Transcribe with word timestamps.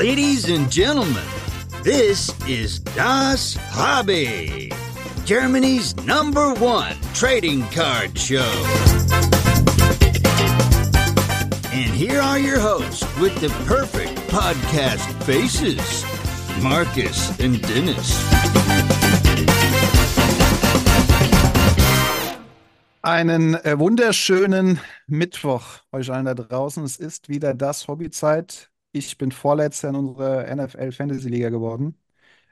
Ladies 0.00 0.48
and 0.48 0.72
gentlemen, 0.72 1.22
this 1.82 2.32
is 2.48 2.80
Das 2.96 3.58
Hobby, 3.68 4.72
Germany's 5.26 5.94
number 6.06 6.54
one 6.54 6.96
trading 7.12 7.68
card 7.68 8.18
show. 8.18 8.50
And 11.70 11.92
here 11.92 12.18
are 12.18 12.38
your 12.38 12.58
hosts 12.58 13.04
with 13.18 13.38
the 13.42 13.50
perfect 13.66 14.16
podcast 14.30 15.04
faces 15.24 16.02
Marcus 16.62 17.38
and 17.38 17.60
Dennis. 17.68 18.10
Einen 23.02 23.54
äh, 23.56 23.78
wunderschönen 23.78 24.80
Mittwoch 25.06 25.80
euch 25.92 26.10
allen 26.10 26.24
da 26.24 26.32
draußen. 26.32 26.84
Es 26.84 26.96
ist 26.96 27.28
wieder 27.28 27.52
das 27.52 27.86
Hobbyzeit. 27.86 28.69
Ich 28.92 29.16
bin 29.18 29.30
Vorletzter 29.32 29.90
in 29.90 29.94
unserer 29.96 30.48
NFL 30.48 30.90
Fantasy 30.92 31.28
Liga 31.28 31.48
geworden, 31.50 31.96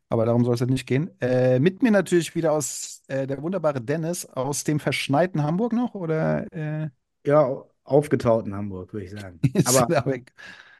aber 0.08 0.26
darum 0.26 0.44
soll 0.44 0.54
es 0.54 0.60
jetzt 0.60 0.70
nicht 0.70 0.86
gehen. 0.86 1.10
Äh, 1.20 1.60
mit 1.60 1.82
mir 1.82 1.90
natürlich 1.92 2.34
wieder 2.36 2.52
aus 2.52 3.02
äh, 3.08 3.26
der 3.26 3.42
wunderbare 3.42 3.80
Dennis 3.82 4.26
aus 4.26 4.64
dem 4.64 4.80
verschneiten 4.80 5.42
Hamburg 5.44 5.72
noch 5.74 5.94
oder 5.94 6.46
äh, 6.52 6.90
Ja, 7.26 7.64
aufgetaut 7.84 8.46
in 8.46 8.54
Hamburg, 8.54 8.92
würde 8.92 9.04
ich 9.06 9.12
sagen. 9.12 9.40
Aber 9.64 9.86
er? 9.90 10.22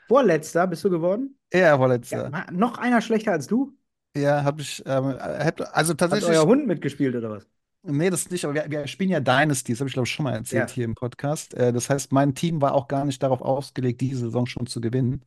Vorletzter 0.09 0.67
bist 0.67 0.85
du 0.85 0.91
geworden? 0.91 1.39
Ja, 1.53 1.77
Vorletzter. 1.79 2.33
ma- 2.33 2.47
noch 2.53 2.79
einer 2.79 3.01
schlechter 3.03 3.33
als 3.33 3.47
du? 3.49 3.77
Ja, 4.17 4.43
hab 4.45 4.59
ich, 4.61 4.83
ähm, 4.87 5.05
hab, 5.19 5.61
also 5.77 5.95
Hat 6.11 6.23
tatsächlich. 6.23 6.23
euer 6.23 6.45
Hund 6.47 6.67
mitgespielt 6.67 7.17
oder 7.17 7.31
was? 7.31 7.49
Nee, 7.83 8.11
das 8.11 8.29
nicht, 8.31 8.45
aber 8.45 8.55
wir, 8.55 8.71
wir 8.71 8.87
spielen 8.87 9.11
ja 9.11 9.21
Dynasty, 9.21 9.73
das 9.73 9.81
habe 9.81 9.89
ich 9.89 9.95
glaube 9.95 10.07
ich 10.07 10.13
schon 10.13 10.25
mal 10.25 10.35
erzählt 10.35 10.71
Ja. 10.71 10.75
hier 10.75 10.85
im 10.85 10.95
Podcast. 10.95 11.55
Äh, 11.55 11.73
das 11.73 11.89
heißt, 11.89 12.13
mein 12.13 12.35
Team 12.35 12.61
war 12.61 12.75
auch 12.75 12.89
gar 12.89 13.05
nicht 13.05 13.23
darauf 13.23 13.41
ausgelegt, 13.41 14.01
diese 14.01 14.21
Saison 14.27 14.47
schon 14.47 14.67
zu 14.67 14.81
gewinnen, 14.81 15.25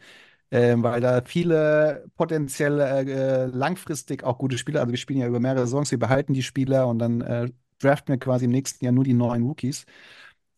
ähm, 0.52 0.84
weil 0.84 1.02
da 1.02 1.22
viele 1.26 2.06
potenziell 2.18 2.80
äh, 2.82 3.46
langfristig 3.48 4.24
auch 4.24 4.38
gute 4.40 4.58
Spieler, 4.58 4.82
also 4.82 4.92
wir 4.92 4.98
spielen 4.98 5.20
ja 5.22 5.28
über 5.28 5.40
mehrere 5.40 5.62
Saisons, 5.68 5.92
wir 5.92 6.00
behalten 6.00 6.34
die 6.34 6.44
Spieler 6.44 6.88
und 6.88 7.00
dann 7.00 7.22
äh, 7.22 7.52
draften 7.80 8.14
wir 8.14 8.20
quasi 8.20 8.46
im 8.46 8.52
nächsten 8.52 8.84
Jahr 8.86 8.94
nur 8.94 9.04
die 9.06 9.14
neuen 9.14 9.44
Rookies. 9.44 9.86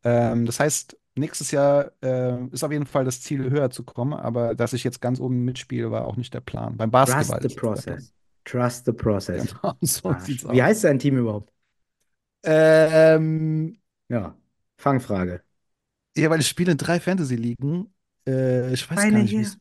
Ähm, 0.03 0.45
das 0.45 0.59
heißt, 0.59 0.97
nächstes 1.15 1.51
Jahr 1.51 1.91
äh, 2.03 2.45
ist 2.51 2.63
auf 2.63 2.71
jeden 2.71 2.85
Fall 2.87 3.05
das 3.05 3.21
Ziel, 3.21 3.49
höher 3.51 3.69
zu 3.71 3.83
kommen, 3.83 4.13
aber 4.13 4.55
dass 4.55 4.73
ich 4.73 4.83
jetzt 4.83 5.01
ganz 5.01 5.19
oben 5.19 5.45
mitspiele, 5.45 5.91
war 5.91 6.05
auch 6.07 6.17
nicht 6.17 6.33
der 6.33 6.41
Plan. 6.41 6.77
Beim 6.77 6.91
Trust 7.03 7.17
Basketball 7.17 7.39
the 7.41 7.49
der 7.49 7.55
Plan. 7.55 7.75
process. 7.75 8.13
Trust 8.45 8.85
the 8.85 8.93
process. 8.93 9.55
Genau, 9.61 9.73
so 9.81 10.09
Ah, 10.09 10.19
Wie 10.53 10.61
heißt 10.63 10.83
dein 10.83 10.99
Team 10.99 11.17
überhaupt? 11.17 11.52
Ähm, 12.43 13.77
Ja, 14.09 14.37
Fangfrage. 14.77 15.43
Ja, 16.15 16.29
weil 16.29 16.39
ich 16.41 16.47
spiele 16.47 16.71
in 16.71 16.77
drei 16.77 16.99
Fantasy-Ligen. 16.99 17.93
Äh, 18.27 18.73
ich 18.73 18.89
weiß 18.89 19.07
gar 19.07 19.19
Eine 19.19 19.23
nicht, 19.23 19.35
wie 19.35 19.41
es. 19.43 19.57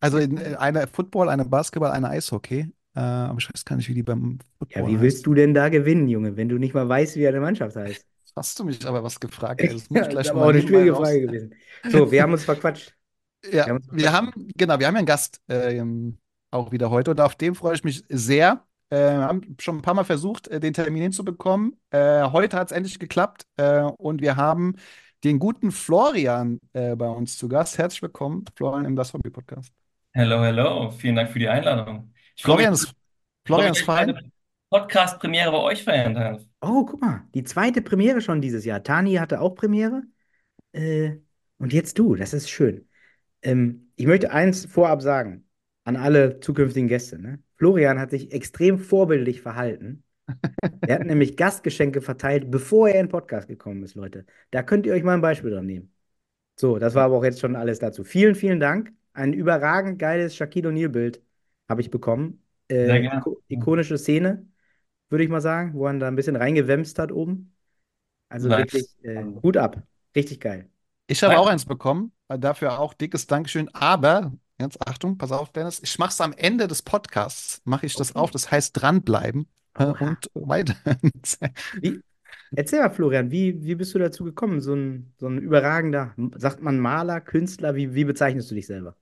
Also 0.00 0.18
in, 0.18 0.36
in 0.36 0.54
eine 0.56 0.86
Football, 0.86 1.28
eine 1.28 1.44
Basketball, 1.44 1.90
eine 1.92 2.08
Eishockey. 2.10 2.72
Äh, 2.94 3.00
aber 3.00 3.38
ich 3.38 3.48
weiß 3.52 3.64
gar 3.64 3.76
nicht, 3.76 3.88
wie 3.88 3.94
die 3.94 4.02
beim 4.02 4.38
Ja, 4.70 4.84
Football 4.84 4.86
wie 4.86 5.00
willst 5.00 5.26
heißt. 5.26 5.26
du 5.26 5.34
denn 5.34 5.52
da 5.54 5.68
gewinnen, 5.68 6.08
Junge, 6.08 6.36
wenn 6.36 6.48
du 6.48 6.56
nicht 6.58 6.72
mal 6.74 6.88
weißt, 6.88 7.16
wie 7.16 7.26
eine 7.28 7.40
Mannschaft 7.40 7.76
heißt? 7.76 8.06
Hast 8.36 8.58
du 8.58 8.64
mich 8.64 8.86
aber 8.86 9.02
was 9.02 9.20
gefragt? 9.20 9.62
Das 9.72 9.90
muss 9.90 10.02
Ja, 10.02 10.04
ich 10.04 10.08
das 10.08 10.10
gleich 10.10 10.32
ist 10.32 10.34
mal 10.34 10.42
auch 10.42 10.48
eine 10.48 10.62
schwierige. 10.62 10.94
Frage 10.94 11.20
gewesen. 11.20 11.54
So, 11.86 12.10
wir 12.10 12.22
haben 12.22 12.32
uns 12.32 12.44
verquatscht. 12.44 12.94
Wir 13.64 13.70
Ja, 13.70 13.72
haben 13.74 13.78
uns 13.78 13.88
wir 13.90 14.12
haben, 14.12 14.32
genau, 14.56 14.78
wir 14.78 14.86
haben 14.86 14.94
ja 14.94 14.98
einen 14.98 15.06
Gast 15.06 15.40
ähm, 15.48 16.18
auch 16.50 16.72
wieder 16.72 16.90
heute 16.90 17.10
und 17.12 17.20
auf 17.20 17.36
den 17.36 17.54
freue 17.54 17.74
ich 17.74 17.84
mich 17.84 18.04
sehr. 18.08 18.66
Äh, 18.90 19.12
haben 19.12 19.56
schon 19.60 19.78
ein 19.78 19.82
paar 19.82 19.94
Mal 19.94 20.04
versucht, 20.04 20.48
äh, 20.48 20.60
den 20.60 20.72
Termin 20.72 21.02
hinzubekommen. 21.02 21.78
Äh, 21.90 22.22
heute 22.24 22.56
hat 22.56 22.70
es 22.70 22.76
endlich 22.76 22.98
geklappt 22.98 23.46
äh, 23.56 23.82
und 23.82 24.22
wir 24.22 24.36
haben 24.36 24.76
den 25.24 25.38
guten 25.38 25.72
Florian 25.72 26.58
äh, 26.72 26.96
bei 26.96 27.08
uns 27.08 27.36
zu 27.36 27.48
Gast. 27.48 27.76
Herzlich 27.76 28.00
willkommen, 28.00 28.44
Florian, 28.56 28.86
im 28.86 28.96
Das 28.96 29.12
Hobby 29.12 29.30
Podcast. 29.30 29.72
Hello, 30.12 30.42
hello. 30.42 30.90
Vielen 30.90 31.16
Dank 31.16 31.30
für 31.30 31.38
die 31.38 31.48
Einladung. 31.48 32.12
Ich 32.34 32.42
Florian 32.42 32.72
mich, 32.72 32.82
ist, 32.82 32.94
Florian 33.44 33.72
ist 33.72 33.82
fein. 33.82 34.32
Podcast-Premiere 34.70 35.50
bei 35.50 35.58
euch 35.58 35.82
feiern 35.84 36.14
darf. 36.14 36.42
Oh, 36.60 36.84
guck 36.84 37.00
mal, 37.00 37.22
die 37.34 37.42
zweite 37.42 37.82
Premiere 37.82 38.20
schon 38.20 38.40
dieses 38.40 38.64
Jahr. 38.64 38.82
Tani 38.82 39.14
hatte 39.14 39.40
auch 39.40 39.54
Premiere. 39.54 40.02
Äh, 40.72 41.16
und 41.58 41.72
jetzt 41.72 41.98
du, 41.98 42.14
das 42.14 42.32
ist 42.32 42.48
schön. 42.48 42.88
Ähm, 43.42 43.90
ich 43.96 44.06
möchte 44.06 44.30
eins 44.30 44.66
vorab 44.66 45.02
sagen 45.02 45.47
an 45.88 45.96
alle 45.96 46.40
zukünftigen 46.40 46.88
Gäste. 46.88 47.18
Ne? 47.20 47.40
Florian 47.56 47.98
hat 48.00 48.10
sich 48.10 48.32
extrem 48.32 48.78
vorbildlich 48.78 49.42
verhalten. 49.42 50.04
Er 50.84 50.96
hat 50.96 51.04
nämlich 51.06 51.36
Gastgeschenke 51.36 52.00
verteilt, 52.02 52.50
bevor 52.50 52.88
er 52.88 53.00
in 53.00 53.06
den 53.06 53.12
Podcast 53.12 53.48
gekommen 53.48 53.82
ist, 53.84 53.94
Leute. 53.94 54.26
Da 54.50 54.62
könnt 54.62 54.86
ihr 54.86 54.94
euch 54.94 55.02
mal 55.04 55.14
ein 55.14 55.20
Beispiel 55.20 55.50
dran 55.50 55.66
nehmen. 55.66 55.94
So, 56.56 56.78
das 56.78 56.94
war 56.94 57.04
aber 57.04 57.16
auch 57.18 57.24
jetzt 57.24 57.40
schon 57.40 57.56
alles 57.56 57.78
dazu. 57.78 58.04
Vielen, 58.04 58.34
vielen 58.34 58.60
Dank. 58.60 58.92
Ein 59.12 59.32
überragend 59.32 59.98
geiles 59.98 60.36
Shaquille 60.36 60.68
O'Neal-Bild 60.70 61.22
habe 61.68 61.80
ich 61.80 61.90
bekommen. 61.90 62.42
Sehr 62.82 63.00
Äh, 63.00 63.02
gerne. 63.02 63.20
iko 63.20 63.42
ikonische 63.48 63.98
Szene, 63.98 64.46
würde 65.10 65.24
ich 65.24 65.30
mal 65.30 65.40
sagen, 65.40 65.74
wo 65.74 65.86
er 65.86 65.94
da 65.98 66.08
ein 66.08 66.16
bisschen 66.16 66.36
reingewämst 66.36 66.98
hat 66.98 67.12
oben. 67.12 67.54
Also 68.28 68.48
Nice. 68.48 68.56
wirklich 68.56 68.88
äh, 69.04 69.24
Hut 69.42 69.56
ab. 69.58 69.82
Richtig 70.16 70.40
geil. 70.40 70.70
Ich 71.06 71.22
habe 71.22 71.38
auch 71.38 71.46
eins 71.46 71.64
bekommen, 71.64 72.12
äh, 72.28 72.38
dafür 72.38 72.78
auch 72.78 72.94
dickes 72.94 73.26
Dankeschön. 73.26 73.68
Aber, 73.74 74.32
jetzt 74.58 74.86
Achtung, 74.86 75.18
pass 75.18 75.32
auf, 75.32 75.52
Dennis, 75.52 75.80
ich 75.82 75.98
mache 75.98 76.10
es 76.10 76.20
am 76.20 76.32
Ende 76.32 76.68
des 76.68 76.82
Podcasts, 76.82 77.60
mache 77.64 77.86
ich 77.86 77.96
das 77.96 78.14
Okay. 78.14 78.16
auf. 78.16 78.30
Das 78.30 78.50
heißt 78.50 78.80
dranbleiben 78.80 79.48
äh, 79.78 79.86
und 79.98 80.30
weiter. 80.34 80.74
Wie, 81.72 82.02
erzähl 82.54 82.80
mal, 82.80 82.90
Florian, 82.90 83.30
wie, 83.30 83.62
wie 83.64 83.74
bist 83.74 83.94
du 83.94 83.98
dazu 83.98 84.24
gekommen? 84.24 84.60
So 84.60 84.74
ein, 84.74 85.14
so 85.18 85.26
ein 85.28 85.38
überragender, 85.38 86.14
sagt 86.36 86.62
man 86.62 86.78
Maler, 86.80 87.20
Künstler, 87.20 87.74
wie, 87.76 87.94
wie 87.94 88.04
bezeichnest 88.04 88.50
du 88.50 88.54
dich 88.54 88.66
selber? 88.66 88.96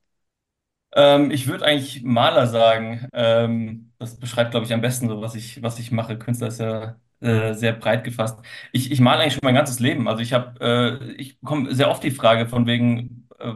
Ähm, 0.94 1.30
ich 1.30 1.46
würde 1.46 1.64
eigentlich 1.64 2.02
Maler 2.02 2.46
sagen. 2.46 3.08
Ähm, 3.12 3.92
das 3.98 4.18
beschreibt, 4.18 4.52
glaube 4.52 4.66
ich, 4.66 4.72
am 4.72 4.80
besten 4.80 5.08
so, 5.08 5.20
was 5.20 5.34
ich, 5.34 5.62
was 5.62 5.78
ich 5.78 5.90
mache. 5.92 6.18
Künstler 6.18 6.48
ist 6.48 6.60
ja 6.60 7.00
äh, 7.20 7.54
sehr 7.54 7.72
breit 7.72 8.04
gefasst. 8.04 8.38
Ich, 8.72 8.90
ich 8.90 9.00
male 9.00 9.20
eigentlich 9.22 9.34
schon 9.34 9.40
mein 9.44 9.54
ganzes 9.54 9.80
Leben. 9.80 10.08
Also 10.08 10.22
ich 10.22 10.32
habe, 10.32 10.60
äh, 11.10 11.12
ich 11.14 11.38
bekomme 11.40 11.74
sehr 11.74 11.90
oft 11.90 12.02
die 12.02 12.10
Frage 12.10 12.46
von 12.48 12.66
wegen, 12.66 13.28
äh, 13.38 13.52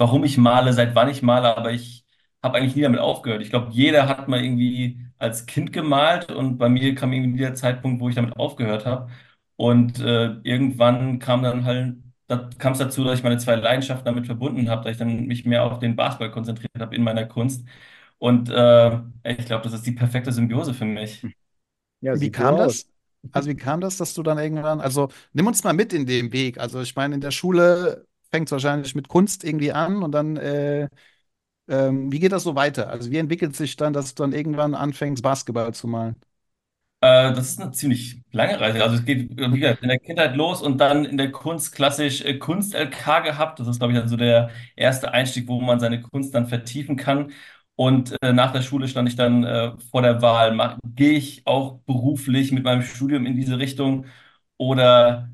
warum 0.00 0.24
ich 0.24 0.38
male, 0.38 0.72
seit 0.74 0.96
wann 0.96 1.08
ich 1.10 1.22
male, 1.22 1.56
aber 1.56 1.72
ich 1.72 2.04
habe 2.42 2.58
eigentlich 2.58 2.76
nie 2.76 2.82
damit 2.82 3.00
aufgehört. 3.00 3.42
Ich 3.42 3.50
glaube, 3.50 3.70
jeder 3.72 4.08
hat 4.08 4.28
mal 4.28 4.42
irgendwie 4.44 5.00
als 5.18 5.46
Kind 5.46 5.72
gemalt 5.72 6.32
und 6.32 6.58
bei 6.58 6.68
mir 6.70 6.94
kam 6.96 7.12
irgendwie 7.12 7.40
der 7.40 7.54
Zeitpunkt, 7.56 8.00
wo 8.02 8.08
ich 8.10 8.16
damit 8.16 8.36
aufgehört 8.38 8.86
habe. 8.86 9.10
Und 9.56 10.00
äh, 10.00 10.34
irgendwann 10.42 11.18
kam 11.20 11.42
dann 11.42 11.64
halt, 11.66 11.96
da 12.28 12.48
kam 12.58 12.72
es 12.72 12.78
dazu, 12.80 13.04
dass 13.04 13.18
ich 13.18 13.24
meine 13.24 13.38
zwei 13.38 13.56
Leidenschaften 13.56 14.06
damit 14.06 14.26
verbunden 14.26 14.70
habe, 14.70 14.84
dass 14.84 14.92
ich 14.94 14.98
dann 14.98 15.26
mich 15.26 15.46
mehr 15.46 15.64
auf 15.64 15.78
den 15.80 15.96
Basketball 15.96 16.32
konzentriert 16.32 16.72
habe 16.80 16.96
in 16.96 17.02
meiner 17.04 17.26
Kunst. 17.26 17.66
Und 18.18 18.50
äh, 18.50 18.98
ich 19.24 19.46
glaube, 19.46 19.64
das 19.64 19.74
ist 19.74 19.86
die 19.86 19.92
perfekte 19.92 20.32
Symbiose 20.32 20.74
für 20.74 20.84
mich. 20.86 21.28
Ja, 22.00 22.20
Wie 22.20 22.30
kam 22.30 22.56
das? 22.56 22.86
Also 23.32 23.48
wie 23.50 23.56
kam 23.56 23.80
das, 23.80 23.96
dass 23.96 24.14
du 24.14 24.22
dann 24.22 24.38
irgendwann, 24.38 24.80
also 24.80 25.08
nimm 25.32 25.46
uns 25.46 25.62
mal 25.64 25.72
mit 25.72 25.92
in 25.92 26.06
den 26.06 26.32
Weg. 26.32 26.58
Also 26.58 26.80
ich 26.80 26.96
meine, 26.96 27.14
in 27.14 27.20
der 27.20 27.30
Schule 27.30 28.06
fängt 28.32 28.48
es 28.48 28.52
wahrscheinlich 28.52 28.94
mit 28.94 29.08
Kunst 29.08 29.44
irgendwie 29.44 29.72
an 29.72 30.02
und 30.02 30.12
dann, 30.12 30.36
äh, 30.36 30.88
ähm, 31.68 32.12
wie 32.12 32.20
geht 32.20 32.32
das 32.32 32.44
so 32.44 32.54
weiter? 32.56 32.90
Also 32.90 33.10
wie 33.10 33.18
entwickelt 33.18 33.56
sich 33.56 33.76
dann, 33.76 33.92
dass 33.94 34.14
du 34.14 34.22
dann 34.24 34.32
irgendwann 34.34 34.74
anfängst, 34.74 35.22
Basketball 35.22 35.74
zu 35.74 35.88
malen? 35.88 36.16
Äh, 37.02 37.32
das 37.32 37.48
ist 37.50 37.60
eine 37.60 37.70
ziemlich 37.72 38.20
lange 38.32 38.60
Reise. 38.60 38.82
Also 38.82 38.96
es 38.96 39.04
geht, 39.04 39.30
wie 39.30 39.60
gesagt, 39.60 39.82
in 39.82 39.88
der 39.88 39.98
Kindheit 39.98 40.36
los 40.36 40.60
und 40.62 40.78
dann 40.78 41.04
in 41.06 41.16
der 41.16 41.32
Kunst 41.32 41.72
klassisch 41.74 42.20
äh, 42.22 42.38
Kunst-LK 42.38 43.20
gehabt. 43.20 43.58
Das 43.58 43.68
ist, 43.68 43.78
glaube 43.78 43.94
ich, 43.94 44.08
so 44.08 44.16
der 44.16 44.50
erste 44.76 45.12
Einstieg, 45.12 45.48
wo 45.48 45.60
man 45.60 45.80
seine 45.80 46.02
Kunst 46.02 46.34
dann 46.34 46.46
vertiefen 46.48 46.96
kann. 46.96 47.32
Und 47.76 48.14
äh, 48.22 48.32
nach 48.34 48.52
der 48.52 48.60
Schule 48.62 48.86
stand 48.88 49.08
ich 49.08 49.16
dann 49.16 49.44
äh, 49.44 49.72
vor 49.90 50.02
der 50.02 50.20
Wahl, 50.20 50.76
gehe 50.84 51.12
ich 51.16 51.46
auch 51.46 51.78
beruflich 51.86 52.52
mit 52.52 52.64
meinem 52.64 52.82
Studium 52.82 53.24
in 53.24 53.34
diese 53.36 53.58
Richtung 53.58 54.04
oder 54.58 55.30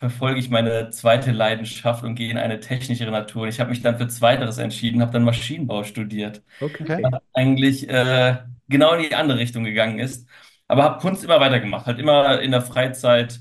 verfolge 0.00 0.40
ich 0.40 0.50
meine 0.50 0.90
zweite 0.90 1.32
Leidenschaft 1.32 2.04
und 2.04 2.14
gehe 2.16 2.30
in 2.30 2.38
eine 2.38 2.60
technischere 2.60 3.10
Natur. 3.12 3.42
Und 3.44 3.48
ich 3.50 3.60
habe 3.60 3.70
mich 3.70 3.82
dann 3.82 3.98
für 3.98 4.08
Zweiteres 4.08 4.58
entschieden, 4.58 5.02
habe 5.02 5.12
dann 5.12 5.24
Maschinenbau 5.24 5.84
studiert 5.84 6.42
Okay. 6.60 6.84
Okay. 6.84 7.20
eigentlich 7.34 7.88
äh, 7.88 8.38
genau 8.68 8.94
in 8.94 9.02
die 9.02 9.14
andere 9.14 9.38
Richtung 9.38 9.64
gegangen 9.64 9.98
ist. 9.98 10.28
Aber 10.68 10.84
habe 10.84 11.00
Kunst 11.00 11.24
immer 11.24 11.40
weitergemacht, 11.40 11.86
halt 11.86 11.98
immer 11.98 12.40
in 12.40 12.52
der 12.52 12.62
Freizeit 12.62 13.40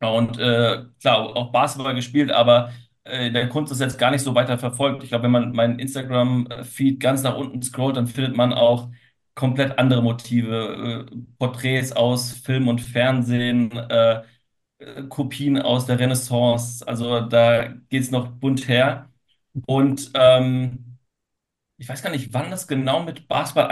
und 0.00 0.38
äh, 0.38 0.84
klar, 1.00 1.36
auch 1.36 1.52
Basketball 1.52 1.94
gespielt, 1.94 2.30
aber 2.32 2.72
äh, 3.04 3.30
der 3.30 3.48
Kunst 3.48 3.72
ist 3.72 3.80
jetzt 3.80 3.98
gar 3.98 4.10
nicht 4.10 4.22
so 4.22 4.34
weiter 4.34 4.58
verfolgt. 4.58 5.02
Ich 5.02 5.10
glaube, 5.10 5.24
wenn 5.24 5.30
man 5.30 5.52
meinen 5.52 5.78
Instagram-Feed 5.78 7.00
ganz 7.00 7.22
nach 7.22 7.36
unten 7.36 7.62
scrollt, 7.62 7.96
dann 7.96 8.06
findet 8.06 8.36
man 8.36 8.52
auch 8.52 8.90
komplett 9.34 9.78
andere 9.78 10.02
Motive, 10.02 11.06
äh, 11.10 11.16
Porträts 11.38 11.92
aus 11.92 12.32
Film 12.32 12.68
und 12.68 12.80
Fernsehen, 12.80 13.72
äh, 13.72 14.22
Kopien 15.08 15.60
aus 15.60 15.86
der 15.86 15.98
Renaissance. 15.98 16.86
Also 16.86 17.20
da 17.20 17.68
geht 17.88 18.02
es 18.02 18.10
noch 18.10 18.28
bunt 18.28 18.68
her. 18.68 19.10
Und 19.66 20.10
ähm, 20.14 20.98
ich 21.76 21.88
weiß 21.88 22.02
gar 22.02 22.10
nicht, 22.10 22.32
wann 22.32 22.50
das 22.50 22.68
genau 22.68 23.02
mit 23.02 23.28
Basketball 23.28 23.70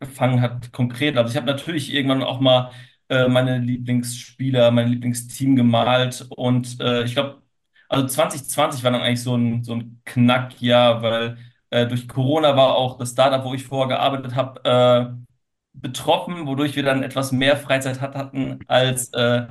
angefangen 0.00 0.40
hat, 0.40 0.72
konkret. 0.72 1.16
Also 1.16 1.30
ich 1.30 1.36
habe 1.36 1.46
natürlich 1.46 1.92
irgendwann 1.92 2.22
auch 2.22 2.40
mal 2.40 2.72
äh, 3.08 3.28
meine 3.28 3.58
Lieblingsspieler, 3.58 4.70
mein 4.70 4.88
Lieblingsteam 4.88 5.56
gemalt 5.56 6.26
und 6.30 6.80
äh, 6.80 7.04
ich 7.04 7.14
glaube, 7.14 7.42
also 7.88 8.06
2020 8.06 8.82
war 8.84 8.92
dann 8.92 9.02
eigentlich 9.02 9.22
so 9.22 9.36
ein, 9.36 9.62
so 9.64 9.74
ein 9.74 10.00
Knackjahr, 10.04 11.02
weil 11.02 11.38
Äh, 11.70 11.88
durch 11.88 12.06
Corona 12.08 12.56
war 12.56 12.76
auch 12.76 12.98
das 12.98 13.10
Startup, 13.12 13.44
wo 13.44 13.52
ich 13.54 13.64
vorher 13.64 13.88
gearbeitet 13.96 14.34
habe, 14.36 14.64
äh, 14.64 15.24
betroffen, 15.72 16.46
wodurch 16.46 16.76
wir 16.76 16.82
dann 16.84 17.02
etwas 17.02 17.32
mehr 17.32 17.56
Freizeit 17.56 18.00
hat, 18.00 18.14
hatten 18.14 18.60
als, 18.68 19.12
äh, 19.12 19.46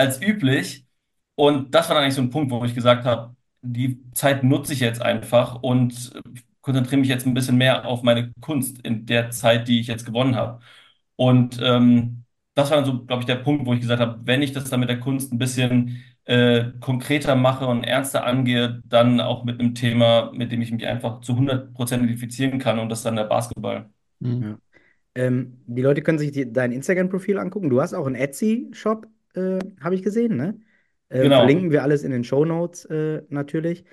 als 0.00 0.20
üblich. 0.22 0.86
Und 1.34 1.74
das 1.74 1.88
war 1.88 1.94
dann 1.94 2.04
eigentlich 2.04 2.14
so 2.16 2.22
ein 2.22 2.30
Punkt, 2.30 2.50
wo 2.50 2.64
ich 2.64 2.74
gesagt 2.74 3.04
habe, 3.04 3.34
die 3.62 4.02
Zeit 4.12 4.42
nutze 4.44 4.72
ich 4.72 4.80
jetzt 4.80 5.02
einfach 5.02 5.62
und 5.62 6.12
konzentriere 6.62 7.00
mich 7.00 7.08
jetzt 7.08 7.26
ein 7.26 7.34
bisschen 7.34 7.56
mehr 7.56 7.86
auf 7.86 8.02
meine 8.02 8.32
Kunst 8.40 8.80
in 8.82 9.06
der 9.06 9.30
Zeit, 9.30 9.68
die 9.68 9.80
ich 9.80 9.86
jetzt 9.86 10.06
gewonnen 10.06 10.36
habe. 10.36 10.60
Und 11.16 11.58
ähm, 11.62 12.24
das 12.54 12.70
war 12.70 12.78
dann 12.78 12.86
so, 12.86 13.04
glaube 13.04 13.22
ich, 13.22 13.26
der 13.26 13.36
Punkt, 13.36 13.66
wo 13.66 13.74
ich 13.74 13.80
gesagt 13.80 14.00
habe, 14.00 14.20
wenn 14.24 14.42
ich 14.42 14.52
das 14.52 14.70
dann 14.70 14.80
mit 14.80 14.88
der 14.88 15.00
Kunst 15.00 15.32
ein 15.32 15.38
bisschen 15.38 16.02
äh, 16.24 16.72
konkreter 16.80 17.36
mache 17.36 17.66
und 17.66 17.84
ernster 17.84 18.24
angehe, 18.24 18.82
dann 18.86 19.20
auch 19.20 19.44
mit 19.44 19.60
einem 19.60 19.74
Thema, 19.74 20.30
mit 20.34 20.52
dem 20.52 20.62
ich 20.62 20.70
mich 20.72 20.86
einfach 20.86 21.20
zu 21.20 21.34
100% 21.34 21.96
identifizieren 21.96 22.58
kann 22.58 22.78
und 22.78 22.88
das 22.88 23.00
ist 23.00 23.04
dann 23.04 23.16
der 23.16 23.24
Basketball. 23.24 23.90
Mhm. 24.20 24.58
Ähm, 25.14 25.60
die 25.66 25.82
Leute 25.82 26.02
können 26.02 26.18
sich 26.18 26.32
die, 26.32 26.52
dein 26.52 26.72
Instagram-Profil 26.72 27.38
angucken. 27.38 27.70
Du 27.70 27.80
hast 27.80 27.94
auch 27.94 28.06
einen 28.06 28.14
Etsy-Shop, 28.14 29.06
äh, 29.34 29.58
habe 29.80 29.94
ich 29.94 30.02
gesehen, 30.02 30.36
ne? 30.36 30.60
Äh, 31.08 31.28
Genau. 31.28 31.32
verlinken 31.32 31.70
wir 31.70 31.82
alles 31.82 32.02
in 32.02 32.10
den 32.12 32.24
Shownotes 32.24 32.84
äh, 32.86 33.22
natürlich. 33.28 33.84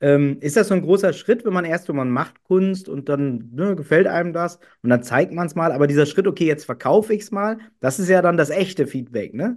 Ähm, 0.00 0.38
ist 0.40 0.56
das 0.56 0.68
so 0.68 0.74
ein 0.74 0.82
großer 0.82 1.12
Schritt, 1.12 1.44
wenn 1.44 1.52
man 1.52 1.64
erst 1.64 1.86
so, 1.86 1.92
man 1.94 2.10
macht 2.10 2.42
Kunst 2.44 2.88
und 2.88 3.08
dann 3.08 3.50
ne, 3.52 3.76
gefällt 3.76 4.06
einem 4.06 4.32
das 4.32 4.58
und 4.82 4.90
dann 4.90 5.02
zeigt 5.02 5.32
man 5.32 5.46
es 5.46 5.54
mal, 5.54 5.72
aber 5.72 5.86
dieser 5.86 6.04
Schritt, 6.06 6.26
okay, 6.26 6.46
jetzt 6.46 6.64
verkaufe 6.66 7.14
ich 7.14 7.22
es 7.22 7.30
mal, 7.30 7.58
das 7.80 7.98
ist 8.00 8.08
ja 8.08 8.20
dann 8.22 8.36
das 8.36 8.50
echte 8.50 8.86
Feedback, 8.86 9.34
ne? 9.34 9.56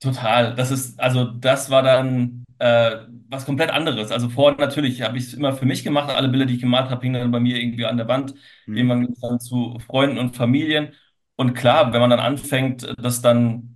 Total. 0.00 0.54
Das 0.54 0.70
ist, 0.70 0.98
also 0.98 1.24
das 1.26 1.68
war 1.70 1.82
dann 1.82 2.44
äh, 2.58 2.96
was 3.28 3.44
komplett 3.44 3.70
anderes. 3.70 4.10
Also 4.10 4.28
vorher 4.30 4.58
natürlich 4.58 5.02
habe 5.02 5.18
ich 5.18 5.24
es 5.24 5.34
immer 5.34 5.52
für 5.52 5.66
mich 5.66 5.84
gemacht. 5.84 6.08
Alle 6.10 6.28
Bilder, 6.28 6.46
die 6.46 6.54
ich 6.54 6.60
gemalt 6.60 6.88
habe, 6.90 7.02
hingen 7.02 7.20
dann 7.20 7.30
bei 7.30 7.40
mir 7.40 7.58
irgendwie 7.60 7.84
an 7.84 7.98
der 7.98 8.08
Wand. 8.08 8.34
Mhm. 8.66 8.76
Irgendwann 8.78 9.02
ging 9.02 9.12
es 9.12 9.20
dann 9.20 9.38
zu 9.38 9.78
Freunden 9.80 10.18
und 10.18 10.34
Familien. 10.34 10.92
Und 11.36 11.54
klar, 11.54 11.92
wenn 11.92 12.00
man 12.00 12.08
dann 12.10 12.20
anfängt, 12.20 12.90
das 12.98 13.20
dann 13.20 13.71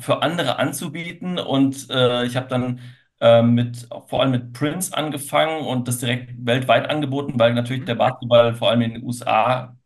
für 0.00 0.22
andere 0.22 0.58
anzubieten 0.58 1.38
und 1.38 1.88
äh, 1.90 2.24
ich 2.26 2.36
habe 2.36 2.48
dann 2.48 2.80
äh, 3.20 3.42
mit, 3.42 3.88
vor 4.08 4.20
allem 4.22 4.30
mit 4.32 4.52
Prince 4.52 4.96
angefangen 4.96 5.66
und 5.66 5.88
das 5.88 5.98
direkt 5.98 6.34
weltweit 6.46 6.88
angeboten, 6.90 7.38
weil 7.38 7.54
natürlich 7.54 7.84
der 7.84 7.94
Basketball 7.96 8.54
vor 8.54 8.70
allem 8.70 8.82
in 8.82 8.94
den 8.94 9.04
USA 9.04 9.76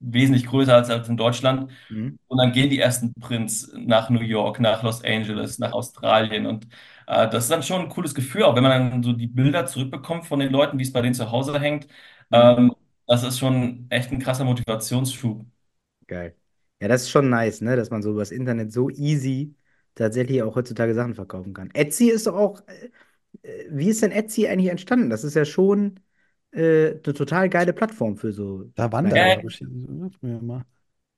wesentlich 0.00 0.46
größer 0.46 0.74
als, 0.74 0.90
als 0.90 1.08
in 1.08 1.16
Deutschland. 1.16 1.70
Mhm. 1.90 2.18
Und 2.28 2.38
dann 2.38 2.52
gehen 2.52 2.70
die 2.70 2.78
ersten 2.80 3.12
Prints 3.14 3.72
nach 3.76 4.08
New 4.10 4.20
York, 4.20 4.60
nach 4.60 4.82
Los 4.84 5.02
Angeles, 5.04 5.58
nach 5.58 5.72
Australien. 5.72 6.46
Und 6.46 6.66
äh, 7.06 7.28
das 7.28 7.44
ist 7.44 7.50
dann 7.50 7.62
schon 7.64 7.82
ein 7.82 7.88
cooles 7.88 8.14
Gefühl, 8.14 8.44
auch 8.44 8.54
wenn 8.56 8.62
man 8.62 8.90
dann 8.90 9.02
so 9.02 9.12
die 9.12 9.26
Bilder 9.26 9.66
zurückbekommt 9.66 10.26
von 10.26 10.38
den 10.40 10.52
Leuten, 10.52 10.78
wie 10.78 10.82
es 10.84 10.92
bei 10.92 11.02
denen 11.02 11.14
zu 11.14 11.30
Hause 11.32 11.58
hängt. 11.60 11.88
Mhm. 12.30 12.56
Ähm, 12.58 12.74
das 13.06 13.24
ist 13.24 13.38
schon 13.40 13.86
echt 13.90 14.12
ein 14.12 14.20
krasser 14.20 14.44
Motivationsschub. 14.44 15.44
Geil. 16.06 16.36
Ja, 16.80 16.88
das 16.88 17.02
ist 17.02 17.10
schon 17.10 17.28
nice, 17.28 17.60
ne, 17.60 17.76
dass 17.76 17.90
man 17.90 18.02
so 18.02 18.10
übers 18.12 18.30
Internet 18.30 18.72
so 18.72 18.88
easy 18.90 19.54
tatsächlich 19.94 20.42
auch 20.42 20.54
heutzutage 20.56 20.94
Sachen 20.94 21.14
verkaufen 21.14 21.52
kann. 21.52 21.70
Etsy 21.74 22.08
ist 22.10 22.26
doch 22.26 22.34
auch, 22.36 22.62
äh, 22.68 22.90
äh, 23.42 23.68
wie 23.70 23.88
ist 23.90 24.02
denn 24.02 24.12
Etsy 24.12 24.48
eigentlich 24.48 24.70
entstanden? 24.70 25.10
Das 25.10 25.24
ist 25.24 25.34
ja 25.34 25.44
schon 25.44 26.00
äh, 26.52 26.90
eine 26.92 27.02
total 27.02 27.48
geile 27.50 27.72
Plattform 27.74 28.16
für 28.16 28.32
so 28.32 28.64
Da 28.76 28.92
wandert 28.92 29.20
Ja. 29.20 29.24
er, 29.24 29.32
glaube 29.32 29.48
ich. 29.48 29.60
Mir 30.22 30.40
mal. 30.42 30.64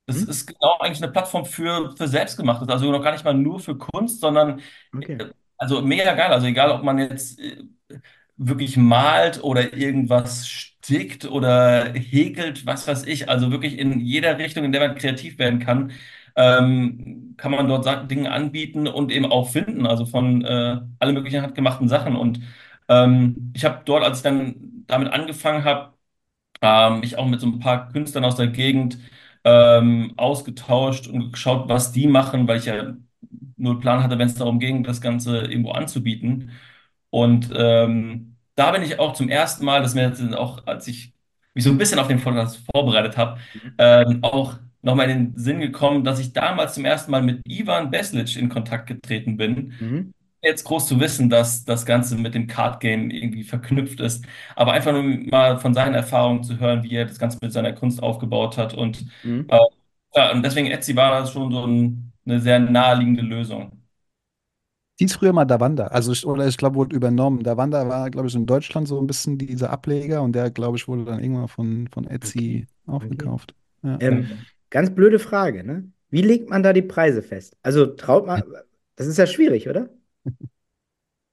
Das 0.06 0.22
Hm? 0.22 0.24
ist 0.24 0.46
genau 0.46 0.78
eigentlich 0.80 1.02
eine 1.02 1.12
Plattform 1.12 1.44
für, 1.46 1.94
für 1.96 2.08
Selbstgemachtes, 2.08 2.68
also 2.68 2.90
noch 2.90 3.02
gar 3.02 3.12
nicht 3.12 3.24
mal 3.24 3.34
nur 3.34 3.60
für 3.60 3.78
Kunst, 3.78 4.20
sondern 4.20 4.60
Okay. 4.96 5.18
äh, 5.18 5.26
also 5.56 5.80
mega 5.82 6.14
geil. 6.14 6.32
Also 6.32 6.46
egal, 6.46 6.70
ob 6.72 6.82
man 6.82 6.98
jetzt 6.98 7.38
äh, 7.40 7.64
wirklich 8.48 8.76
malt 8.76 9.42
oder 9.42 9.72
irgendwas 9.74 10.48
stickt 10.48 11.24
oder 11.26 11.92
häkelt, 11.94 12.66
was 12.66 12.86
weiß 12.88 13.04
ich, 13.06 13.28
also 13.28 13.50
wirklich 13.50 13.78
in 13.78 14.00
jeder 14.00 14.38
Richtung, 14.38 14.64
in 14.64 14.72
der 14.72 14.86
man 14.88 14.96
kreativ 14.98 15.38
werden 15.38 15.58
kann, 15.60 15.92
ähm, 16.36 17.34
kann 17.36 17.50
man 17.52 17.68
dort 17.68 18.10
Dinge 18.10 18.30
anbieten 18.32 18.86
und 18.88 19.10
eben 19.12 19.26
auch 19.26 19.50
finden, 19.50 19.86
also 19.86 20.06
von 20.06 20.44
äh, 20.44 20.80
alle 20.98 21.12
möglichen 21.12 21.42
handgemachten 21.42 21.88
Sachen. 21.88 22.16
Und 22.16 22.40
ähm, 22.88 23.52
ich 23.54 23.64
habe 23.64 23.82
dort, 23.84 24.04
als 24.04 24.18
ich 24.18 24.22
dann 24.24 24.84
damit 24.86 25.12
angefangen 25.12 25.64
habe, 25.64 25.92
ähm, 26.60 27.00
mich 27.00 27.16
auch 27.18 27.26
mit 27.26 27.40
so 27.40 27.46
ein 27.46 27.58
paar 27.58 27.88
Künstlern 27.90 28.24
aus 28.24 28.36
der 28.36 28.48
Gegend 28.48 28.98
ähm, 29.44 30.12
ausgetauscht 30.16 31.06
und 31.08 31.32
geschaut, 31.32 31.68
was 31.68 31.92
die 31.92 32.06
machen, 32.06 32.46
weil 32.48 32.58
ich 32.58 32.66
ja 32.66 32.96
null 33.56 33.80
Plan 33.80 34.02
hatte, 34.02 34.18
wenn 34.18 34.28
es 34.28 34.34
darum 34.36 34.58
ging, 34.60 34.84
das 34.84 35.00
Ganze 35.00 35.38
irgendwo 35.42 35.72
anzubieten. 35.72 36.50
Und 37.10 37.50
ähm, 37.56 38.31
da 38.54 38.70
bin 38.72 38.82
ich 38.82 38.98
auch 38.98 39.14
zum 39.14 39.28
ersten 39.28 39.64
Mal, 39.64 39.80
das 39.82 39.90
ist 39.92 39.94
mir 39.96 40.08
jetzt 40.08 40.34
auch, 40.36 40.66
als 40.66 40.86
ich 40.88 41.14
mich 41.54 41.64
so 41.64 41.70
ein 41.70 41.78
bisschen 41.78 41.98
auf 41.98 42.08
den 42.08 42.20
Podcast 42.20 42.60
vorbereitet 42.72 43.16
habe, 43.16 43.40
ähm, 43.78 44.18
auch 44.22 44.58
nochmal 44.82 45.10
in 45.10 45.32
den 45.32 45.38
Sinn 45.38 45.60
gekommen, 45.60 46.04
dass 46.04 46.18
ich 46.18 46.32
damals 46.32 46.74
zum 46.74 46.84
ersten 46.84 47.10
Mal 47.10 47.22
mit 47.22 47.40
Ivan 47.48 47.90
Beslic 47.90 48.36
in 48.36 48.48
Kontakt 48.48 48.86
getreten 48.88 49.36
bin 49.36 49.74
Mhm. 49.80 50.12
jetzt 50.42 50.64
groß 50.64 50.86
zu 50.88 50.98
wissen, 51.00 51.30
dass 51.30 51.64
das 51.64 51.86
Ganze 51.86 52.16
mit 52.16 52.34
dem 52.34 52.46
Card 52.48 52.80
Game 52.80 53.10
irgendwie 53.10 53.44
verknüpft 53.44 54.00
ist, 54.00 54.24
aber 54.56 54.72
einfach 54.72 54.92
nur 54.92 55.02
mal 55.30 55.58
von 55.58 55.72
seinen 55.74 55.94
Erfahrungen 55.94 56.42
zu 56.42 56.58
hören, 56.58 56.82
wie 56.82 56.94
er 56.96 57.06
das 57.06 57.18
Ganze 57.18 57.38
mit 57.40 57.52
seiner 57.52 57.72
Kunst 57.72 58.02
aufgebaut 58.02 58.56
hat 58.58 58.74
und 58.74 59.06
Mhm. 59.22 59.48
äh, 59.48 59.58
ja, 60.14 60.32
und 60.32 60.42
deswegen 60.42 60.68
Etsy 60.70 60.96
war 60.96 61.20
das 61.20 61.32
schon 61.32 61.52
so 61.52 61.66
ein, 61.66 62.12
eine 62.26 62.40
sehr 62.40 62.58
naheliegende 62.58 63.22
Lösung. 63.22 63.81
Hieß 64.98 65.14
früher 65.14 65.32
mal 65.32 65.44
Davanda, 65.44 65.86
also 65.86 66.12
ich, 66.12 66.26
oder 66.26 66.46
ich 66.46 66.56
glaube, 66.56 66.76
wurde 66.76 66.94
übernommen. 66.94 67.42
Davanda 67.42 67.88
war, 67.88 68.10
glaube 68.10 68.28
ich, 68.28 68.34
in 68.34 68.46
Deutschland 68.46 68.86
so 68.86 69.00
ein 69.00 69.06
bisschen 69.06 69.38
dieser 69.38 69.70
Ableger 69.70 70.22
und 70.22 70.32
der, 70.32 70.50
glaube 70.50 70.76
ich, 70.76 70.86
wurde 70.86 71.04
dann 71.04 71.20
irgendwann 71.20 71.48
von, 71.48 71.88
von 71.88 72.06
Etsy 72.06 72.66
aufgekauft. 72.86 73.54
Ja. 73.82 73.96
Ähm, 74.00 74.28
ganz 74.70 74.94
blöde 74.94 75.18
Frage, 75.18 75.64
ne? 75.64 75.90
Wie 76.10 76.22
legt 76.22 76.50
man 76.50 76.62
da 76.62 76.72
die 76.72 76.82
Preise 76.82 77.22
fest? 77.22 77.56
Also 77.62 77.86
traut 77.86 78.26
man, 78.26 78.42
das 78.96 79.06
ist 79.06 79.16
ja 79.16 79.26
schwierig, 79.26 79.68
oder? 79.68 79.88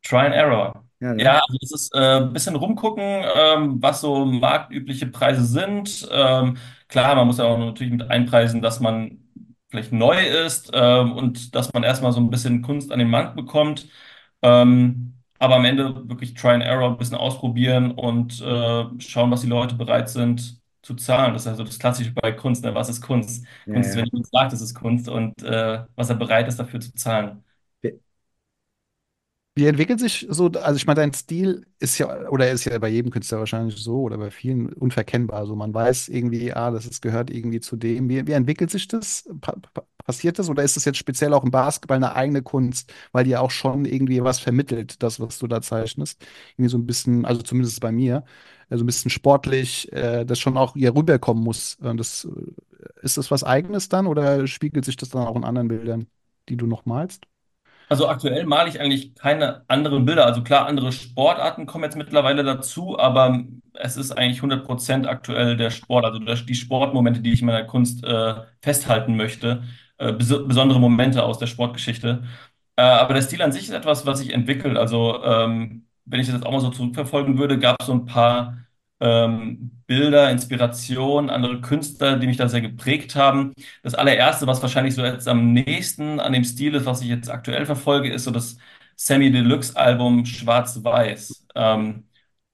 Try 0.04 0.26
and 0.26 0.36
Error. 0.36 0.86
Ja, 1.02 1.14
ne? 1.14 1.24
Ja, 1.24 1.42
also 1.48 1.58
es 1.62 1.72
ist 1.72 1.96
äh, 1.96 2.22
ein 2.22 2.34
bisschen 2.34 2.56
rumgucken, 2.56 3.04
ähm, 3.04 3.82
was 3.82 4.02
so 4.02 4.26
marktübliche 4.26 5.08
Preise 5.08 5.46
sind. 5.46 6.08
Ähm, 6.12 6.58
klar, 6.88 7.16
man 7.16 7.28
muss 7.28 7.38
ja 7.38 7.46
auch 7.46 7.58
natürlich 7.58 7.94
mit 7.94 8.10
einpreisen, 8.10 8.62
dass 8.62 8.80
man 8.80 9.29
vielleicht 9.69 9.92
neu 9.92 10.18
ist 10.19 10.71
ähm, 10.74 11.13
und 11.13 11.56
dass 11.56 11.74
man 11.74 11.83
erstmal 11.83 12.12
so 12.12 12.19
ein 12.19 12.30
bisschen 12.30 12.62
Kunst 12.62 12.92
an 12.92 13.00
den 13.00 13.10
Markt 13.10 13.36
bekommt. 13.36 13.88
Ähm, 14.42 15.16
aber 15.38 15.56
am 15.56 15.66
Ende 15.66 16.07
wirklich 16.10 16.33
Try 16.33 16.50
and 16.51 16.63
Error, 16.63 16.89
ein 16.92 16.98
bisschen 16.98 17.18
ausprobieren 17.18 17.92
und 17.92 18.42
äh, 18.42 18.86
schauen, 19.00 19.31
was 19.31 19.42
die 19.42 19.48
Leute 19.48 19.75
bereit 19.75 20.09
sind 20.09 20.61
zu 20.81 20.95
zahlen. 20.95 21.33
Das 21.33 21.44
ist 21.44 21.47
also 21.47 21.64
das 21.64 21.80
Klassische 21.80 22.11
bei 22.14 22.31
Kunst. 22.31 22.64
Ne? 22.64 22.73
Was 22.76 22.90
ist 22.90 23.02
Kunst? 23.02 23.45
Ja, 23.66 23.73
Kunst 23.73 23.92
ist, 23.92 23.95
wenn 23.97 24.06
jemand 24.06 24.28
sagt, 24.28 24.54
es 24.54 24.61
ist 24.61 24.73
Kunst 24.76 25.07
und 25.09 25.42
äh, 25.44 25.85
was 25.95 26.09
er 26.09 26.16
bereit 26.16 26.47
ist, 26.47 26.59
dafür 26.59 26.80
zu 26.80 26.94
zahlen. 26.95 27.44
Wie 29.59 29.66
entwickelt 29.68 29.99
sich 29.99 30.25
so, 30.30 30.47
also 30.47 30.78
ich 30.78 30.85
meine, 30.87 31.01
dein 31.01 31.13
Stil 31.13 31.66
ist 31.80 31.97
ja, 31.97 32.30
oder 32.30 32.49
ist 32.49 32.66
ja 32.66 32.78
bei 32.80 32.87
jedem 32.89 33.11
Künstler 33.11 33.39
wahrscheinlich 33.39 33.75
so 33.78 34.01
oder 34.04 34.18
bei 34.18 34.31
vielen 34.31 34.71
unverkennbar. 34.73 35.45
So, 35.45 35.56
man 35.56 35.73
weiß 35.73 36.07
irgendwie, 36.09 36.54
ah, 36.54 36.71
das 36.71 36.85
ist, 36.85 37.01
gehört 37.01 37.30
irgendwie 37.30 37.59
zu 37.59 37.75
dem. 37.75 38.07
Wie, 38.09 38.25
wie 38.28 38.31
entwickelt 38.33 38.71
sich 38.71 38.87
das? 38.87 39.28
Pa 39.42 39.54
pa 39.73 39.83
passiert 40.06 40.39
das? 40.39 40.49
Oder 40.49 40.63
ist 40.63 40.75
das 40.75 40.85
jetzt 40.85 40.97
speziell 40.97 41.33
auch 41.33 41.44
im 41.44 41.51
Basketball 41.51 41.97
eine 41.97 42.16
eigene 42.16 42.42
Kunst, 42.42 42.94
weil 43.11 43.25
die 43.25 43.31
ja 43.31 43.42
auch 43.42 43.51
schon 43.51 43.85
irgendwie 43.85 44.23
was 44.23 44.39
vermittelt, 44.39 45.04
das, 45.04 45.19
was 45.19 45.37
du 45.39 45.47
da 45.47 45.61
zeichnest? 45.61 46.25
Irgendwie 46.54 46.69
so 46.69 46.78
ein 46.78 46.85
bisschen, 46.87 47.25
also 47.25 47.42
zumindest 47.42 47.80
bei 47.81 47.92
mir, 47.92 48.23
also 48.69 48.83
ein 48.83 48.87
bisschen 48.87 49.11
sportlich, 49.11 49.92
äh, 49.94 50.25
das 50.25 50.39
schon 50.39 50.57
auch 50.57 50.73
hier 50.75 50.95
rüberkommen 50.95 51.44
muss. 51.44 51.78
Äh, 51.83 51.95
Das, 51.95 52.25
äh, 52.25 52.85
ist 53.01 53.18
das 53.18 53.30
was 53.31 53.44
Eigenes 53.44 53.89
dann 53.89 54.07
oder 54.07 54.47
spiegelt 54.47 54.85
sich 54.85 54.95
das 54.97 55.09
dann 55.09 55.28
auch 55.28 55.35
in 55.35 55.44
anderen 55.44 55.68
Bildern, 55.68 56.07
die 56.49 56.56
du 56.57 56.66
noch 56.68 56.85
malst? 56.85 57.25
Also 57.90 58.08
aktuell 58.08 58.46
male 58.46 58.69
ich 58.69 58.80
eigentlich 58.80 59.16
keine 59.16 59.64
anderen 59.68 60.06
Bilder. 60.06 60.26
Also 60.26 60.44
klar, 60.44 60.68
andere 60.68 60.92
Sportarten 60.92 61.66
kommen 61.66 61.84
jetzt 61.86 61.98
mittlerweile 61.98 62.44
dazu, 62.44 63.00
aber 63.00 63.44
es 63.74 63.98
ist 63.98 64.12
eigentlich 64.12 64.42
100% 64.44 65.08
aktuell 65.08 65.58
der 65.58 65.72
Sport, 65.72 66.06
also 66.06 66.19
die 66.19 66.56
Sportmomente, 66.56 67.22
die 67.22 67.34
ich 67.34 67.42
in 67.42 67.48
meiner 67.48 67.64
Kunst 67.66 68.04
äh, 68.04 68.36
festhalten 68.62 69.16
möchte, 69.16 69.64
äh, 69.98 70.14
bes 70.14 70.30
besondere 70.48 70.80
Momente 70.80 71.24
aus 71.24 71.40
der 71.40 71.48
Sportgeschichte. 71.48 72.24
Äh, 72.76 72.81
aber 72.84 73.16
der 73.16 73.24
Stil 73.24 73.42
an 73.42 73.52
sich 73.52 73.64
ist 73.64 73.72
etwas, 73.72 74.06
was 74.06 74.19
sich 74.19 74.34
entwickelt. 74.34 74.78
Also 74.78 75.24
ähm, 75.24 75.88
wenn 76.06 76.19
ich 76.19 76.28
das 76.28 76.36
jetzt 76.36 76.46
auch 76.46 76.52
mal 76.52 76.62
so 76.62 76.69
zurückverfolgen 76.69 77.38
würde, 77.40 77.58
gab 77.60 77.78
es 77.80 77.88
so 77.88 77.94
ein 77.94 78.06
paar 78.06 78.58
ähm, 79.00 79.72
Bilder, 79.88 80.30
Inspirationen, 80.32 81.30
andere 81.30 81.62
Künstler, 81.62 82.18
die 82.20 82.28
mich 82.28 82.38
da 82.38 82.48
sehr 82.50 82.62
geprägt 82.62 83.16
haben. 83.16 83.54
Das 83.84 83.96
allererste, 83.96 84.48
was 84.48 84.62
wahrscheinlich 84.62 84.96
so 84.96 85.04
jetzt 85.04 85.28
am 85.28 85.54
nächsten 85.54 86.20
an 86.20 86.34
dem 86.34 86.44
Stil 86.44 86.76
ist, 86.76 86.86
was 86.86 87.02
ich 87.02 87.08
jetzt 87.08 87.30
aktuell 87.30 87.66
verfolge, 87.66 88.12
ist 88.12 88.26
so 88.26 88.32
das 88.32 88.58
Sammy 88.96 89.32
Deluxe 89.32 89.76
Album 89.76 90.26
Schwarz-Weiß. 90.26 91.48
Ähm, 91.56 92.06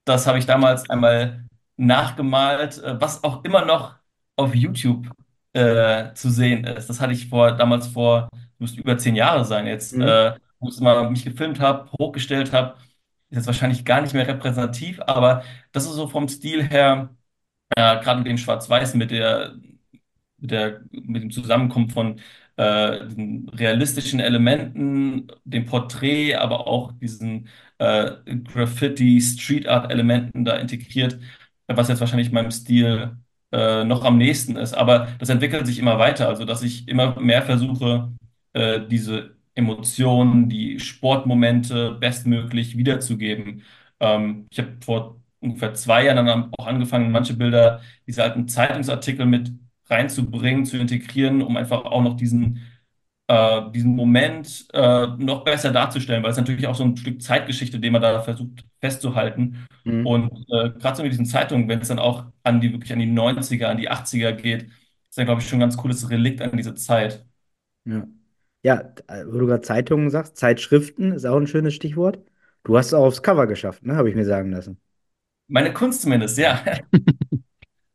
das 0.06 0.28
habe 0.28 0.38
ich 0.40 0.46
damals 0.46 0.90
einmal 0.90 1.46
nachgemalt, 1.78 2.78
äh, 2.84 3.00
was 3.02 3.24
auch 3.24 3.44
immer 3.44 3.66
noch 3.66 3.96
auf 4.36 4.54
YouTube 4.56 5.10
äh, 5.54 6.14
zu 6.14 6.30
sehen 6.30 6.64
ist. 6.66 6.88
Das 6.90 7.00
hatte 7.02 7.14
ich 7.14 7.28
vor, 7.30 7.52
damals 7.54 7.88
vor, 7.88 8.30
müsste 8.60 8.82
über 8.82 8.98
zehn 8.98 9.16
Jahre 9.16 9.46
sein 9.46 9.68
jetzt, 9.68 9.94
Mhm. 9.94 10.02
äh, 10.02 10.34
wo 10.60 10.70
ich 10.70 10.80
mal 10.80 11.10
mich 11.10 11.24
gefilmt 11.26 11.60
habe, 11.60 11.90
hochgestellt 12.00 12.54
habe. 12.54 12.76
Ist 13.30 13.38
jetzt 13.38 13.48
wahrscheinlich 13.48 13.86
gar 13.86 14.02
nicht 14.02 14.14
mehr 14.14 14.28
repräsentativ, 14.28 15.00
aber 15.02 15.44
das 15.72 15.86
ist 15.86 15.94
so 15.94 16.08
vom 16.08 16.28
Stil 16.28 16.64
her, 16.64 17.16
äh, 17.76 18.00
gerade 18.02 18.20
mit 18.20 18.28
dem 18.28 18.38
Schwarz-Weiß, 18.38 18.96
mit 18.96 19.12
der, 19.12 19.56
mit 20.38 20.52
der, 20.52 20.82
mit 20.92 21.24
dem 21.24 21.32
Zusammenkommen 21.32 21.90
von 21.90 22.20
äh, 22.58 23.08
diesen 23.08 23.50
realistischen 23.50 24.20
Elementen, 24.20 25.28
dem 25.46 25.66
Porträt, 25.66 26.36
aber 26.36 26.68
auch 26.68 26.92
diesen 26.94 27.50
äh, 27.80 28.12
Graffiti, 28.46 29.22
Street 29.22 29.68
Art 29.68 29.92
Elementen 29.92 30.46
da 30.46 30.56
integriert, 30.58 31.20
was 31.68 31.88
jetzt 31.90 32.00
wahrscheinlich 32.00 32.32
meinem 32.32 32.52
Stil 32.52 33.18
äh, 33.52 33.84
noch 33.84 34.04
am 34.04 34.18
nächsten 34.18 34.56
ist. 34.58 34.74
Aber 34.74 35.08
das 35.20 35.30
entwickelt 35.30 35.66
sich 35.66 35.80
immer 35.80 36.00
weiter, 36.00 36.28
also 36.28 36.46
dass 36.46 36.62
ich 36.64 36.88
immer 36.88 37.20
mehr 37.20 37.42
versuche, 37.42 38.12
äh, 38.54 38.82
diese 38.88 39.35
Emotionen, 39.56 40.50
die 40.50 40.80
Sportmomente 40.80 41.94
bestmöglich 42.00 42.78
wiederzugeben. 42.78 43.64
Ähm, 44.00 44.48
ich 44.52 44.60
habe 44.60 44.78
vor 44.84 45.22
ungefähr 45.40 45.74
zwei 45.74 46.06
Jahren 46.06 46.26
dann 46.26 46.52
auch 46.58 46.68
angefangen, 46.68 47.12
manche 47.12 47.36
Bilder, 47.36 47.82
diese 48.08 48.24
alten 48.24 48.48
Zeitungsartikel 48.48 49.26
mit 49.26 49.52
reinzubringen, 49.90 50.66
zu 50.66 50.78
integrieren, 50.78 51.42
um 51.42 51.58
einfach 51.58 51.86
auch 51.86 52.02
noch 52.02 52.18
diesen, 52.18 52.62
äh, 53.28 53.62
diesen 53.72 53.96
Moment 53.96 54.68
äh, 54.74 55.08
noch 55.18 55.44
besser 55.44 55.72
darzustellen, 55.72 56.24
weil 56.24 56.32
es 56.32 56.38
natürlich 56.38 56.68
auch 56.68 56.76
so 56.76 56.84
ein 56.84 56.98
Stück 56.98 57.22
Zeitgeschichte, 57.22 57.80
den 57.80 57.94
man 57.94 58.02
da 58.02 58.22
versucht 58.22 58.66
festzuhalten. 58.82 59.68
Mhm. 59.84 60.06
Und 60.06 60.32
äh, 60.50 60.72
gerade 60.72 60.98
so 60.98 61.04
mit 61.04 61.12
diesen 61.12 61.26
Zeitungen, 61.26 61.68
wenn 61.70 61.80
es 61.80 61.88
dann 61.88 62.00
auch 62.00 62.26
an 62.44 62.62
die 62.62 62.72
wirklich 62.72 62.92
an 62.94 63.00
die 63.00 63.06
90er, 63.08 63.66
an 63.66 63.78
die 63.78 63.90
80er 63.90 64.34
geht, 64.34 64.64
ist 65.10 65.18
dann, 65.18 65.26
glaube 65.26 65.42
ich, 65.42 65.48
schon 65.48 65.58
ein 65.58 65.62
ganz 65.62 65.78
cooles 65.78 66.10
Relikt 66.10 66.42
an 66.42 66.58
diese 66.58 66.76
Zeit. 66.76 67.26
Ja. 67.86 68.06
Ja, 68.66 68.80
äh, 69.06 69.26
wo 69.28 69.38
du 69.38 69.46
gerade 69.46 69.62
Zeitungen 69.62 70.10
sagst, 70.10 70.38
Zeitschriften 70.38 71.12
ist 71.12 71.24
auch 71.26 71.38
ein 71.38 71.46
schönes 71.46 71.76
Stichwort. 71.76 72.18
Du 72.64 72.76
hast 72.76 72.88
es 72.88 72.94
auch 72.96 73.06
aufs 73.06 73.22
Cover 73.22 73.46
geschafft, 73.46 73.86
ne? 73.86 73.96
Habe 73.96 74.10
ich 74.10 74.16
mir 74.16 74.26
sagen 74.26 74.50
lassen. 74.52 74.80
Meine 75.48 75.72
Kunst 75.72 76.02
zumindest, 76.02 76.38
ja. 76.40 76.64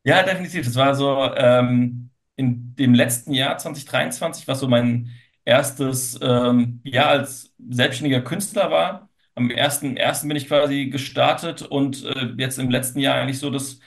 Ja, 0.05 0.23
definitiv. 0.23 0.65
Das 0.65 0.77
war 0.77 0.95
so 0.95 1.35
ähm, 1.37 2.11
in 2.37 2.75
dem 2.77 2.95
letzten 2.95 3.33
Jahr 3.35 3.59
2023, 3.59 4.49
was 4.49 4.61
so 4.61 4.69
mein 4.69 5.11
erstes 5.45 6.19
ähm, 6.23 6.81
Jahr 6.85 7.09
als 7.11 7.55
selbstständiger 7.59 8.23
Künstler 8.23 8.71
war. 8.71 9.11
Am 9.35 9.51
ersten, 9.51 9.97
ersten 9.97 10.29
bin 10.29 10.37
ich 10.37 10.49
quasi 10.49 10.87
gestartet 10.87 11.63
und 11.63 12.05
äh, 12.05 12.33
jetzt 12.39 12.59
im 12.59 12.71
letzten 12.71 12.99
Jahr 13.01 13.17
eigentlich 13.17 13.39
so 13.39 13.51
das, 13.51 13.81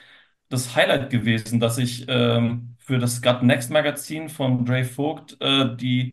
das 0.49 0.75
Highlight 0.75 1.09
gewesen, 1.09 1.59
dass 1.59 1.77
ich 1.79 2.05
ähm, 2.07 2.75
für 2.79 2.99
das 2.99 3.21
Gut 3.21 3.41
Next 3.43 3.71
Magazin 3.71 4.29
von 4.29 4.65
Dre 4.65 4.83
Vogt 4.83 5.37
äh, 5.41 5.75
die 5.75 6.11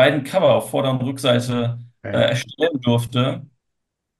beiden 0.00 0.24
Cover 0.24 0.54
auf 0.54 0.70
Vorder- 0.70 0.90
und 0.92 1.02
Rückseite 1.02 1.78
äh, 2.10 2.12
Geil. 2.12 2.30
erstellen 2.30 2.80
durfte. 2.80 3.46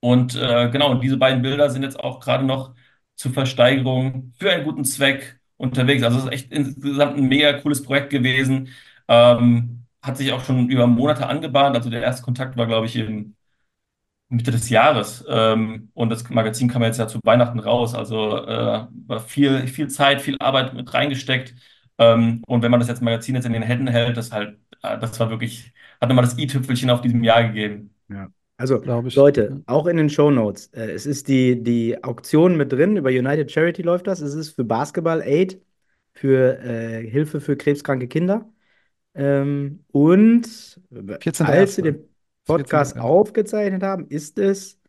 Und 0.01 0.35
äh, 0.37 0.71
genau, 0.71 0.91
und 0.93 1.03
diese 1.03 1.17
beiden 1.19 1.43
Bilder 1.43 1.71
sind 1.71 1.83
jetzt 1.83 2.01
auch 2.01 2.21
gerade 2.21 2.45
noch 2.45 2.75
zur 3.17 3.33
Versteigerung 3.33 4.33
für 4.39 4.51
einen 4.53 4.65
guten 4.65 4.85
Zweck 4.85 5.41
unterwegs. 5.57 6.03
Also 6.05 6.19
es 6.19 6.25
ist 6.25 6.33
echt 6.33 6.53
insgesamt 6.53 7.17
ein 7.19 7.29
mega 7.29 7.53
cooles 7.61 7.83
Projekt 7.83 8.11
gewesen. 8.11 8.69
Ähm, 9.09 9.87
hat 10.03 10.17
sich 10.19 10.33
auch 10.33 10.45
schon 10.45 10.71
über 10.71 10.87
Monate 10.87 11.27
angebahnt. 11.27 11.77
Also 11.77 11.91
der 11.91 12.03
erste 12.03 12.23
Kontakt 12.25 12.57
war, 12.57 12.67
glaube 12.67 12.87
ich, 12.87 12.97
im 12.97 13.37
Mitte 14.29 14.51
des 14.53 14.71
Jahres. 14.71 15.25
Ähm, 15.29 15.91
und 15.95 16.11
das 16.11 16.29
Magazin 16.31 16.69
kam 16.69 16.83
jetzt 16.85 16.99
ja 16.99 17.09
zu 17.09 17.21
Weihnachten 17.25 17.59
raus. 17.59 17.95
Also 17.95 18.37
äh, 18.47 18.87
war 19.07 19.21
viel, 19.21 19.67
viel 19.69 19.89
Zeit, 19.89 20.23
viel 20.23 20.37
Arbeit 20.41 20.75
mit 20.75 20.93
reingesteckt. 20.95 21.55
Ähm, 22.01 22.43
und 22.47 22.63
wenn 22.63 22.71
man 22.71 22.81
das 22.81 22.89
jetzt 22.89 23.03
Magazin 23.03 23.35
jetzt 23.35 23.45
in 23.45 23.53
den 23.53 23.63
Händen 23.63 23.87
hält, 23.87 24.17
das 24.17 24.33
halt, 24.33 24.59
äh, 24.83 24.99
das 24.99 25.21
war 25.21 25.29
wirklich, 25.29 25.73
hat 26.01 26.09
nochmal 26.09 26.25
das 26.25 26.39
i-Tüpfelchen 26.39 26.89
auf 26.89 27.03
diesem 27.03 27.23
Jahr 27.23 27.45
gegeben. 27.45 27.95
Ja. 28.09 28.29
Also, 28.57 28.81
glaube 28.81 29.09
ich. 29.09 29.17
Leute, 29.17 29.63
auch 29.67 29.87
in 29.87 29.99
den 29.99 30.09
Shownotes. 30.09 30.69
Äh, 30.69 30.93
es 30.93 31.05
ist 31.05 31.29
die, 31.29 31.63
die 31.63 32.03
Auktion 32.03 32.57
mit 32.57 32.73
drin. 32.73 32.97
Über 32.97 33.11
United 33.11 33.51
Charity 33.51 33.83
läuft 33.83 34.07
das. 34.07 34.21
Es 34.21 34.35
ist 34.35 34.51
für 34.51 34.65
Basketball 34.65 35.23
Aid, 35.23 35.61
für 36.15 36.59
äh, 36.59 37.07
Hilfe 37.07 37.41
für 37.41 37.57
krebskranke 37.57 38.09
Kinder. 38.09 38.51
Ähm, 39.15 39.85
und 39.93 40.47
als 40.91 41.07
wir 41.07 41.19
14.01.. 41.21 41.83
den 41.83 42.09
Podcast 42.47 42.97
14.01.. 42.97 43.01
aufgezeichnet 43.01 43.83
haben, 43.83 44.09
ist 44.09 44.39
es 44.39 44.81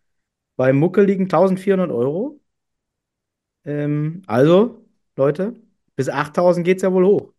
bei 0.55 0.71
muckeligen 0.71 1.25
1400 1.25 1.91
Euro. 1.91 2.39
Ähm, 3.65 4.21
also, 4.27 4.85
Leute, 5.17 5.60
bis 5.95 6.09
8000 6.09 6.65
geht 6.65 6.77
es 6.77 6.83
ja 6.83 6.91
wohl 6.93 7.05
hoch. 7.05 7.33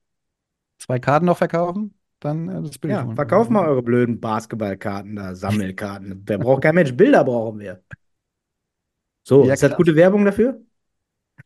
Zwei 0.78 0.98
Karten 0.98 1.26
noch 1.26 1.38
verkaufen, 1.38 1.94
dann 2.20 2.48
äh, 2.48 2.62
das 2.62 2.78
Bild 2.78 2.92
Ja, 2.92 3.14
verkauft 3.14 3.50
mal 3.50 3.66
eure 3.68 3.82
blöden 3.82 4.20
Basketballkarten 4.20 5.16
da, 5.16 5.34
Sammelkarten. 5.34 6.22
Wer 6.26 6.38
braucht 6.38 6.62
kein 6.62 6.74
Mensch? 6.74 6.92
Bilder 6.96 7.24
brauchen 7.24 7.60
wir. 7.60 7.82
So, 9.24 9.44
Ja, 9.44 9.54
ist 9.54 9.62
das 9.62 9.76
gute 9.76 9.94
Werbung 9.96 10.24
dafür? 10.24 10.60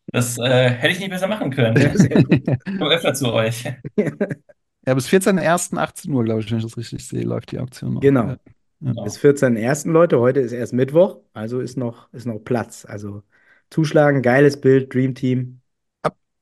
Das 0.07 0.37
äh, 0.37 0.69
hätte 0.69 0.93
ich 0.93 0.99
nicht 0.99 1.09
besser 1.09 1.27
machen 1.27 1.51
können. 1.51 1.77
Ich 1.77 2.77
komme 2.77 2.91
öfter 2.91 3.13
zu 3.13 3.33
euch. 3.33 3.65
Ja, 4.85 4.93
bis 4.93 5.07
14.01. 5.09 5.77
18 5.77 6.13
Uhr, 6.13 6.23
glaube 6.23 6.39
ich, 6.39 6.49
wenn 6.49 6.59
ich 6.59 6.63
das 6.63 6.77
richtig 6.77 7.05
sehe, 7.05 7.23
läuft 7.23 7.51
die 7.51 7.59
Auktion 7.59 7.93
noch. 7.95 8.01
Genau. 8.01 8.23
Ja. 8.23 8.37
Ja. 8.79 8.93
Bis 9.03 9.17
14.01. 9.17 9.91
Leute, 9.91 10.19
heute 10.19 10.39
ist 10.39 10.53
erst 10.53 10.73
Mittwoch, 10.73 11.19
also 11.33 11.59
ist 11.59 11.77
noch, 11.77 12.11
ist 12.13 12.25
noch 12.25 12.39
Platz. 12.39 12.85
Also 12.85 13.23
zuschlagen, 13.69 14.21
geiles 14.21 14.61
Bild, 14.61 14.93
Dream 14.93 15.13
Team. 15.13 15.61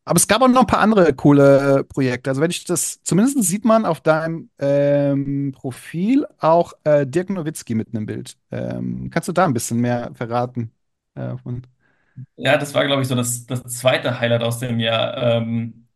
Aber 0.05 0.17
es 0.17 0.27
gab 0.27 0.41
auch 0.43 0.47
noch 0.47 0.61
ein 0.61 0.67
paar 0.67 0.79
andere 0.81 1.13
coole 1.15 1.83
Projekte. 1.85 2.29
Also 2.29 2.41
wenn 2.41 2.51
ich 2.51 2.63
das, 2.65 3.01
zumindest 3.03 3.41
sieht 3.43 3.65
man 3.65 3.85
auf 3.85 4.01
deinem 4.01 4.49
ähm, 4.59 5.51
Profil 5.55 6.27
auch 6.39 6.73
äh, 6.83 7.07
Dirk 7.07 7.29
Nowitzki 7.31 7.73
mit 7.75 7.89
einem 7.95 8.05
Bild. 8.05 8.37
Ähm, 8.51 9.09
kannst 9.11 9.27
du 9.29 9.33
da 9.33 9.45
ein 9.45 9.53
bisschen 9.53 9.79
mehr 9.81 10.11
verraten? 10.15 10.71
Äh, 11.15 11.35
Ja, 12.37 12.57
das 12.57 12.73
war, 12.73 12.85
glaube 12.85 13.01
ich, 13.01 13.07
so 13.07 13.15
das, 13.15 13.45
das 13.45 13.63
zweite 13.79 14.19
Highlight 14.19 14.41
aus 14.43 14.59
dem 14.59 14.79
Jahr. 14.79 15.17
Ähm, 15.17 15.87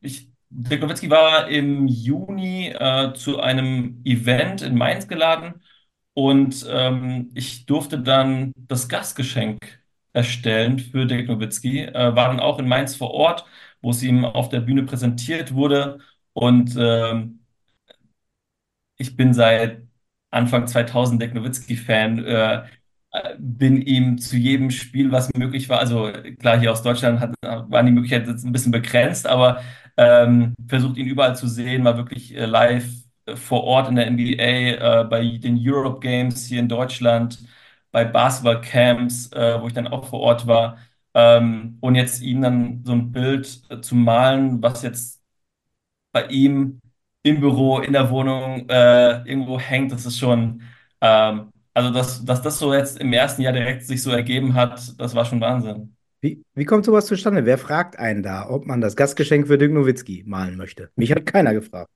ich, 0.00 0.30
Dirk 0.50 0.82
Nowitzki 0.82 1.10
war 1.10 1.48
im 1.48 1.88
Juni 1.88 2.68
äh, 2.70 3.14
zu 3.14 3.40
einem 3.40 4.02
Event 4.04 4.62
in 4.62 4.76
Mainz 4.76 5.08
geladen 5.08 5.62
und 6.14 6.66
ähm, 6.70 7.30
ich 7.34 7.66
durfte 7.66 8.00
dann 8.00 8.52
das 8.56 8.88
Gastgeschenk 8.88 9.83
erstellen 10.14 10.78
für 10.80 11.06
Dirk 11.06 11.28
Nowitzki. 11.28 11.82
Äh, 11.82 11.94
war 12.16 12.28
dann 12.28 12.40
auch 12.40 12.58
in 12.60 12.68
Mainz 12.68 12.96
vor 12.96 13.12
Ort, 13.12 13.46
wo 13.82 13.90
es 13.90 14.02
ihm 14.02 14.24
auf 14.24 14.48
der 14.50 14.60
Bühne 14.60 14.84
präsentiert 14.84 15.54
wurde 15.54 16.00
und 16.34 16.76
ähm, 16.78 17.40
ich 18.96 19.16
bin 19.16 19.34
seit 19.34 19.82
Anfang 20.30 20.66
2000 20.66 21.20
Dirk 21.22 21.34
Nowitzki-Fan, 21.34 22.24
äh, 22.24 22.64
bin 23.38 23.80
ihm 23.82 24.18
zu 24.18 24.36
jedem 24.36 24.70
Spiel, 24.70 25.12
was 25.12 25.32
möglich 25.34 25.68
war, 25.68 25.78
also 25.80 26.10
klar, 26.40 26.58
hier 26.58 26.72
aus 26.72 26.82
Deutschland 26.82 27.20
hat, 27.20 27.32
waren 27.42 27.86
die 27.86 27.92
Möglichkeiten 27.92 28.28
jetzt 28.30 28.44
ein 28.44 28.50
bisschen 28.52 28.72
begrenzt, 28.72 29.26
aber 29.26 29.62
ähm, 29.96 30.54
versucht 30.66 30.96
ihn 30.96 31.06
überall 31.06 31.36
zu 31.36 31.46
sehen, 31.48 31.82
mal 31.84 31.96
wirklich 31.96 32.34
äh, 32.36 32.46
live 32.46 32.86
äh, 33.26 33.36
vor 33.36 33.62
Ort 33.64 33.88
in 33.88 33.94
der 33.96 34.06
NBA, 34.08 35.02
äh, 35.02 35.04
bei 35.04 35.38
den 35.38 35.58
Europe 35.62 36.00
Games 36.00 36.46
hier 36.46 36.58
in 36.60 36.68
Deutschland, 36.68 37.38
bei 37.94 38.04
Basketball-Camps, 38.04 39.32
äh, 39.32 39.62
wo 39.62 39.68
ich 39.68 39.72
dann 39.72 39.86
auch 39.86 40.06
vor 40.08 40.18
Ort 40.18 40.48
war. 40.48 40.78
Ähm, 41.14 41.78
und 41.80 41.94
jetzt 41.94 42.20
ihm 42.22 42.42
dann 42.42 42.82
so 42.84 42.90
ein 42.92 43.12
Bild 43.12 43.62
äh, 43.70 43.80
zu 43.80 43.94
malen, 43.94 44.60
was 44.60 44.82
jetzt 44.82 45.22
bei 46.10 46.26
ihm 46.26 46.80
im 47.22 47.38
Büro, 47.38 47.78
in 47.78 47.92
der 47.92 48.10
Wohnung 48.10 48.68
äh, 48.68 49.22
irgendwo 49.22 49.60
hängt, 49.60 49.92
das 49.92 50.06
ist 50.06 50.18
schon, 50.18 50.62
ähm, 51.00 51.50
also 51.72 51.90
dass, 51.92 52.24
dass 52.24 52.42
das 52.42 52.58
so 52.58 52.74
jetzt 52.74 52.98
im 52.98 53.12
ersten 53.12 53.42
Jahr 53.42 53.52
direkt 53.52 53.84
sich 53.84 54.02
so 54.02 54.10
ergeben 54.10 54.54
hat, 54.54 55.00
das 55.00 55.14
war 55.14 55.24
schon 55.24 55.40
Wahnsinn. 55.40 55.94
Wie, 56.20 56.42
wie 56.54 56.64
kommt 56.64 56.84
sowas 56.84 57.06
zustande? 57.06 57.46
Wer 57.46 57.58
fragt 57.58 57.96
einen 57.96 58.24
da, 58.24 58.48
ob 58.50 58.66
man 58.66 58.80
das 58.80 58.96
Gastgeschenk 58.96 59.46
für 59.46 59.56
Dirk 59.56 59.70
Nowitzki 59.70 60.24
malen 60.26 60.56
möchte? 60.56 60.90
Mich 60.96 61.12
hat 61.12 61.26
keiner 61.26 61.54
gefragt. 61.54 61.90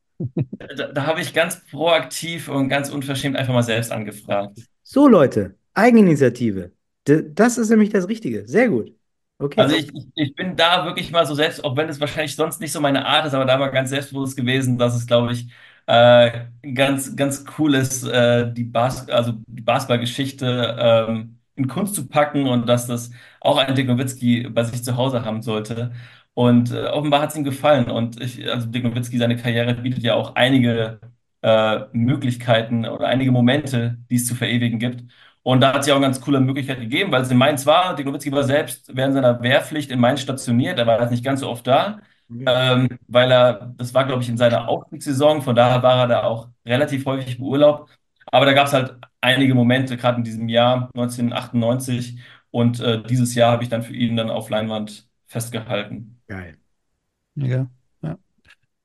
Da, 0.76 0.92
da 0.92 1.06
habe 1.06 1.20
ich 1.20 1.34
ganz 1.34 1.64
proaktiv 1.66 2.48
und 2.48 2.68
ganz 2.68 2.88
unverschämt 2.88 3.36
einfach 3.36 3.54
mal 3.54 3.62
selbst 3.62 3.90
angefragt. 3.90 4.60
So, 4.84 5.08
Leute, 5.08 5.57
Eigeninitiative. 5.78 6.72
Das 7.04 7.56
ist 7.58 7.70
nämlich 7.70 7.90
das 7.90 8.08
Richtige. 8.08 8.46
Sehr 8.46 8.68
gut. 8.68 8.92
Okay. 9.38 9.60
Also 9.60 9.76
ich, 9.76 9.88
ich, 9.94 10.06
ich 10.14 10.34
bin 10.34 10.56
da 10.56 10.84
wirklich 10.84 11.10
mal 11.12 11.26
so 11.26 11.34
selbst, 11.34 11.64
auch 11.64 11.76
wenn 11.76 11.88
es 11.88 12.00
wahrscheinlich 12.00 12.34
sonst 12.36 12.60
nicht 12.60 12.72
so 12.72 12.80
meine 12.80 13.06
Art 13.06 13.26
ist, 13.26 13.34
aber 13.34 13.44
da 13.44 13.56
mal 13.56 13.68
ganz 13.68 13.90
selbstbewusst 13.90 14.36
gewesen, 14.36 14.78
dass 14.78 14.96
es, 14.96 15.06
glaube 15.06 15.32
ich, 15.32 15.48
äh, 15.86 16.46
ganz, 16.74 17.16
ganz 17.16 17.44
cool 17.58 17.74
ist, 17.74 18.04
äh, 18.04 18.52
die 18.52 18.64
Bas 18.64 19.08
also 19.08 19.34
die 19.46 19.62
Basketballgeschichte 19.62 20.76
ähm, 20.78 21.38
in 21.54 21.68
Kunst 21.68 21.94
zu 21.94 22.08
packen 22.08 22.46
und 22.48 22.68
dass 22.68 22.86
das 22.86 23.10
auch 23.40 23.56
ein 23.58 23.74
Dirk 23.74 23.88
Nowitzki 23.88 24.48
bei 24.50 24.64
sich 24.64 24.84
zu 24.84 24.96
Hause 24.96 25.24
haben 25.24 25.42
sollte. 25.42 25.92
Und 26.34 26.70
äh, 26.72 26.86
offenbar 26.86 27.20
hat 27.22 27.30
es 27.30 27.36
ihm 27.36 27.44
gefallen. 27.44 27.90
Und 27.90 28.20
ich, 28.20 28.48
also 28.50 28.66
Dirk 28.66 28.84
Nowitzki, 28.84 29.18
seine 29.18 29.36
Karriere 29.36 29.74
bietet 29.74 30.02
ja 30.04 30.14
auch 30.14 30.34
einige 30.36 31.00
äh, 31.42 31.80
Möglichkeiten 31.92 32.86
oder 32.86 33.06
einige 33.08 33.32
Momente, 33.32 33.98
die 34.10 34.16
es 34.16 34.26
zu 34.26 34.34
verewigen 34.34 34.78
gibt. 34.78 35.04
Und 35.48 35.62
da 35.62 35.72
hat 35.72 35.80
es 35.80 35.86
ja 35.86 35.94
auch 35.94 35.96
eine 35.96 36.04
ganz 36.04 36.20
coole 36.20 36.40
Möglichkeit 36.40 36.78
gegeben, 36.78 37.10
weil 37.10 37.22
es 37.22 37.30
in 37.30 37.38
Mainz 37.38 37.64
war. 37.64 37.96
Dirk 37.96 38.06
Nowitzki 38.06 38.30
war 38.30 38.44
selbst 38.44 38.94
während 38.94 39.14
seiner 39.14 39.42
Wehrpflicht 39.42 39.90
in 39.90 39.98
Mainz 39.98 40.20
stationiert. 40.20 40.78
Er 40.78 40.86
war 40.86 41.00
jetzt 41.00 41.10
nicht 41.10 41.24
ganz 41.24 41.40
so 41.40 41.48
oft 41.48 41.66
da, 41.66 42.00
ähm, 42.44 42.98
weil 43.06 43.32
er, 43.32 43.72
das 43.78 43.94
war, 43.94 44.04
glaube 44.04 44.22
ich, 44.22 44.28
in 44.28 44.36
seiner 44.36 44.68
Aufstiegssaison. 44.68 45.40
Von 45.40 45.56
daher 45.56 45.82
war 45.82 46.00
er 46.00 46.06
da 46.06 46.24
auch 46.24 46.48
relativ 46.66 47.06
häufig 47.06 47.38
beurlaubt. 47.38 47.90
Aber 48.26 48.44
da 48.44 48.52
gab 48.52 48.66
es 48.66 48.74
halt 48.74 48.98
einige 49.22 49.54
Momente, 49.54 49.96
gerade 49.96 50.18
in 50.18 50.24
diesem 50.24 50.50
Jahr 50.50 50.90
1998. 50.94 52.20
Und 52.50 52.80
äh, 52.80 53.02
dieses 53.02 53.34
Jahr 53.34 53.52
habe 53.52 53.62
ich 53.62 53.70
dann 53.70 53.82
für 53.82 53.94
ihn 53.94 54.16
dann 54.16 54.28
auf 54.28 54.50
Leinwand 54.50 55.08
festgehalten. 55.28 56.20
Geil. 56.26 56.58
Ja. 57.36 57.70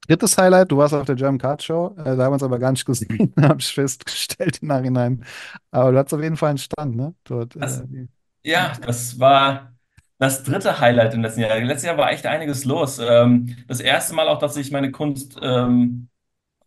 Drittes 0.07 0.37
Highlight, 0.37 0.71
du 0.71 0.77
warst 0.77 0.93
auf 0.93 1.05
der 1.05 1.15
German 1.15 1.37
Card 1.39 1.63
Show, 1.63 1.95
äh, 1.97 2.03
da 2.03 2.09
haben 2.11 2.17
wir 2.17 2.31
uns 2.33 2.43
aber 2.43 2.59
gar 2.59 2.71
nicht 2.71 2.85
gesehen, 2.85 3.33
habe 3.41 3.59
ich 3.61 3.73
festgestellt 3.73 4.59
im 4.61 4.67
Nachhinein. 4.67 5.23
Aber 5.71 5.91
du 5.91 5.97
hattest 5.97 6.13
auf 6.13 6.21
jeden 6.21 6.35
Fall 6.37 6.49
einen 6.49 6.57
Stand, 6.57 6.95
ne? 6.95 7.15
Dort, 7.23 7.55
Das, 7.55 7.79
äh, 7.79 7.87
die- 7.87 8.09
ja, 8.43 8.73
das 8.81 9.19
war 9.19 9.73
das 10.19 10.43
dritte 10.43 10.79
Highlight 10.79 11.13
im 11.13 11.21
letzten 11.21 11.41
Jahr. 11.41 11.57
Letztes 11.59 11.87
Jahr 11.87 11.97
war 11.97 12.11
echt 12.11 12.25
einiges 12.25 12.65
los. 12.65 12.99
Ähm, 12.99 13.55
das 13.67 13.79
erste 13.79 14.13
Mal 14.15 14.27
auch, 14.27 14.39
dass 14.39 14.57
ich 14.57 14.71
meine 14.71 14.91
Kunst 14.91 15.37
ähm, 15.41 16.09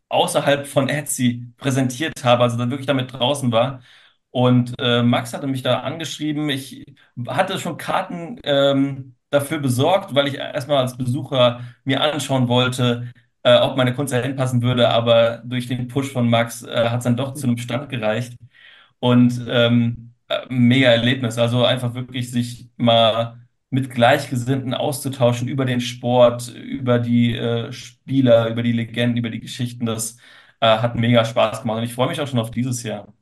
außerhalb 0.09 0.67
von 0.67 0.89
Etsy 0.89 1.47
präsentiert 1.57 2.25
habe, 2.25 2.43
also 2.45 2.57
dann 2.59 2.71
wirklich 2.71 2.87
damit 2.87 3.13
draußen 3.13 3.53
war. 3.53 3.83
Und 4.31 4.75
äh, 4.79 5.03
Max 5.03 5.33
hatte 5.35 5.47
mich 5.47 5.63
da 5.63 5.81
angeschrieben. 5.81 6.51
Ich 6.51 6.85
hatte 7.29 7.59
schon 7.59 7.77
Karten 7.79 8.39
ähm, 8.45 9.17
dafür 9.31 9.59
besorgt, 9.59 10.15
weil 10.15 10.29
ich 10.29 10.35
erstmal 10.37 10.79
als 10.79 10.97
Besucher 10.99 11.63
mir 11.85 12.03
anschauen 12.03 12.49
wollte, 12.49 13.11
äh, 13.47 13.59
ob 13.61 13.79
meine 13.79 13.95
Kunst 13.95 14.13
da 14.15 14.19
hinpassen 14.19 14.63
würde. 14.63 14.91
Aber 14.91 15.43
durch 15.47 15.69
den 15.69 15.89
Push 15.89 16.13
von 16.13 16.31
Max 16.31 16.65
äh, 16.65 16.91
hat 16.91 17.01
es 17.01 17.05
dann 17.05 17.19
doch 17.19 17.35
zu 17.35 17.49
einem 17.49 17.59
Stand 17.59 17.91
gereicht. 17.91 18.39
Und 19.01 19.45
ähm, 19.49 20.15
äh, 20.29 20.47
mega 20.51 20.91
Erlebnis. 20.91 21.39
Also 21.39 21.65
einfach 21.65 21.95
wirklich 21.95 22.31
sich 22.31 22.71
mal 22.77 23.41
mit 23.71 23.91
Gleichgesinnten 23.91 24.75
auszutauschen 24.75 25.49
über 25.49 25.65
den 25.65 25.81
Sport, 25.81 26.49
über 26.55 26.99
die 26.99 27.37
äh, 27.37 27.73
Spieler, 27.73 28.49
über 28.51 28.63
die 28.63 28.73
Legenden, 28.73 29.19
über 29.19 29.31
die 29.31 29.41
Geschichten. 29.41 29.87
Das 29.87 30.19
äh, 30.61 30.67
hat 30.79 30.97
mega 30.97 31.25
Spaß 31.25 31.63
gemacht. 31.63 31.79
Und 31.79 31.85
ich 31.85 31.95
freue 31.95 32.09
mich 32.09 32.21
auch 32.21 32.29
schon 32.29 32.39
auf 32.41 32.51
dieses 32.53 32.83
Jahr. 32.83 33.13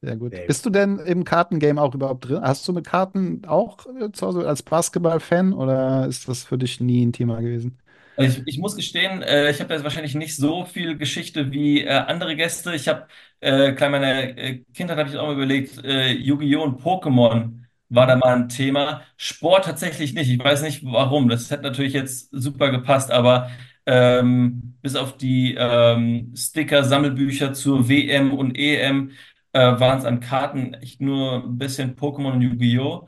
Sehr 0.00 0.16
gut. 0.16 0.32
Sehr 0.32 0.46
Bist 0.46 0.66
du 0.66 0.70
denn 0.70 0.98
im 0.98 1.22
Kartengame 1.24 1.80
auch 1.80 1.94
überhaupt 1.94 2.28
drin? 2.28 2.40
Hast 2.42 2.66
du 2.66 2.72
mit 2.72 2.86
Karten 2.86 3.44
auch 3.46 3.86
äh, 4.00 4.10
zu 4.12 4.26
Hause 4.26 4.48
als 4.48 4.62
Basketball-Fan 4.64 5.52
oder 5.52 6.06
ist 6.08 6.28
das 6.28 6.42
für 6.44 6.58
dich 6.58 6.80
nie 6.80 7.04
ein 7.06 7.12
Thema 7.12 7.40
gewesen? 7.40 7.78
Also 8.16 8.28
ich, 8.28 8.42
ich 8.46 8.58
muss 8.58 8.76
gestehen, 8.76 9.22
äh, 9.22 9.50
ich 9.50 9.60
habe 9.60 9.72
jetzt 9.72 9.84
wahrscheinlich 9.84 10.14
nicht 10.14 10.36
so 10.36 10.64
viel 10.66 10.96
Geschichte 10.98 11.50
wie 11.52 11.82
äh, 11.82 11.88
andere 11.90 12.36
Gäste. 12.36 12.74
Ich 12.74 12.86
habe, 12.88 13.06
äh, 13.40 13.72
klar, 13.72 13.86
in 13.88 13.92
meiner 13.92 14.38
äh, 14.38 14.58
Kindheit 14.74 14.98
habe 14.98 15.08
ich 15.08 15.16
auch 15.16 15.26
mal 15.26 15.34
überlegt, 15.34 15.82
äh, 15.84 16.12
Yu-Gi-Oh! 16.12 16.62
und 16.62 16.80
Pokémon 16.82 17.64
war 17.88 18.06
da 18.06 18.16
mal 18.16 18.34
ein 18.36 18.48
Thema. 18.48 19.02
Sport 19.16 19.64
tatsächlich 19.64 20.12
nicht. 20.14 20.30
Ich 20.30 20.38
weiß 20.38 20.62
nicht 20.62 20.84
warum. 20.84 21.28
Das 21.28 21.50
hätte 21.50 21.62
natürlich 21.62 21.94
jetzt 21.94 22.28
super 22.32 22.70
gepasst, 22.70 23.10
aber 23.10 23.50
ähm, 23.86 24.74
bis 24.82 24.94
auf 24.96 25.16
die 25.16 25.54
ähm, 25.58 26.32
Sticker, 26.36 26.84
Sammelbücher 26.84 27.52
zur 27.54 27.88
WM 27.88 28.32
und 28.34 28.56
EM 28.56 29.10
äh, 29.52 29.60
waren 29.60 29.98
es 29.98 30.04
an 30.04 30.20
Karten 30.20 30.74
echt 30.74 31.00
nur 31.00 31.44
ein 31.44 31.58
bisschen 31.58 31.96
Pokémon 31.96 32.32
und 32.32 32.42
Yu-Gi-Oh! 32.42 33.06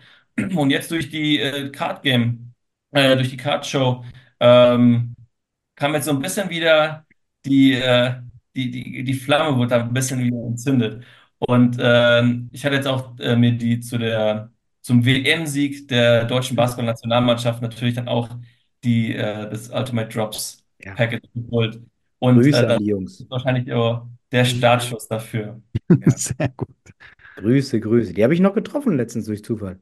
Und 0.56 0.70
jetzt 0.70 0.90
durch 0.90 1.10
die 1.10 1.38
äh, 1.40 1.70
Card 1.70 2.02
Game, 2.02 2.54
äh, 2.92 3.14
durch 3.16 3.30
die 3.30 3.36
Card 3.36 3.66
Show 3.66 4.04
ähm, 4.40 5.14
kam 5.76 5.94
jetzt 5.94 6.04
so 6.06 6.12
ein 6.12 6.20
bisschen 6.22 6.50
wieder 6.50 7.06
die, 7.44 7.72
äh, 7.74 8.20
die, 8.56 8.70
die, 8.70 9.04
die 9.04 9.14
Flamme 9.14 9.56
wurde 9.56 9.70
da 9.70 9.80
ein 9.82 9.92
bisschen 9.92 10.20
wieder 10.20 10.38
entzündet. 10.46 11.04
Und 11.38 11.76
ähm, 11.80 12.48
ich 12.52 12.64
hatte 12.64 12.76
jetzt 12.76 12.86
auch 12.86 13.18
äh, 13.18 13.36
mir 13.36 13.52
die 13.52 13.80
zu 13.80 13.98
der, 13.98 14.50
zum 14.82 15.04
WM-Sieg 15.04 15.88
der 15.88 16.24
deutschen 16.24 16.56
Basketball-Nationalmannschaft 16.56 17.62
natürlich 17.62 17.94
dann 17.94 18.08
auch 18.08 18.30
die, 18.84 19.14
äh, 19.14 19.50
das 19.50 19.70
Ultimate 19.70 20.08
Drops 20.08 20.64
Ja. 20.78 20.96
Package 20.96 21.28
geholt. 21.34 21.80
Und 22.18 22.46
Grüße 22.46 22.52
äh, 22.52 22.66
das 22.66 22.76
an 22.76 22.78
die 22.78 22.86
Jungs. 22.86 23.24
ist 23.24 23.30
wahrscheinlich 23.30 23.72
auch 23.72 24.06
der 24.32 24.44
Startschuss 24.44 25.08
dafür. 25.08 25.60
Ja. 26.00 26.10
Sehr 26.16 26.48
gut. 26.56 26.68
Grüße, 27.36 27.80
Grüße. 27.80 28.14
Die 28.14 28.24
habe 28.24 28.34
ich 28.34 28.40
noch 28.40 28.54
getroffen 28.54 28.96
letztens 28.96 29.26
durch 29.26 29.44
Zufall. 29.44 29.80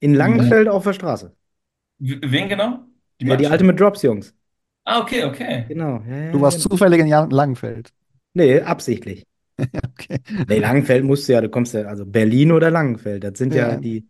In 0.00 0.14
Ja. 0.22 0.28
Langenfeld 0.28 0.68
auf 0.68 0.84
der 0.84 0.94
Straße. 0.94 1.36
Wen 2.00 2.48
genau? 2.48 2.88
Die 3.20 3.26
Ja, 3.26 3.36
die? 3.36 3.46
Ultimate 3.46 3.76
Drops, 3.76 4.02
Jungs. 4.02 4.34
Ah, 4.84 5.00
okay, 5.02 5.22
okay. 5.24 5.66
Genau. 5.68 6.02
Ja, 6.06 6.16
ja, 6.16 6.32
Du 6.32 6.40
warst 6.40 6.60
genau. 6.60 6.68
zufällig 6.68 7.00
in 7.00 7.08
Langenfeld. 7.08 7.92
Nee, 8.34 8.60
absichtlich. 8.62 9.24
Okay. 9.84 10.18
Nee, 10.48 10.58
Langenfeld 10.60 11.04
musst 11.04 11.28
du 11.28 11.32
ja, 11.32 11.40
du 11.40 11.48
kommst 11.50 11.74
ja, 11.74 11.82
also 11.82 12.06
Berlin 12.06 12.52
oder 12.52 12.70
Langenfeld, 12.70 13.24
das 13.24 13.38
sind 13.38 13.54
ja, 13.54 13.76
Ja. 13.76 13.76
die. 13.76 14.08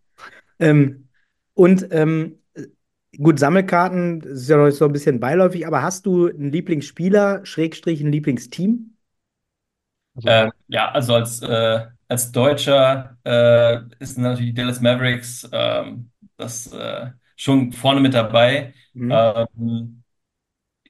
Ähm, 0.60 1.08
und 1.54 1.88
ähm, 1.92 2.40
gut, 3.18 3.38
Sammelkarten 3.38 4.20
das 4.20 4.32
ist 4.42 4.50
ja 4.50 4.58
noch 4.58 4.70
so 4.70 4.86
ein 4.86 4.92
bisschen 4.92 5.20
beiläufig, 5.20 5.66
aber 5.66 5.82
hast 5.82 6.06
du 6.06 6.28
einen 6.28 6.52
Lieblingsspieler, 6.52 7.46
Schrägstrich, 7.46 8.02
ein 8.02 8.12
Lieblingsteam? 8.12 8.96
Also, 10.16 10.38
Ähm, 10.42 10.52
ja, 10.68 10.90
also 10.92 11.14
als, 11.14 11.40
äh, 11.42 11.86
als 12.08 12.32
Deutscher 12.32 13.16
äh, 13.24 13.80
ist 13.98 14.18
natürlich 14.18 14.50
die 14.50 14.54
Dallas 14.54 14.80
Mavericks 14.80 15.48
ähm, 15.52 16.10
das 16.36 16.72
äh, 16.72 17.10
schon 17.38 17.72
vorne 17.72 18.02
mit 18.02 18.14
dabei. 18.14 18.74
Mhm. 18.94 19.38
Ähm, 19.48 20.04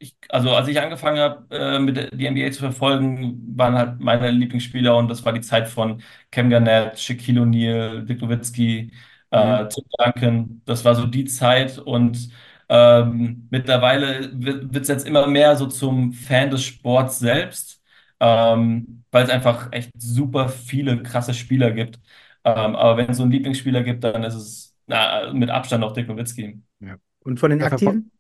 ich, 0.01 0.17
also 0.29 0.51
als 0.55 0.69
ich 0.69 0.81
angefangen 0.81 1.19
habe, 1.19 1.55
äh, 1.57 1.79
mit 1.81 1.97
der- 1.97 2.11
die 2.11 2.27
NBA 2.27 2.53
zu 2.53 2.61
verfolgen, 2.61 3.57
waren 3.57 3.77
halt 3.77 4.01
meine 4.01 4.31
Lieblingsspieler 4.31 4.97
und 4.97 5.09
das 5.09 5.25
war 5.25 5.33
die 5.33 5.41
Zeit 5.41 5.69
von 5.69 6.03
Kevin 6.31 6.51
Garnett, 6.51 6.99
Shaquille 7.01 7.41
O'Neal, 7.43 8.05
Dirk 8.07 8.21
Nowitzki, 8.23 8.93
äh, 9.31 9.67
Mhm. 9.67 9.69
Tim 9.69 9.85
Duncan. 9.99 10.63
Das 10.67 10.85
war 10.85 10.95
so 10.95 11.07
die 11.07 11.25
Zeit 11.25 11.79
und 11.79 12.29
ähm, 12.69 13.49
mittlerweile 13.51 14.31
wird 14.35 14.77
es 14.83 14.89
jetzt 14.89 15.07
immer 15.07 15.27
mehr 15.27 15.57
so 15.57 15.67
zum 15.67 16.13
Fan 16.13 16.51
des 16.51 16.63
Sports 16.65 17.19
selbst, 17.19 17.83
ähm, 18.21 19.05
weil 19.11 19.25
es 19.25 19.31
einfach 19.31 19.69
echt 19.73 19.91
super 20.01 20.49
viele 20.49 21.03
krasse 21.03 21.35
Spieler 21.35 21.71
gibt. 21.73 21.99
Ähm, 22.45 22.77
aber 22.77 22.97
wenn 22.99 23.11
es 23.11 23.17
so 23.17 23.23
einen 23.25 23.33
Lieblingsspieler 23.33 23.83
gibt, 23.83 24.05
dann 24.05 24.23
ist 24.25 24.35
es 24.35 24.68
na, 24.89 25.33
mit 25.33 25.51
Abstand 25.51 25.85
auch 25.85 25.93
Dirk 25.93 26.09
Nowitzki. 26.09 26.63
Ja. 26.81 26.99
Und 27.21 27.39
von 27.41 27.51
den 27.51 27.63
Ja, 27.63 27.69
Aktiven? 27.69 28.11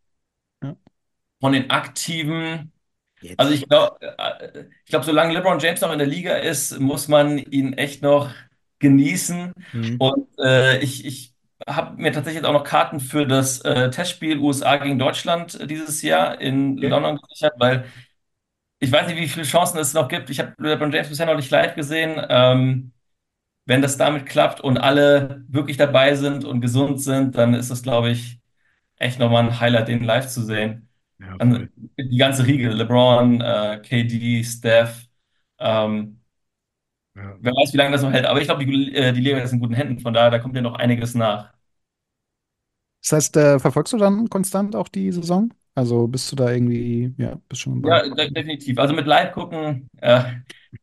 ja. 0.62 0.76
Von 1.40 1.52
den 1.52 1.70
Aktiven. 1.70 2.72
Jetzt. 3.20 3.38
Also 3.38 3.52
ich 3.54 3.68
glaube, 3.68 3.98
ich 4.84 4.90
glaube, 4.90 5.04
solange 5.06 5.34
LeBron 5.34 5.58
James 5.60 5.80
noch 5.82 5.92
in 5.92 5.98
der 5.98 6.08
Liga 6.08 6.36
ist, 6.36 6.78
muss 6.80 7.08
man 7.08 7.38
ihn 7.38 7.74
echt 7.74 8.02
noch 8.02 8.32
genießen. 8.80 9.54
Mhm. 9.72 9.98
Und 9.98 10.28
äh, 10.40 10.78
ich, 10.80 11.04
ich 11.06 11.34
habe 11.68 12.00
mir 12.00 12.12
tatsächlich 12.12 12.42
jetzt 12.42 12.46
auch 12.48 12.52
noch 12.54 12.64
Karten 12.64 13.00
für 13.00 13.26
das 13.26 13.60
äh, 13.62 13.90
Testspiel 13.90 14.38
USA 14.38 14.76
gegen 14.78 14.98
Deutschland 14.98 15.60
äh, 15.60 15.66
dieses 15.66 16.02
Jahr 16.02 16.40
in 16.40 16.78
Okay. 16.78 16.88
London 16.88 17.18
gesichert, 17.18 17.54
weil 17.58 17.86
ich 18.80 18.92
weiß 18.92 19.08
nicht, 19.08 19.18
wie 19.18 19.28
viele 19.28 19.44
Chancen 19.46 19.78
es 19.78 19.94
noch 19.94 20.08
gibt. 20.08 20.30
Ich 20.30 20.40
habe 20.40 20.54
LeBron 20.58 20.92
James 20.92 21.08
bisher 21.08 21.26
noch 21.26 21.36
nicht 21.36 21.50
live 21.50 21.74
gesehen. 21.74 22.20
Ähm, 22.28 22.92
wenn 23.68 23.82
das 23.82 23.98
damit 23.98 24.26
klappt 24.26 24.60
und 24.62 24.78
alle 24.78 25.44
wirklich 25.48 25.78
dabei 25.78 26.16
sind 26.16 26.44
und 26.46 26.62
gesund 26.62 27.02
sind, 27.02 27.36
dann 27.36 27.54
ist 27.54 27.70
das, 27.72 27.84
glaube 27.84 28.10
ich, 28.10 28.40
echt 28.96 29.18
nochmal 29.20 29.44
ein 29.44 29.60
Highlight, 29.60 29.88
den 29.88 30.04
live 30.04 30.28
zu 30.28 30.44
sehen. 30.44 30.90
Ja, 31.18 31.38
voll. 31.46 31.68
die 31.98 32.16
ganze 32.18 32.46
Riege, 32.46 32.70
LeBron, 32.70 33.40
äh, 33.40 33.80
KD, 33.84 34.44
Steph, 34.44 35.06
ähm, 35.58 36.20
Ja. 37.14 37.38
wer 37.40 37.52
weiß, 37.52 37.72
wie 37.72 37.76
lange 37.78 37.92
das 37.92 38.02
noch 38.02 38.12
hält. 38.12 38.26
Aber 38.26 38.40
ich 38.40 38.46
glaube, 38.46 38.64
die, 38.64 38.94
äh, 38.94 39.12
die 39.12 39.20
Liga 39.20 39.38
ist 39.38 39.52
in 39.52 39.60
guten 39.60 39.74
Händen. 39.74 40.00
Von 40.00 40.14
daher, 40.14 40.30
da 40.30 40.38
kommt 40.38 40.54
ja 40.56 40.62
noch 40.62 40.74
einiges 40.74 41.14
nach. 41.14 41.52
Das 43.02 43.12
heißt, 43.12 43.36
äh, 43.36 43.58
verfolgst 43.58 43.92
du 43.92 43.96
dann 43.98 44.28
konstant 44.30 44.76
auch 44.76 44.88
die 44.88 45.10
Saison? 45.12 45.52
Also 45.78 46.08
bist 46.08 46.30
du 46.32 46.36
da 46.36 46.50
irgendwie, 46.52 47.14
ja, 47.18 47.36
bist 47.48 47.62
schon 47.62 47.82
Ja, 47.82 48.02
definitiv. 48.28 48.78
Also 48.78 48.92
mit 48.94 49.06
Live 49.06 49.32
gucken 49.32 49.88
äh, 49.98 50.22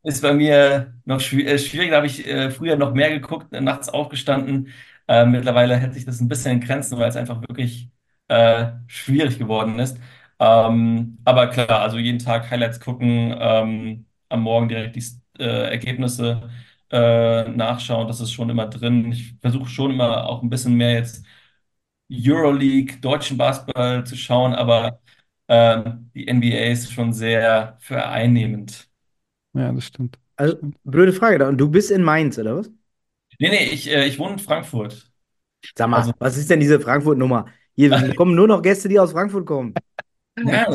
ist 0.04 0.22
bei 0.22 0.34
mir 0.34 0.94
noch 1.06 1.18
äh, 1.20 1.58
schwierig. 1.60 1.90
Da 1.90 1.98
habe 1.98 2.08
ich 2.08 2.26
äh, 2.26 2.50
früher 2.52 2.78
noch 2.78 2.94
mehr 2.94 3.10
geguckt, 3.10 3.54
äh, 3.54 3.60
nachts 3.62 3.90
aufgestanden. 3.90 4.70
Äh, 5.08 5.26
mittlerweile 5.26 5.76
hält 5.78 5.94
sich 5.94 6.06
das 6.06 6.22
ein 6.22 6.30
bisschen 6.30 6.54
in 6.54 6.62
Grenzen, 6.62 6.98
weil 6.98 7.10
es 7.10 7.16
einfach 7.18 7.42
wirklich 7.42 7.90
äh, 8.30 8.68
schwierig 8.88 9.38
geworden 9.38 9.78
ist. 9.80 9.98
Ähm, 10.40 11.20
aber 11.26 11.48
klar, 11.48 11.82
also 11.82 11.98
jeden 11.98 12.20
Tag 12.20 12.50
Highlights 12.50 12.80
gucken, 12.80 13.36
ähm, 13.40 14.06
am 14.30 14.42
Morgen 14.42 14.70
direkt 14.70 14.96
die 14.96 15.04
Ergebnisse 15.38 16.50
nachschauen, 16.92 18.08
das 18.08 18.22
ist 18.22 18.32
schon 18.32 18.50
immer 18.50 18.68
drin. 18.68 19.12
Ich 19.12 19.36
versuche 19.42 19.68
schon 19.70 19.92
immer 19.92 20.26
auch 20.30 20.42
ein 20.44 20.50
bisschen 20.50 20.76
mehr 20.76 20.94
jetzt 20.94 21.26
Euroleague, 22.12 22.98
deutschen 23.02 23.38
Basketball 23.38 24.06
zu 24.06 24.16
schauen, 24.16 24.54
aber 24.54 25.00
ähm, 25.48 26.12
die 26.16 26.28
NBA 26.28 26.72
ist 26.72 26.92
schon 26.94 27.14
sehr 27.14 27.78
vereinnehmend. 27.80 28.90
Ja, 29.54 29.72
das 29.72 29.86
stimmt. 29.86 30.20
Also, 30.38 30.58
blöde 30.84 31.14
Frage 31.14 31.38
da. 31.40 31.48
Und 31.50 31.58
du 31.58 31.70
bist 31.70 31.92
in 31.92 32.04
Mainz, 32.04 32.38
oder 32.38 32.58
was? 32.58 32.72
Nee, 33.40 33.50
nee, 33.50 33.66
ich, 33.70 33.88
äh, 33.90 34.06
ich 34.08 34.18
wohne 34.20 34.34
in 34.34 34.40
Frankfurt. 34.40 35.12
Sag 35.78 35.90
mal, 35.90 36.06
Also, 36.06 36.14
was 36.20 36.38
ist 36.38 36.50
denn 36.50 36.60
diese 36.60 36.80
Frankfurt-Nummer? 36.80 37.48
Hier 37.76 37.92
kommen 38.16 38.36
nur 38.36 38.48
noch 38.48 38.62
Gäste, 38.62 38.90
die 38.90 39.00
aus 39.00 39.12
Frankfurt 39.12 39.46
kommen. 39.46 39.82
Ja, 40.38 40.68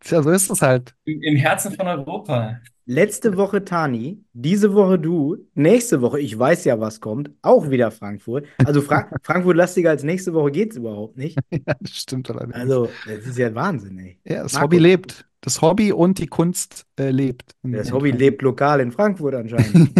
Tja, 0.00 0.22
so 0.22 0.30
ist 0.30 0.50
es 0.50 0.62
halt. 0.62 0.94
im 1.04 1.36
Herzen 1.36 1.72
von 1.72 1.86
Europa. 1.86 2.60
Letzte 2.88 3.36
Woche 3.36 3.64
Tani, 3.64 4.22
diese 4.32 4.72
Woche 4.72 4.98
du, 4.98 5.38
nächste 5.54 6.00
Woche, 6.02 6.20
ich 6.20 6.38
weiß 6.38 6.64
ja, 6.66 6.78
was 6.78 7.00
kommt, 7.00 7.30
auch 7.42 7.68
wieder 7.70 7.90
Frankfurt. 7.90 8.46
Also 8.64 8.80
Fra 8.80 9.08
Frankfurt 9.24 9.56
lastiger 9.56 9.90
als 9.90 10.04
nächste 10.04 10.32
Woche 10.34 10.52
geht 10.52 10.70
es 10.70 10.76
überhaupt 10.76 11.16
nicht. 11.16 11.36
Ja, 11.50 11.74
das 11.80 11.90
stimmt 11.96 12.30
allerdings. 12.30 12.54
Also, 12.54 12.88
das 13.04 13.26
ist 13.26 13.38
ja 13.38 13.52
Wahnsinn, 13.54 13.98
ey. 13.98 14.20
Ja, 14.24 14.44
das 14.44 14.52
Marco. 14.52 14.64
Hobby 14.66 14.78
lebt. 14.78 15.26
das 15.40 15.60
Hobby 15.62 15.90
und 15.92 16.18
die 16.18 16.28
Kunst 16.28 16.86
äh, 16.98 17.10
lebt. 17.10 17.56
Das 17.62 17.90
Hobby 17.90 18.10
Frankfurt. 18.10 18.18
lebt 18.20 18.42
lokal 18.42 18.80
in 18.80 18.92
Frankfurt 18.92 19.34
anscheinend. 19.36 19.90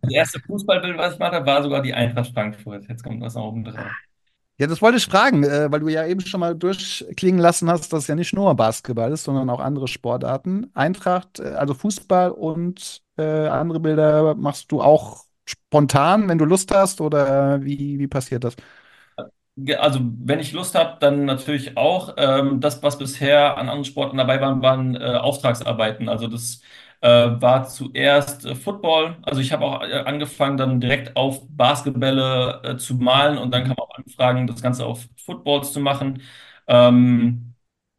Das 0.00 0.10
erste 0.10 0.40
Fußballbild, 0.40 0.96
was 0.96 1.12
ich 1.12 1.18
gemacht 1.18 1.34
habe, 1.34 1.44
war 1.46 1.62
sogar 1.62 1.82
die 1.82 1.92
Eintracht 1.92 2.32
Frankfurt. 2.32 2.86
Jetzt 2.88 3.02
kommt 3.04 3.20
was 3.20 3.34
noch 3.34 3.48
oben 3.48 3.64
drauf. 3.64 3.90
Ja, 4.60 4.66
das 4.66 4.82
wollte 4.82 4.98
ich 4.98 5.06
fragen, 5.06 5.42
äh, 5.44 5.72
weil 5.72 5.80
du 5.80 5.88
ja 5.88 6.06
eben 6.06 6.20
schon 6.20 6.40
mal 6.40 6.54
durchklingen 6.54 7.40
lassen 7.40 7.70
hast, 7.70 7.92
dass 7.92 8.02
es 8.04 8.08
ja 8.08 8.14
nicht 8.14 8.34
nur 8.34 8.54
Basketball 8.54 9.10
ist, 9.12 9.24
sondern 9.24 9.48
auch 9.50 9.60
andere 9.60 9.88
Sportarten. 9.88 10.70
Eintracht, 10.74 11.40
äh, 11.40 11.44
also 11.54 11.74
Fußball 11.74 12.30
und 12.30 13.02
äh, 13.16 13.22
andere 13.48 13.80
Bilder 13.80 14.34
machst 14.34 14.70
du 14.70 14.82
auch 14.82 15.24
spontan, 15.46 16.28
wenn 16.28 16.38
du 16.38 16.44
Lust 16.44 16.72
hast, 16.74 17.00
oder 17.00 17.62
wie, 17.64 17.98
wie 17.98 18.06
passiert 18.08 18.44
das? 18.44 18.56
Also, 19.78 20.00
wenn 20.02 20.40
ich 20.40 20.52
Lust 20.52 20.74
habe, 20.74 20.98
dann 21.00 21.24
natürlich 21.26 21.76
auch. 21.76 22.14
Ähm, 22.16 22.60
das, 22.60 22.82
was 22.82 22.98
bisher 22.98 23.58
an 23.58 23.68
anderen 23.68 23.84
Sporten 23.84 24.16
dabei 24.16 24.40
waren, 24.40 24.62
waren 24.62 24.96
äh, 24.96 25.00
Auftragsarbeiten. 25.16 26.08
Also, 26.08 26.28
das 26.28 26.62
äh, 27.00 27.08
war 27.40 27.64
zuerst 27.66 28.44
äh, 28.44 28.54
Football. 28.54 29.16
Also, 29.22 29.40
ich 29.40 29.52
habe 29.52 29.64
auch 29.64 29.82
äh, 29.82 29.92
angefangen, 30.04 30.56
dann 30.56 30.80
direkt 30.80 31.16
auf 31.16 31.40
Basketbälle 31.48 32.60
äh, 32.64 32.76
zu 32.76 32.94
malen 32.96 33.38
und 33.38 33.52
dann 33.52 33.64
kam 33.64 33.78
auch 33.78 33.94
Anfragen, 33.96 34.46
das 34.46 34.62
Ganze 34.62 34.86
auf 34.86 35.06
Footballs 35.16 35.72
zu 35.72 35.80
machen. 35.80 36.22
Ähm, 36.66 37.54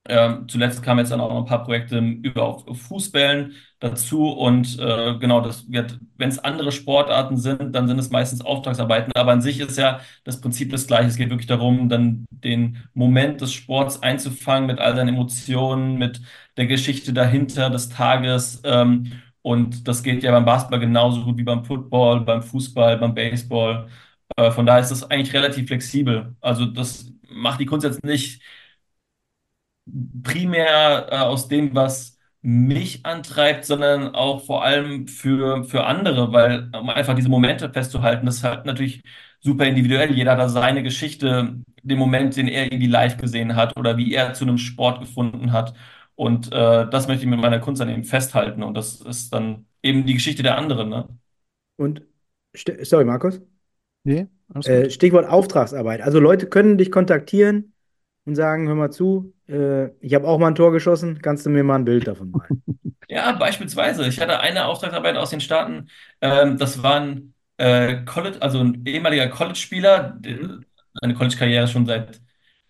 ähm, 0.10 0.48
zuletzt 0.50 0.82
kamen 0.82 1.00
jetzt 1.00 1.12
dann 1.12 1.22
auch 1.22 1.30
noch 1.30 1.38
ein 1.40 1.46
paar 1.46 1.64
Projekte 1.64 2.00
über 2.00 2.44
auf 2.44 2.66
Fußbällen 2.82 3.54
dazu 3.80 4.30
und 4.32 4.80
äh, 4.80 5.16
genau, 5.20 5.42
das 5.42 5.70
wird, 5.72 6.00
wenn 6.18 6.30
es 6.30 6.40
andere 6.40 6.72
Sportarten 6.72 7.38
sind, 7.38 7.74
dann 7.76 7.88
sind 7.88 8.00
es 8.00 8.10
meistens 8.10 8.42
Auftragsarbeiten, 8.42 9.12
aber 9.16 9.32
an 9.32 9.42
sich 9.42 9.60
ist 9.60 9.78
ja 9.78 10.02
das 10.24 10.42
Prinzip 10.42 10.72
das 10.72 10.88
gleiche. 10.88 11.08
Es 11.08 11.18
geht 11.18 11.30
wirklich 11.30 11.48
darum, 11.48 11.88
dann 11.88 12.26
den 12.32 12.78
Moment 12.96 13.42
des 13.42 13.54
Sports 13.54 14.02
einzufangen 14.02 14.66
mit 14.68 14.80
all 14.80 14.96
seinen 14.96 15.10
Emotionen, 15.10 15.98
mit 15.98 16.20
der 16.58 16.68
Geschichte 16.68 17.14
dahinter 17.14 17.70
des 17.70 17.90
Tages. 17.90 18.62
Ähm, 18.64 19.12
und 19.42 19.88
das 19.88 20.04
geht 20.04 20.24
ja 20.24 20.32
beim 20.32 20.46
Basketball 20.46 20.80
genauso 20.80 21.24
gut 21.24 21.38
wie 21.38 21.44
beim 21.44 21.64
Football, 21.66 22.22
beim 22.22 22.44
Fußball, 22.44 22.98
beim 22.98 23.14
Baseball. 23.16 23.88
Äh, 24.36 24.52
von 24.52 24.66
daher 24.66 24.82
ist 24.82 24.92
das 24.92 25.10
eigentlich 25.10 25.34
relativ 25.34 25.68
flexibel. 25.68 26.36
Also 26.42 26.66
das 26.66 27.12
macht 27.30 27.60
die 27.60 27.66
Kunst 27.66 27.86
jetzt 27.86 28.04
nicht 28.04 28.42
primär 30.24 31.08
äh, 31.12 31.18
aus 31.18 31.48
dem, 31.48 31.74
was 31.76 32.18
mich 32.42 33.06
antreibt, 33.06 33.66
sondern 33.66 34.16
auch 34.16 34.44
vor 34.46 34.64
allem 34.64 35.08
für, 35.08 35.64
für 35.64 35.86
andere, 35.86 36.32
weil 36.34 36.70
um 36.76 36.90
einfach 36.90 37.16
diese 37.16 37.30
Momente 37.30 37.70
festzuhalten, 37.72 38.26
das 38.26 38.38
ist 38.38 38.44
halt 38.44 38.66
natürlich 38.66 39.04
super 39.42 39.66
individuell. 39.66 40.12
Jeder 40.14 40.32
hat 40.32 40.40
da 40.40 40.50
seine 40.50 40.82
Geschichte, 40.84 41.56
den 41.84 41.98
Moment, 42.00 42.36
den 42.38 42.48
er 42.48 42.66
irgendwie 42.66 42.88
live 42.88 43.18
gesehen 43.18 43.56
hat 43.56 43.78
oder 43.78 43.98
wie 43.98 44.14
er 44.14 44.34
zu 44.34 44.44
einem 44.46 44.58
Sport 44.58 45.00
gefunden 45.02 45.52
hat. 45.52 45.74
Und 46.22 46.52
äh, 46.52 46.90
das 46.90 47.08
möchte 47.08 47.24
ich 47.26 47.30
mit 47.30 47.40
meiner 47.40 47.60
Kunst 47.60 47.82
dann 47.82 47.90
eben 47.90 48.04
festhalten. 48.04 48.64
Und 48.64 48.76
das 48.76 49.02
ist 49.02 49.34
dann 49.34 49.66
eben 49.82 50.06
die 50.06 50.14
Geschichte 50.14 50.44
der 50.44 50.58
anderen, 50.58 50.90
ne? 50.90 51.10
Und, 51.78 52.02
st- 52.56 52.86
sorry, 52.86 53.06
Markus. 53.06 53.42
Nee, 54.04 54.28
alles 54.54 54.70
Äh, 54.70 54.90
gut. 54.90 54.92
Stichwort 54.92 55.26
Auftragsarbeit. 55.28 56.02
Also 56.02 56.20
Leute 56.20 56.48
können 56.48 56.78
dich 56.78 56.92
kontaktieren 56.92 57.74
und 58.26 58.36
sagen, 58.36 58.68
hör 58.68 58.76
mal 58.76 58.92
zu, 58.92 59.34
äh, 59.48 59.90
ich 60.06 60.14
habe 60.14 60.28
auch 60.28 60.38
mal 60.40 60.50
ein 60.50 60.56
Tor 60.56 60.72
geschossen, 60.72 61.20
kannst 61.22 61.46
du 61.46 61.50
mir 61.50 61.64
mal 61.64 61.76
ein 61.78 61.86
Bild 61.86 62.08
davon 62.08 62.32
malen? 62.32 62.52
Ja, 63.08 63.34
beispielsweise. 63.34 64.08
Ich 64.08 64.20
hatte 64.22 64.40
eine 64.40 64.66
Auftragsarbeit 64.68 65.18
aus 65.18 65.32
den 65.32 65.42
Staaten. 65.42 65.90
Ähm, 66.22 66.58
das 66.58 66.82
war 66.82 67.02
ein 67.02 67.34
äh, 67.58 68.04
College, 68.06 68.42
also 68.42 68.60
ein 68.60 68.86
ehemaliger 68.86 69.28
College-Spieler. 69.28 70.18
der- 70.20 70.38
Mhm. 70.40 70.66
Seine 71.02 71.14
College-Karriere 71.16 71.68
schon 71.68 71.86
seit 71.86 72.22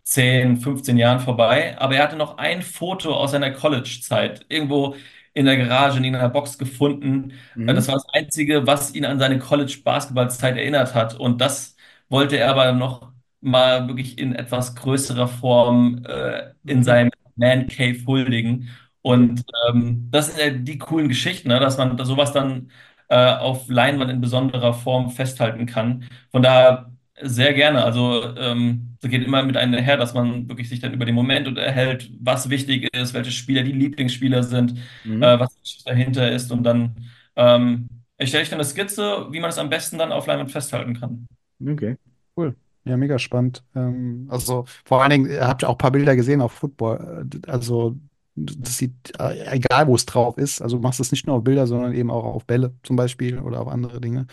10, 0.04 0.58
15 0.58 0.98
Jahren 0.98 1.20
vorbei. 1.20 1.78
Aber 1.80 1.96
er 1.96 2.04
hatte 2.04 2.16
noch 2.18 2.38
ein 2.38 2.62
Foto 2.62 3.14
aus 3.16 3.32
seiner 3.32 3.52
College-Zeit 3.52 4.46
irgendwo 4.50 4.96
in 5.34 5.46
der 5.46 5.58
Garage, 5.58 5.98
in 6.00 6.16
einer 6.16 6.30
Box 6.30 6.58
gefunden. 6.58 7.34
Äh, 7.66 7.74
Das 7.74 7.88
Mhm. 7.88 7.88
war 7.88 7.96
das 7.96 8.06
Einzige, 8.14 8.68
was 8.68 8.94
ihn 8.96 9.06
an 9.06 9.20
seine 9.20 9.40
College-Basketball-Zeit 9.40 10.58
erinnert 10.58 10.94
hat. 10.96 11.16
Und 11.20 11.40
das 11.42 11.76
wollte 12.10 12.38
er 12.38 12.50
aber 12.52 12.72
noch 12.74 13.12
mal 13.42 13.88
wirklich 13.88 14.18
in 14.20 14.36
etwas 14.36 14.76
größerer 14.76 15.28
Form 15.28 16.04
äh, 16.06 16.52
in 16.66 16.84
Mhm. 16.84 16.84
seinem 16.84 17.12
Man 17.36 17.68
Cave 17.68 18.06
huldigen. 18.06 18.70
Und 19.02 19.44
ähm, 19.70 20.10
das 20.12 20.28
sind 20.28 20.40
ja 20.40 20.50
die 20.52 20.78
coolen 20.78 21.08
Geschichten, 21.08 21.48
ne? 21.50 21.60
Dass 21.60 21.78
man 21.78 21.98
sowas 22.06 22.32
dann 22.34 22.70
äh, 23.10 23.16
auf 23.36 23.68
Leinwand 23.70 24.12
in 24.12 24.22
besonderer 24.22 24.74
Form 24.74 25.10
festhalten 25.10 25.66
kann. 25.66 26.06
Von 26.32 26.44
daher 26.44 26.92
sehr 27.21 27.54
gerne. 27.54 27.84
Also 27.84 28.36
ähm, 28.38 28.97
das 29.02 29.12
geht 29.12 29.24
immer 29.24 29.43
mit 29.43 29.58
einher, 29.58 29.97
dass 29.97 30.13
man 30.13 30.47
wirklich 30.50 30.69
sich 30.69 30.80
dann 30.80 30.93
über 30.93 31.06
den 31.06 31.15
Moment 31.15 31.47
unterhält, 31.47 32.10
was 32.19 32.50
wichtig 32.50 32.93
ist, 32.95 33.13
welche 33.13 33.32
Spieler 33.32 33.63
die 33.63 33.71
Lieblingsspieler 33.74 34.43
sind, 34.43 34.78
Mhm. 35.04 35.21
äh, 35.24 35.39
was 35.39 35.56
dahinter 35.86 36.32
ist. 36.32 36.52
Und 36.52 36.63
dann 36.63 36.95
ähm, 37.36 37.88
erstelle 38.17 38.43
ich 38.43 38.50
dann 38.50 38.60
eine 38.60 38.65
Skizze, 38.67 39.28
wie 39.32 39.39
man 39.39 39.50
es 39.50 39.58
am 39.58 39.69
besten 39.69 39.97
dann 39.97 40.12
auf 40.12 40.28
Leinwand 40.28 40.52
festhalten 40.52 41.00
kann. 41.00 41.28
Okay. 41.65 41.97
Cool. 42.36 42.56
Ja, 42.86 42.97
mega 42.97 43.19
spannend. 43.19 43.63
Ähm, 43.76 44.28
also 44.32 44.65
vor 44.86 45.02
allen 45.02 45.12
Dingen, 45.12 45.30
ihr 45.30 45.47
habt 45.47 45.62
ja 45.62 45.67
auch 45.67 45.76
ein 45.76 45.78
paar 45.78 45.91
Bilder 45.91 46.15
gesehen 46.15 46.41
auf 46.41 46.54
Football. 46.54 47.28
Also 47.47 47.97
das 48.36 48.78
sieht, 48.78 48.93
äh, 49.19 49.56
egal 49.56 49.88
wo 49.88 49.95
es 49.95 50.06
drauf 50.06 50.38
ist, 50.38 50.62
also 50.62 50.78
du 50.78 50.82
machst 50.84 51.00
es 51.00 51.12
nicht 51.12 51.28
nur 51.28 51.36
auf 51.38 51.43
Bilder, 51.43 51.67
sondern 51.67 51.93
eben 51.93 52.10
auch 52.10 52.24
auf 52.24 52.45
Bälle 52.45 52.74
zum 52.84 52.95
Beispiel 52.95 53.38
oder 53.39 53.62
auf 53.62 53.67
andere 53.67 54.02
Dinge. 54.02 54.26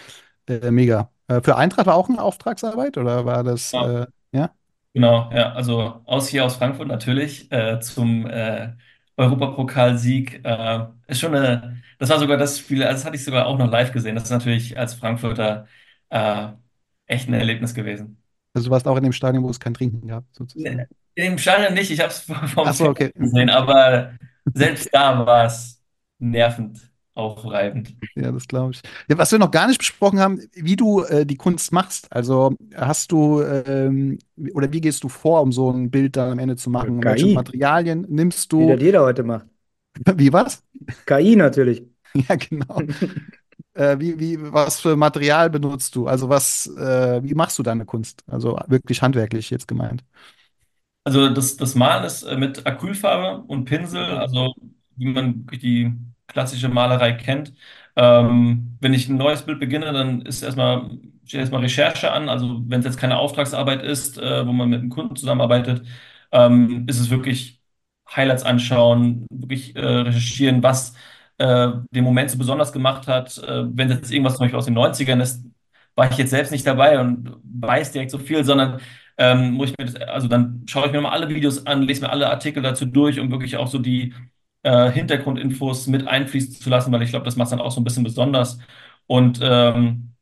Äh, 0.49 0.71
mega. 0.71 1.11
Äh, 1.29 1.41
für 1.43 1.57
Eintracht 1.57 1.87
war 1.87 1.95
auch 1.97 2.09
eine 2.09 2.23
Auftragsarbeit 2.23 2.97
oder 2.99 3.25
war 3.25 3.45
das, 3.45 3.73
Ja. 3.73 3.81
äh, 3.81 4.07
ja? 4.33 4.51
Genau, 4.95 5.31
ja, 5.33 5.53
also 5.53 6.03
aus 6.07 6.29
hier 6.29 6.45
aus 6.45 6.57
Frankfurt 6.57 6.89
natürlich 6.89 7.53
äh, 7.53 7.79
zum 7.81 8.27
äh, 8.27 8.73
Europapokalsieg 9.17 10.41
äh, 10.45 10.87
ist 11.07 11.21
schon 11.21 11.35
eine, 11.35 11.83
das 11.99 12.09
war 12.11 12.19
sogar 12.19 12.37
das 12.37 12.59
Spiel, 12.59 12.83
also 12.83 12.95
das 12.97 13.05
hatte 13.05 13.17
ich 13.17 13.25
sogar 13.25 13.47
auch 13.47 13.59
noch 13.59 13.71
live 13.71 13.93
gesehen. 13.93 14.15
Das 14.17 14.25
ist 14.25 14.31
natürlich 14.31 14.77
als 14.79 14.95
Frankfurter 14.95 15.69
äh, 16.09 16.49
echt 17.07 17.29
ein 17.29 17.35
Erlebnis 17.35 17.75
gewesen. 17.75 18.23
Also 18.55 18.67
du 18.69 18.71
warst 18.73 18.87
auch 18.87 18.97
in 18.99 19.05
dem 19.05 19.13
Stadion, 19.13 19.43
wo 19.45 19.49
es 19.51 19.59
kein 19.61 19.73
Trinken 19.75 20.07
gab, 20.07 20.25
In 20.55 20.83
sozusagen. 20.83 20.89
dem 21.17 21.39
Stadion 21.39 21.75
nicht, 21.75 21.91
ich 21.91 22.01
habe 22.01 22.11
es 22.11 22.21
vom 22.55 22.71
Ach 22.71 22.75
so, 22.75 22.87
okay. 22.89 23.13
Gesehen, 23.19 23.51
aber 23.51 24.17
selbst 24.53 24.95
da 24.95 25.27
war 25.27 25.47
es 25.47 25.83
nervend, 26.19 26.91
aufreibend. 27.19 27.95
Ja, 28.15 28.33
das 28.33 28.49
glaube 28.49 28.73
ich. 28.73 28.83
Ja, 29.09 29.17
was 29.19 29.31
wir 29.31 29.39
noch 29.39 29.51
gar 29.53 29.69
nicht 29.69 29.79
besprochen 29.79 30.19
haben, 30.19 30.41
wie 30.55 30.75
du 30.77 31.03
äh, 31.05 31.25
die 31.25 31.37
Kunst 31.37 31.73
machst. 31.73 32.13
Also 32.13 32.57
hast 32.75 33.13
du 33.13 33.41
ähm, 33.43 34.19
oder 34.55 34.73
wie 34.73 34.81
gehst 34.81 35.05
du 35.05 35.09
vor, 35.09 35.41
um 35.43 35.53
so 35.53 35.71
ein 35.71 35.91
Bild 35.91 36.17
dann 36.17 36.33
am 36.33 36.39
Ende 36.41 36.57
zu 36.57 36.69
machen? 36.71 37.07
Welche 37.07 37.29
KI. 37.29 37.29
Materialien 37.29 38.07
nimmst 38.09 38.53
Wie 38.57 38.67
das 38.67 38.81
du? 38.81 38.83
jeder 38.83 39.03
heute 39.03 39.23
macht. 39.25 39.47
Wie 40.17 40.33
was? 40.33 40.63
KI 41.07 41.37
natürlich. 41.37 41.83
Ja, 42.15 42.37
genau. 42.37 42.83
Äh, 43.75 44.01
wie, 44.01 44.19
wie, 44.19 44.39
was 44.53 44.81
für 44.81 44.97
Material 44.97 45.51
benutzt 45.51 45.95
du? 45.97 46.09
Also 46.09 46.29
was, 46.29 46.67
äh, 46.79 47.23
wie 47.23 47.35
machst 47.35 47.59
du 47.59 47.63
deine 47.63 47.87
Kunst? 47.87 48.25
Also 48.27 48.59
wirklich 48.69 49.03
handwerklich 49.03 49.51
jetzt 49.51 49.69
gemeint. 49.69 50.05
Also 51.05 51.31
das, 51.31 51.57
das 51.57 51.75
Malen 51.75 52.05
ist 52.05 52.23
äh, 52.25 52.37
mit 52.37 52.67
Acrylfarbe 52.67 53.43
und 53.45 53.65
Pinsel, 53.65 54.03
also 54.05 54.55
wie 54.97 55.07
man 55.07 55.47
die 55.47 55.93
klassische 56.29 56.69
Malerei 56.69 57.13
kennt. 57.13 57.53
Ähm, 57.97 58.77
wenn 58.81 58.95
ich 58.95 59.09
ein 59.09 59.17
neues 59.17 59.43
Bild 59.43 59.61
beginne, 59.61 59.93
dann 59.93 60.23
ist 60.23 60.43
erstmal, 60.43 60.91
steht 61.27 61.41
erstmal 61.41 61.63
Recherche 61.63 62.13
an. 62.13 62.29
Also 62.29 62.63
wenn 62.69 62.81
es 62.81 62.87
jetzt 62.87 62.99
keine 62.99 63.19
Auftragsarbeit 63.19 63.83
ist, 63.83 64.19
äh, 64.19 64.47
wo 64.47 64.53
man 64.53 64.69
mit 64.71 64.81
einem 64.81 64.91
Kunden 64.91 65.17
zusammenarbeitet, 65.17 65.87
ähm, 66.33 66.87
ist 66.89 67.01
es 67.01 67.11
wirklich 67.11 67.61
Highlights 68.15 68.43
anschauen, 68.45 69.27
wirklich 69.31 69.77
äh, 69.77 69.81
recherchieren, 69.85 70.63
was 70.63 70.95
äh, 71.39 71.69
den 71.91 72.05
Moment 72.05 72.31
so 72.31 72.39
besonders 72.39 72.73
gemacht 72.73 73.07
hat. 73.09 73.37
Äh, 73.39 73.65
wenn 73.77 73.91
jetzt 73.91 74.11
irgendwas 74.11 74.35
zum 74.37 74.45
Beispiel 74.45 74.59
aus 74.59 74.65
den 74.67 74.75
90ern 74.75 75.21
ist, 75.23 75.45
war 75.95 76.11
ich 76.11 76.17
jetzt 76.19 76.31
selbst 76.31 76.51
nicht 76.53 76.67
dabei 76.67 77.01
und 77.01 77.37
weiß 77.45 77.93
direkt 77.93 78.11
so 78.11 78.19
viel, 78.19 78.45
sondern 78.45 78.81
ähm, 79.19 79.53
muss 79.53 79.71
ich 79.71 79.79
mir 79.79 79.87
das, 79.87 79.97
also 79.97 80.29
dann 80.29 80.63
schaue 80.67 80.87
ich 80.87 80.93
mir 80.93 81.01
mal 81.01 81.11
alle 81.11 81.29
Videos 81.29 81.67
an, 81.67 81.83
lese 81.83 82.03
mir 82.03 82.11
alle 82.11 82.31
Artikel 82.31 82.63
dazu 82.63 82.87
durch, 82.87 83.19
um 83.19 83.31
wirklich 83.33 83.57
auch 83.57 83.67
so 83.67 83.79
die 83.79 84.15
äh, 84.69 84.91
Hintergrundinfos 84.93 85.87
mit 85.87 86.07
einfließen 86.07 86.55
zu 86.55 86.69
lassen, 86.71 86.93
weil 86.93 87.03
ich 87.03 87.11
glaube, 87.11 87.25
das 87.25 87.37
macht 87.37 87.47
es 87.47 87.51
dann 87.51 87.61
auch 87.61 87.71
so 87.71 87.81
ein 87.81 87.85
bisschen 87.85 88.05
besonders. 88.05 88.59
Und 89.07 89.41
ähm, 89.43 90.15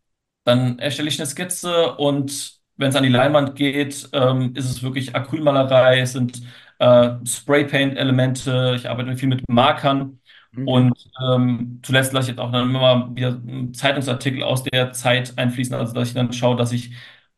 dann 0.44 0.78
erstelle 0.78 1.08
ich 1.08 1.18
eine 1.18 1.26
Skizze 1.26 1.96
und 1.96 2.54
wenn 2.76 2.90
es 2.90 2.96
an 2.96 3.02
die 3.02 3.08
Leinwand 3.08 3.56
geht, 3.56 4.08
ähm, 4.12 4.54
ist 4.54 4.66
es 4.70 4.82
wirklich 4.82 5.14
Acrylmalerei, 5.16 6.00
es 6.00 6.12
sind 6.12 6.42
äh, 6.78 7.10
Spraypaint-Elemente, 7.24 8.74
ich 8.76 8.88
arbeite 8.88 9.16
viel 9.16 9.28
mit 9.28 9.48
Markern. 9.48 10.20
Okay. 10.52 10.62
Und 10.64 11.08
ähm, 11.22 11.80
zuletzt 11.82 12.12
lasse 12.12 12.26
ich 12.30 12.36
jetzt 12.36 12.40
auch 12.40 12.52
dann 12.52 12.70
immer 12.70 13.14
wieder 13.14 13.40
Zeitungsartikel 13.72 14.42
aus 14.42 14.62
der 14.62 14.92
Zeit 14.92 15.36
einfließen, 15.36 15.74
also 15.74 15.92
dass 15.92 16.08
ich 16.08 16.14
dann 16.14 16.32
schaue, 16.32 16.56
dass 16.56 16.72
ich 16.72 16.92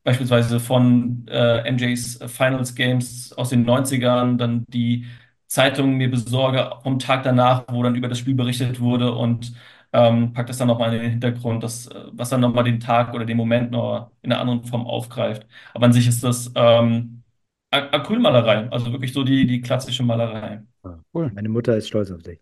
beispielsweise 0.05 0.61
von 0.61 1.27
äh, 1.29 1.71
MJs 1.71 2.21
Finals 2.27 2.75
Games 2.75 3.33
aus 3.33 3.51
den 3.51 3.65
90ern 3.65 4.37
dann 4.37 4.65
die 4.69 5.07
Zeitung 5.49 5.97
mir 5.97 6.11
besorge 6.11 6.71
vom 6.83 6.99
Tag 7.01 7.25
danach, 7.25 7.65
wo 7.71 7.83
dann 7.83 7.97
über 7.97 8.09
das 8.09 8.19
Spiel 8.19 8.35
berichtet 8.35 8.81
wurde 8.81 9.13
und 9.15 9.55
ähm, 9.93 10.33
pack 10.35 10.47
das 10.47 10.59
dann 10.59 10.69
nochmal 10.69 10.95
in 10.95 11.01
den 11.03 11.11
Hintergrund, 11.13 11.63
das, 11.65 11.87
äh, 11.89 12.05
was 12.13 12.31
dann 12.31 12.41
nochmal 12.43 12.65
den 12.65 12.81
Tag 12.81 13.15
oder 13.15 13.25
den 13.25 13.37
Moment 13.39 13.71
noch 13.71 14.11
in 14.23 14.33
einer 14.33 14.41
anderen 14.41 14.65
Form 14.65 14.87
aufgreift. 14.87 15.47
Aber 15.75 15.87
an 15.87 15.93
sich 15.95 16.07
ist 16.07 16.23
das 16.25 16.53
ähm, 16.55 17.23
Acrylmalerei, 17.71 18.69
also 18.71 18.93
wirklich 18.93 19.13
so 19.13 19.25
die, 19.25 19.47
die 19.47 19.61
klassische 19.63 20.03
Malerei. 20.03 20.63
Ah, 20.83 20.99
Cool. 21.15 21.31
Meine 21.33 21.49
Mutter 21.49 21.77
ist 21.77 21.87
stolz 21.89 22.11
auf 22.11 22.23
dich. 22.23 22.41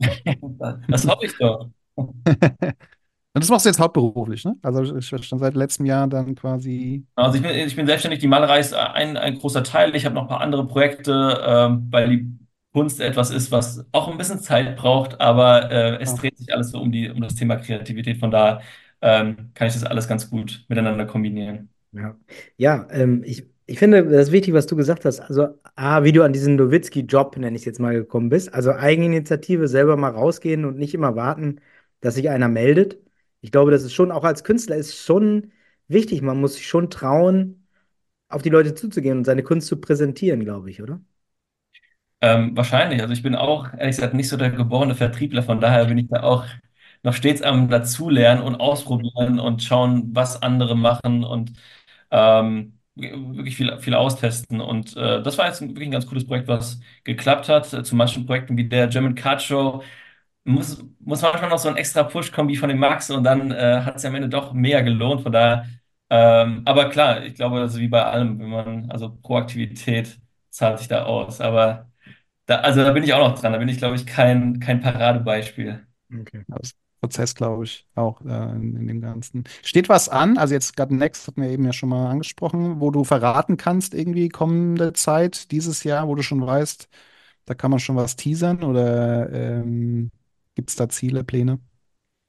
Das 0.88 1.06
hoffe 1.06 1.26
ich 1.26 1.36
doch. 1.38 1.70
Und 3.34 3.42
das 3.42 3.48
machst 3.50 3.64
du 3.64 3.70
jetzt 3.70 3.80
hauptberuflich, 3.80 4.44
ne? 4.44 4.56
Also 4.62 4.96
ich- 4.96 5.06
schon 5.08 5.38
seit 5.38 5.54
letztem 5.54 5.86
Jahr 5.86 6.06
dann 6.06 6.34
quasi. 6.34 7.06
Also 7.14 7.36
ich 7.36 7.42
bin, 7.42 7.50
ich 7.54 7.76
bin 7.76 7.86
selbstständig, 7.86 8.20
die 8.20 8.26
Malerei 8.26 8.60
ist 8.60 8.74
ein, 8.74 9.16
ein 9.16 9.38
großer 9.38 9.62
Teil. 9.64 9.94
Ich 9.94 10.04
habe 10.04 10.14
noch 10.14 10.22
ein 10.22 10.28
paar 10.28 10.40
andere 10.40 10.66
Projekte, 10.66 11.40
ähm, 11.46 11.88
weil 11.90 12.08
die 12.08 12.38
Kunst 12.72 13.00
etwas 13.00 13.30
ist, 13.30 13.50
was 13.50 13.84
auch 13.92 14.08
ein 14.08 14.16
bisschen 14.18 14.40
Zeit 14.40 14.76
braucht, 14.76 15.20
aber 15.20 15.70
äh, 15.70 15.96
es 16.02 16.14
Ja. 16.14 16.16
dreht 16.16 16.38
sich 16.38 16.52
alles 16.54 16.70
so 16.70 16.80
um 16.80 16.90
die, 16.90 17.10
um 17.10 17.20
das 17.20 17.34
Thema 17.34 17.56
Kreativität. 17.56 18.18
Von 18.18 18.30
daher 18.30 18.62
ähm, 19.02 19.50
kann 19.54 19.66
ich 19.68 19.74
das 19.74 19.84
alles 19.84 20.08
ganz 20.08 20.30
gut 20.30 20.64
miteinander 20.68 21.04
kombinieren. 21.06 21.68
Ja, 21.92 22.16
ja 22.56 22.86
ähm, 22.90 23.22
ich, 23.24 23.46
ich 23.66 23.78
finde, 23.78 24.04
das 24.04 24.28
ist 24.28 24.32
wichtig, 24.32 24.54
was 24.54 24.66
du 24.66 24.76
gesagt 24.76 25.04
hast. 25.04 25.20
Also, 25.20 25.48
A, 25.74 26.02
wie 26.04 26.12
du 26.12 26.22
an 26.22 26.32
diesen 26.32 26.56
Nowitzki-Job, 26.56 27.36
nenne 27.36 27.56
ich 27.56 27.62
es 27.62 27.66
jetzt 27.66 27.80
mal, 27.80 27.92
gekommen 27.94 28.28
bist. 28.30 28.52
Also 28.54 28.72
Eigeninitiative, 28.72 29.68
selber 29.68 29.96
mal 29.96 30.10
rausgehen 30.10 30.64
und 30.64 30.78
nicht 30.78 30.94
immer 30.94 31.14
warten, 31.16 31.60
dass 32.00 32.14
sich 32.14 32.30
einer 32.30 32.48
meldet. 32.48 32.98
Ich 33.42 33.52
glaube, 33.52 33.70
das 33.72 33.84
ist 33.84 33.94
schon, 33.94 34.12
auch 34.12 34.24
als 34.24 34.44
Künstler, 34.44 34.76
ist 34.76 34.96
schon 34.98 35.52
wichtig. 35.88 36.22
Man 36.22 36.40
muss 36.40 36.54
sich 36.56 36.66
schon 36.68 36.90
trauen, 36.90 37.66
auf 38.28 38.42
die 38.42 38.50
Leute 38.50 38.74
zuzugehen 38.74 39.18
und 39.18 39.24
seine 39.26 39.44
Kunst 39.44 39.68
zu 39.68 39.80
präsentieren, 39.80 40.40
glaube 40.44 40.70
ich, 40.70 40.82
oder? 40.82 41.00
Ähm, 42.20 42.56
wahrscheinlich. 42.56 43.00
Also 43.02 43.12
ich 43.12 43.22
bin 43.22 43.34
auch, 43.34 43.72
ehrlich 43.74 43.96
gesagt, 43.96 44.14
nicht 44.14 44.28
so 44.28 44.36
der 44.36 44.50
geborene 44.50 44.94
Vertriebler. 44.94 45.42
Von 45.42 45.60
daher 45.60 45.86
bin 45.86 45.98
ich 45.98 46.08
da 46.08 46.22
auch 46.22 46.44
noch 47.02 47.14
stets 47.14 47.42
am 47.42 47.68
Dazulernen 47.68 48.42
und 48.42 48.56
ausprobieren 48.56 49.40
und 49.40 49.62
schauen, 49.62 50.14
was 50.14 50.40
andere 50.42 50.76
machen 50.76 51.24
und 51.24 51.52
ähm, 52.10 52.78
wirklich 52.94 53.56
viel, 53.56 53.76
viel 53.80 53.94
austesten. 53.94 54.60
Und 54.60 54.96
äh, 54.96 55.22
das 55.22 55.38
war 55.38 55.46
jetzt 55.48 55.60
wirklich 55.62 55.88
ein 55.88 55.90
ganz 55.92 56.06
cooles 56.06 56.26
Projekt, 56.26 56.46
was 56.48 56.80
geklappt 57.04 57.48
hat. 57.48 57.72
Äh, 57.72 57.82
Zu 57.84 57.96
manchen 57.96 58.26
Projekten 58.26 58.56
wie 58.56 58.68
der 58.68 58.86
German 58.88 59.14
Card 59.16 59.42
Show 59.42 59.82
muss, 60.44 60.84
muss 61.00 61.22
manchmal 61.22 61.50
noch 61.50 61.58
so 61.58 61.68
ein 61.68 61.76
extra 61.76 62.02
Push 62.04 62.32
kommen 62.32 62.48
wie 62.48 62.56
von 62.56 62.68
dem 62.68 62.78
Max 62.78 63.10
und 63.10 63.24
dann 63.24 63.50
äh, 63.52 63.82
hat 63.84 63.96
es 63.96 64.04
am 64.04 64.14
Ende 64.14 64.28
doch 64.28 64.52
mehr 64.52 64.82
gelohnt. 64.82 65.22
Von 65.22 65.32
daher, 65.32 65.66
ähm, 66.10 66.62
aber 66.64 66.88
klar, 66.90 67.24
ich 67.24 67.34
glaube, 67.34 67.60
das 67.60 67.74
ist 67.74 67.80
wie 67.80 67.88
bei 67.88 68.04
allem, 68.04 68.38
wenn 68.38 68.50
man, 68.50 68.90
also 68.90 69.16
Proaktivität 69.22 70.18
zahlt 70.50 70.78
sich 70.78 70.88
da 70.88 71.04
aus. 71.04 71.40
Aber 71.40 71.90
da, 72.46 72.56
also 72.56 72.82
da 72.82 72.92
bin 72.92 73.04
ich 73.04 73.14
auch 73.14 73.28
noch 73.28 73.38
dran. 73.38 73.52
Da 73.52 73.58
bin 73.58 73.68
ich, 73.68 73.78
glaube 73.78 73.96
ich, 73.96 74.06
kein, 74.06 74.60
kein 74.60 74.80
Paradebeispiel. 74.80 75.86
Okay. 76.20 76.44
Das 76.48 76.72
Prozess, 77.00 77.34
glaube 77.34 77.64
ich, 77.64 77.86
auch 77.94 78.20
äh, 78.22 78.50
in, 78.52 78.76
in 78.76 78.86
dem 78.86 79.00
Ganzen. 79.00 79.44
Steht 79.62 79.88
was 79.88 80.08
an? 80.08 80.38
Also 80.38 80.54
jetzt 80.54 80.76
gerade 80.76 80.94
Next 80.94 81.26
hatten 81.26 81.42
wir 81.42 81.50
eben 81.50 81.64
ja 81.64 81.72
schon 81.72 81.88
mal 81.88 82.10
angesprochen, 82.10 82.80
wo 82.80 82.90
du 82.90 83.04
verraten 83.04 83.56
kannst, 83.56 83.94
irgendwie 83.94 84.28
kommende 84.28 84.92
Zeit, 84.92 85.50
dieses 85.50 85.82
Jahr, 85.84 86.08
wo 86.08 86.14
du 86.14 86.22
schon 86.22 86.46
weißt, 86.46 86.88
da 87.44 87.54
kann 87.54 87.70
man 87.70 87.80
schon 87.80 87.96
was 87.96 88.16
teasern 88.16 88.62
oder 88.62 89.32
ähm, 89.32 90.10
gibt 90.54 90.70
es 90.70 90.76
da 90.76 90.88
Ziele, 90.88 91.24
Pläne? 91.24 91.60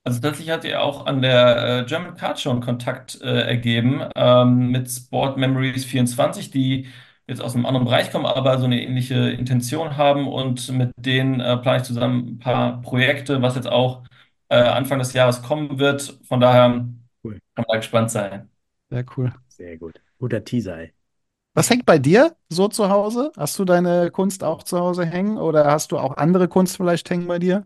Also 0.05 0.19
tatsächlich 0.19 0.49
hat 0.53 0.65
ihr 0.65 0.81
auch 0.81 1.05
an 1.05 1.21
der 1.21 1.81
äh, 1.83 1.85
German 1.85 2.15
Card 2.17 2.39
Show 2.39 2.49
einen 2.51 2.59
Kontakt 2.61 3.21
äh, 3.21 3.41
ergeben 3.47 4.01
ähm, 4.15 4.67
mit 4.69 4.89
Sport 4.91 5.37
Memories 5.37 5.85
24, 5.85 6.51
die 6.51 6.87
jetzt 7.25 7.41
aus 7.41 7.55
einem 7.55 7.65
anderen 7.65 7.85
Bereich 7.85 8.11
kommen, 8.11 8.25
aber 8.25 8.57
so 8.59 8.65
eine 8.65 8.81
ähnliche 8.83 9.29
Intention 9.31 9.95
haben 9.95 10.27
und 10.27 10.69
mit 10.73 10.91
denen 10.97 11.39
äh, 11.39 11.55
plane 11.57 11.77
ich 11.77 11.83
zusammen 11.83 12.27
ein 12.35 12.39
paar 12.39 12.81
Projekte, 12.81 13.41
was 13.41 13.55
jetzt 13.55 13.67
auch 13.67 14.03
äh, 14.49 14.57
Anfang 14.57 14.99
des 14.99 15.13
Jahres 15.13 15.41
kommen 15.41 15.79
wird. 15.79 16.19
Von 16.27 16.41
daher 16.41 16.69
kann 16.69 16.93
Cool. 17.23 17.39
man 17.57 17.65
da 17.69 17.77
gespannt 17.77 18.11
sein. 18.11 18.49
Sehr 18.89 19.03
cool. 19.17 19.33
Sehr 19.47 19.77
gut. 19.77 20.01
Guter 20.19 20.43
Teaser, 20.43 20.77
ey. 20.79 20.93
Was 21.55 21.69
hängt 21.69 21.85
bei 21.85 21.99
dir 21.99 22.35
so 22.49 22.67
zu 22.67 22.89
Hause? 22.89 23.31
Hast 23.37 23.57
du 23.59 23.65
deine 23.65 24.09
Kunst 24.11 24.43
auch 24.43 24.63
zu 24.63 24.79
Hause 24.79 25.05
hängen 25.05 25.37
oder 25.37 25.65
hast 25.65 25.91
du 25.91 25.97
auch 25.99 26.17
andere 26.17 26.47
Kunst 26.47 26.77
vielleicht 26.77 27.09
hängen 27.09 27.27
bei 27.27 27.39
dir? 27.39 27.65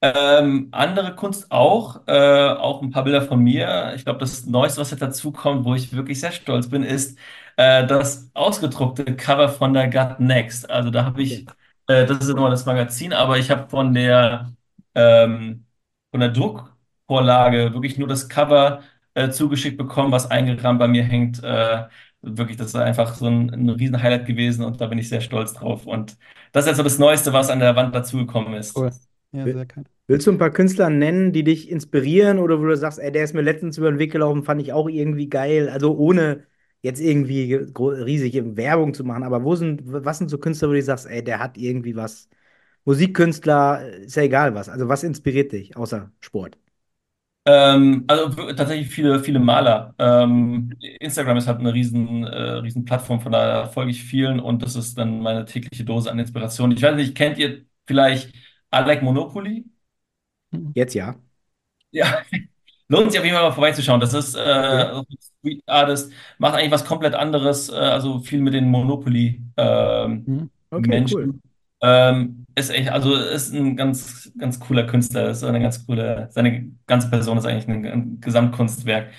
Ähm, 0.00 0.68
andere 0.70 1.16
Kunst 1.16 1.50
auch, 1.50 2.06
äh, 2.06 2.12
auch 2.50 2.82
ein 2.82 2.90
paar 2.90 3.02
Bilder 3.04 3.22
von 3.22 3.40
mir. 3.42 3.92
Ich 3.96 4.04
glaube, 4.04 4.20
das 4.20 4.46
Neueste, 4.46 4.80
was 4.80 4.90
jetzt 4.92 5.00
dazu 5.02 5.32
kommt, 5.32 5.64
wo 5.64 5.74
ich 5.74 5.92
wirklich 5.92 6.20
sehr 6.20 6.30
stolz 6.30 6.68
bin, 6.70 6.84
ist 6.84 7.18
äh, 7.56 7.84
das 7.86 8.30
ausgedruckte 8.34 9.04
Cover 9.16 9.48
von 9.48 9.74
der 9.74 9.90
Gut 9.90 10.20
Next. 10.20 10.70
Also 10.70 10.90
da 10.90 11.04
habe 11.04 11.20
ich, 11.22 11.46
äh, 11.88 12.06
das 12.06 12.18
ist 12.20 12.28
nochmal 12.28 12.50
das 12.52 12.64
Magazin, 12.66 13.12
aber 13.12 13.38
ich 13.38 13.50
habe 13.50 13.68
von 13.68 13.92
der 13.92 14.52
ähm, 14.94 15.66
von 16.12 16.20
der 16.20 16.28
Druckvorlage 16.30 17.72
wirklich 17.74 17.98
nur 17.98 18.06
das 18.08 18.28
Cover 18.28 18.82
äh, 19.14 19.30
zugeschickt 19.30 19.76
bekommen, 19.78 20.12
was 20.12 20.30
eingerahmt 20.30 20.78
bei 20.78 20.86
mir 20.88 21.02
hängt. 21.02 21.42
Äh, 21.42 21.88
wirklich, 22.22 22.56
das 22.56 22.68
ist 22.68 22.76
einfach 22.76 23.14
so 23.14 23.26
ein, 23.26 23.50
ein 23.50 23.68
riesen 23.70 24.00
Highlight 24.02 24.26
gewesen 24.26 24.64
und 24.64 24.80
da 24.80 24.86
bin 24.86 24.98
ich 24.98 25.08
sehr 25.08 25.20
stolz 25.20 25.54
drauf. 25.54 25.86
Und 25.86 26.16
das 26.52 26.64
ist 26.64 26.68
jetzt 26.68 26.76
so 26.78 26.82
das 26.84 26.98
Neueste, 26.98 27.32
was 27.32 27.50
an 27.50 27.58
der 27.60 27.74
Wand 27.76 27.94
dazugekommen 27.94 28.54
ist. 28.54 28.76
Cool. 28.76 28.90
Ja, 29.32 29.46
Will- 29.46 29.52
sehr 29.52 29.66
geil. 29.66 29.84
Willst 30.06 30.26
du 30.26 30.32
ein 30.32 30.38
paar 30.38 30.50
Künstler 30.50 30.88
nennen, 30.88 31.32
die 31.32 31.44
dich 31.44 31.70
inspirieren 31.70 32.38
oder 32.38 32.58
wo 32.60 32.64
du 32.64 32.76
sagst, 32.76 32.98
ey, 32.98 33.12
der 33.12 33.24
ist 33.24 33.34
mir 33.34 33.42
letztens 33.42 33.76
über 33.76 33.90
den 33.90 33.98
Weg 33.98 34.10
gelaufen, 34.12 34.42
fand 34.42 34.62
ich 34.62 34.72
auch 34.72 34.88
irgendwie 34.88 35.28
geil. 35.28 35.68
Also 35.68 35.94
ohne 35.98 36.46
jetzt 36.80 37.00
irgendwie 37.00 37.54
riesige 37.54 38.56
Werbung 38.56 38.94
zu 38.94 39.04
machen, 39.04 39.22
aber 39.22 39.44
wo 39.44 39.54
sind, 39.54 39.82
was 39.84 40.16
sind 40.18 40.30
so 40.30 40.38
Künstler, 40.38 40.68
wo 40.70 40.72
du 40.72 40.82
sagst, 40.82 41.06
ey, 41.06 41.22
der 41.22 41.40
hat 41.40 41.58
irgendwie 41.58 41.94
was? 41.94 42.28
Musikkünstler, 42.86 43.86
ist 44.00 44.16
ja 44.16 44.22
egal 44.22 44.54
was. 44.54 44.68
Also 44.70 44.88
was 44.88 45.02
inspiriert 45.04 45.52
dich 45.52 45.76
außer 45.76 46.10
Sport? 46.20 46.58
Ähm, 47.46 48.04
also 48.08 48.28
tatsächlich 48.52 48.88
viele, 48.90 49.20
viele 49.20 49.38
Maler. 49.38 49.94
Ähm, 49.98 50.74
Instagram 51.00 51.38
ist 51.38 51.46
halt 51.46 51.60
eine 51.60 51.72
riesen, 51.72 52.24
äh, 52.24 52.36
riesen 52.58 52.84
Plattform, 52.84 53.20
von 53.20 53.32
daher 53.32 53.68
folge 53.68 53.90
ich 53.90 54.02
vielen 54.04 54.38
und 54.38 54.62
das 54.62 54.76
ist 54.76 54.98
dann 54.98 55.20
meine 55.20 55.46
tägliche 55.46 55.84
Dose 55.84 56.10
an 56.10 56.18
Inspiration. 56.18 56.72
Ich 56.72 56.82
weiß 56.82 56.96
nicht, 56.96 57.16
kennt 57.16 57.38
ihr 57.38 57.64
vielleicht 57.86 58.34
Alec 58.70 59.02
Monopoly? 59.02 59.64
Jetzt 60.74 60.94
ja. 60.94 61.20
Ja, 61.90 62.22
lohnt 62.88 63.10
sich 63.12 63.18
auf 63.20 63.24
jeden 63.24 63.36
Fall 63.36 63.48
mal 63.48 63.52
vorbeizuschauen. 63.54 64.00
Das 64.00 64.14
ist 64.14 64.34
äh, 64.34 64.40
ein 64.40 65.04
Street 65.40 65.62
Artist, 65.66 66.12
macht 66.38 66.54
eigentlich 66.54 66.72
was 66.72 66.84
komplett 66.84 67.14
anderes, 67.14 67.68
äh, 67.70 67.74
also 67.76 68.20
viel 68.20 68.40
mit 68.40 68.54
den 68.54 68.68
Monopoly 68.70 69.42
ähm, 69.56 70.26
Mhm. 70.26 70.50
Okay, 70.70 71.00
Menschen. 71.00 71.16
cool. 71.16 71.40
Ähm, 71.82 72.46
ist 72.56 72.70
echt, 72.70 72.90
also 72.90 73.14
ist 73.16 73.54
ein 73.54 73.76
ganz, 73.76 74.32
ganz 74.38 74.60
cooler 74.60 74.86
Künstler, 74.86 75.30
ist 75.30 75.44
eine 75.44 75.60
ganz 75.60 75.86
coole, 75.86 76.28
seine 76.32 76.72
ganze 76.86 77.10
Person 77.10 77.38
ist 77.38 77.46
eigentlich 77.46 77.68
ein, 77.68 77.86
ein 77.86 78.20
Gesamtkunstwerk. 78.20 79.12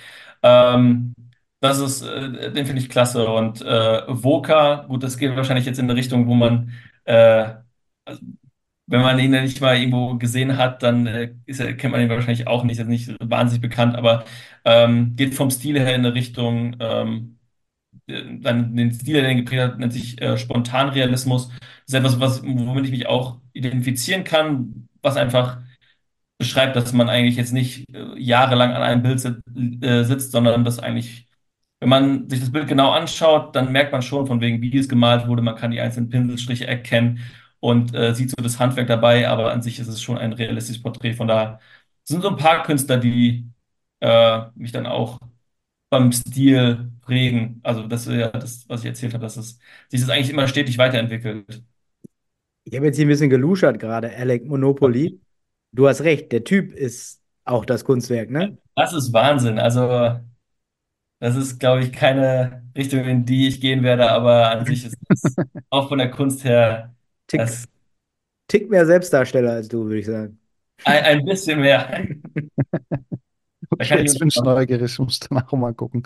Ähm, 0.43 1.15
das 1.61 1.79
ist, 1.79 2.01
äh, 2.03 2.51
den 2.53 2.65
finde 2.65 2.81
ich 2.81 2.89
klasse. 2.89 3.27
Und 3.29 3.61
äh, 3.61 4.03
Voca, 4.07 4.85
gut, 4.87 5.03
das 5.03 5.17
geht 5.17 5.35
wahrscheinlich 5.35 5.65
jetzt 5.65 5.79
in 5.79 5.85
eine 5.85 5.95
Richtung, 5.97 6.27
wo 6.27 6.35
man, 6.35 6.73
äh, 7.05 7.55
also, 8.05 8.21
wenn 8.89 9.01
man 9.01 9.19
ihn 9.19 9.33
ja 9.33 9.41
nicht 9.41 9.61
mal 9.61 9.77
irgendwo 9.77 10.15
gesehen 10.15 10.57
hat, 10.57 10.81
dann 10.83 11.05
äh, 11.07 11.33
ist 11.45 11.59
kennt 11.77 11.91
man 11.91 12.01
ihn 12.01 12.09
wahrscheinlich 12.09 12.47
auch 12.47 12.63
nicht, 12.63 12.79
ist 12.79 12.87
nicht 12.87 13.15
wahnsinnig 13.21 13.61
bekannt, 13.61 13.95
aber 13.95 14.25
ähm, 14.65 15.15
geht 15.15 15.35
vom 15.35 15.51
Stil 15.51 15.79
her 15.79 15.95
in 15.95 16.05
eine 16.05 16.15
Richtung, 16.15 16.75
ähm, 16.79 17.37
dann 18.07 18.75
den 18.75 18.91
Stil, 18.91 19.15
den 19.15 19.25
er 19.25 19.35
geprägt 19.35 19.61
hat, 19.61 19.79
nennt 19.79 19.93
sich 19.93 20.19
äh, 20.21 20.37
Spontanrealismus. 20.37 21.49
Das 21.49 21.59
ist 21.87 21.93
etwas, 21.93 22.19
was, 22.19 22.43
womit 22.43 22.85
ich 22.85 22.91
mich 22.91 23.07
auch 23.07 23.39
identifizieren 23.53 24.23
kann, 24.23 24.87
was 25.03 25.17
einfach 25.17 25.59
beschreibt, 26.39 26.75
dass 26.75 26.93
man 26.93 27.09
eigentlich 27.09 27.35
jetzt 27.37 27.53
nicht 27.53 27.85
äh, 27.93 28.17
jahrelang 28.17 28.71
an 28.73 28.81
einem 28.81 29.03
Bild 29.03 29.19
sit 29.19 29.37
äh, 29.83 30.03
sitzt, 30.03 30.31
sondern 30.31 30.63
dass 30.63 30.79
eigentlich, 30.79 31.27
wenn 31.79 31.89
man 31.89 32.29
sich 32.29 32.39
das 32.39 32.51
Bild 32.51 32.67
genau 32.67 32.91
anschaut, 32.91 33.55
dann 33.55 33.71
merkt 33.71 33.91
man 33.91 34.01
schon, 34.01 34.27
von 34.27 34.41
wegen, 34.41 34.61
wie 34.61 34.75
es 34.77 34.89
gemalt 34.89 35.27
wurde. 35.27 35.41
Man 35.43 35.55
kann 35.55 35.71
die 35.71 35.81
einzelnen 35.81 36.09
Pinselstriche 36.09 36.67
erkennen 36.67 37.19
und 37.59 37.93
äh, 37.95 38.13
sieht 38.15 38.31
so 38.31 38.37
das 38.41 38.59
Handwerk 38.59 38.87
dabei, 38.87 39.27
aber 39.27 39.51
an 39.51 39.61
sich 39.61 39.79
ist 39.79 39.87
es 39.87 40.01
schon 40.01 40.17
ein 40.17 40.33
realistisches 40.33 40.81
Porträt. 40.81 41.13
Von 41.13 41.27
daher 41.27 41.59
sind 42.03 42.21
so 42.21 42.29
ein 42.29 42.37
paar 42.37 42.63
Künstler, 42.63 42.97
die 42.97 43.45
äh, 43.99 44.41
mich 44.55 44.71
dann 44.71 44.85
auch 44.85 45.19
beim 45.89 46.11
Stil 46.11 46.91
prägen. 47.01 47.59
Also 47.63 47.87
das 47.87 48.07
ist 48.07 48.15
ja 48.15 48.29
das, 48.31 48.67
was 48.69 48.81
ich 48.81 48.87
erzählt 48.87 49.13
habe, 49.13 49.23
dass 49.23 49.37
es 49.37 49.59
sich 49.89 50.01
das 50.01 50.09
eigentlich 50.09 50.29
immer 50.31 50.47
stetig 50.47 50.77
weiterentwickelt. 50.77 51.63
Ich 52.63 52.75
habe 52.75 52.85
jetzt 52.85 52.97
hier 52.97 53.05
ein 53.05 53.09
bisschen 53.09 53.29
geluschert 53.29 53.79
gerade, 53.79 54.15
Alec 54.15 54.45
Monopoly. 54.45 55.19
Du 55.71 55.87
hast 55.87 56.01
recht, 56.01 56.31
der 56.31 56.43
Typ 56.43 56.73
ist 56.73 57.21
auch 57.45 57.65
das 57.65 57.83
Kunstwerk, 57.83 58.29
ne? 58.29 58.57
Das 58.75 58.93
ist 58.93 59.13
Wahnsinn. 59.13 59.59
Also 59.59 60.19
das 61.19 61.35
ist, 61.35 61.59
glaube 61.59 61.83
ich, 61.83 61.91
keine 61.91 62.63
Richtung, 62.77 63.03
in 63.05 63.25
die 63.25 63.47
ich 63.47 63.59
gehen 63.61 63.83
werde, 63.83 64.09
aber 64.11 64.51
an 64.51 64.65
sich 64.65 64.85
ist 64.85 64.97
das 65.09 65.37
auch 65.69 65.89
von 65.89 65.97
der 65.99 66.11
Kunst 66.11 66.43
her 66.43 66.95
Tick, 67.29 67.45
das 67.45 67.67
Tick 68.47 68.69
mehr 68.69 68.85
Selbstdarsteller 68.85 69.53
als 69.53 69.67
du, 69.69 69.85
würde 69.85 69.99
ich 69.99 70.05
sagen. 70.07 70.39
ein, 70.83 71.03
ein 71.03 71.25
bisschen 71.25 71.61
mehr. 71.61 72.05
Okay, 73.71 73.87
kann 73.87 74.05
ich 74.05 74.13
jetzt 74.13 74.19
bin 74.19 74.29
ich 74.29 74.41
neugierig, 74.41 74.97
muss 74.99 75.19
dann 75.19 75.39
auch 75.43 75.51
mal 75.53 75.73
gucken. 75.73 76.03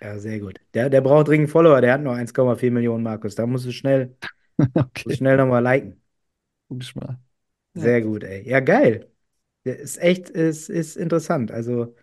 Ja, 0.00 0.18
sehr 0.18 0.40
gut. 0.40 0.58
Der, 0.74 0.90
der 0.90 1.00
braucht 1.00 1.28
dringend 1.28 1.50
Follower, 1.50 1.80
der 1.80 1.92
hat 1.94 2.00
nur 2.02 2.14
1,4 2.14 2.72
Millionen, 2.72 3.04
Markus. 3.04 3.34
Da 3.36 3.46
musst 3.46 3.66
du 3.66 3.72
schnell, 3.72 4.16
musst 5.04 5.16
Okay, 5.16 5.16
schnell 5.18 5.36
nochmal 5.36 5.62
liken. 5.62 6.02
guck 6.68 6.82
ich 6.82 6.94
mal. 6.96 7.20
Ja. 7.74 7.82
Sehr 7.82 8.02
gut, 8.02 8.24
ey. 8.24 8.48
Ja, 8.48 8.60
geil. 8.60 9.10
Der 9.66 9.78
ist 9.80 9.98
echt, 9.98 10.30
ist, 10.30 10.70
ist 10.70 10.96
interessant. 10.96 11.52
Also, 11.52 11.96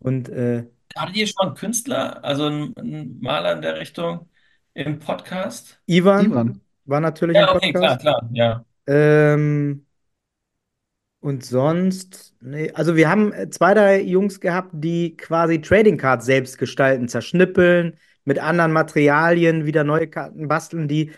und 0.00 0.28
äh, 0.30 0.66
Hattet 0.96 1.16
ihr 1.16 1.26
schon 1.26 1.46
einen 1.48 1.54
Künstler, 1.56 2.24
also 2.24 2.46
einen, 2.46 2.76
einen 2.76 3.20
Maler 3.20 3.52
in 3.52 3.62
der 3.62 3.78
Richtung? 3.80 4.28
im 4.74 4.98
Podcast? 4.98 5.80
Ivan 5.88 6.26
Ivan. 6.26 6.60
War 6.86 7.00
natürlich 7.00 7.38
im 7.38 7.48
Ja, 7.48 7.54
okay, 7.54 7.72
klar, 7.72 7.98
Podcast. 7.98 7.98
klar, 7.98 8.28
ja. 8.32 8.64
Ähm, 8.86 9.86
und 11.20 11.44
sonst, 11.44 12.34
nee, 12.40 12.70
also 12.72 12.94
wir 12.96 13.08
haben 13.10 13.32
äh, 13.32 13.50
zwei, 13.50 13.74
drei 13.74 14.00
Jungs 14.02 14.40
gehabt, 14.40 14.70
die 14.74 15.16
quasi 15.16 15.60
Trading 15.60 15.96
Cards 15.98 16.26
selbst 16.26 16.58
gestalten, 16.58 17.08
zerschnippeln, 17.08 17.98
mit 18.24 18.38
anderen 18.38 18.72
Materialien 18.72 19.66
wieder 19.66 19.84
neue 19.84 20.08
Karten 20.08 20.48
basteln, 20.48 20.88
die, 20.88 21.12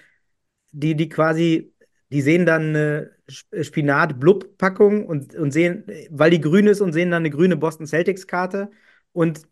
die, 0.72 0.96
die 0.96 1.10
quasi, 1.10 1.74
die 2.12 2.22
sehen 2.22 2.46
dann 2.46 2.70
eine 2.70 3.12
Sp- 3.30 3.64
Spinat-Blub-Packung 3.64 5.06
und, 5.06 5.36
und 5.36 5.52
sehen, 5.52 5.84
weil 6.10 6.32
die 6.32 6.42
grün 6.42 6.68
ist 6.68 6.82
und 6.82 6.94
sehen 6.94 7.12
dann 7.12 7.22
eine 7.22 7.30
grüne 7.30 7.56
Boston 7.58 7.86
Celtics-Karte 7.86 8.70
und 9.12 9.42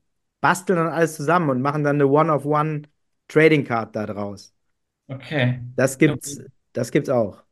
basteln 0.42 0.78
dann 0.78 0.88
alles 0.88 1.16
zusammen 1.16 1.50
und 1.50 1.62
machen 1.62 1.84
dann 1.84 1.96
eine 1.98 2.08
One-of-One 2.08 2.84
Trading 3.28 3.64
Card 3.64 3.96
da 3.96 4.06
draus. 4.06 4.54
Okay. 5.08 5.60
Das 5.76 5.96
gibt's, 5.98 6.36
Okay, 6.36 6.46
das 6.72 6.90
gibt's 6.90 7.08
auch. 7.10 7.42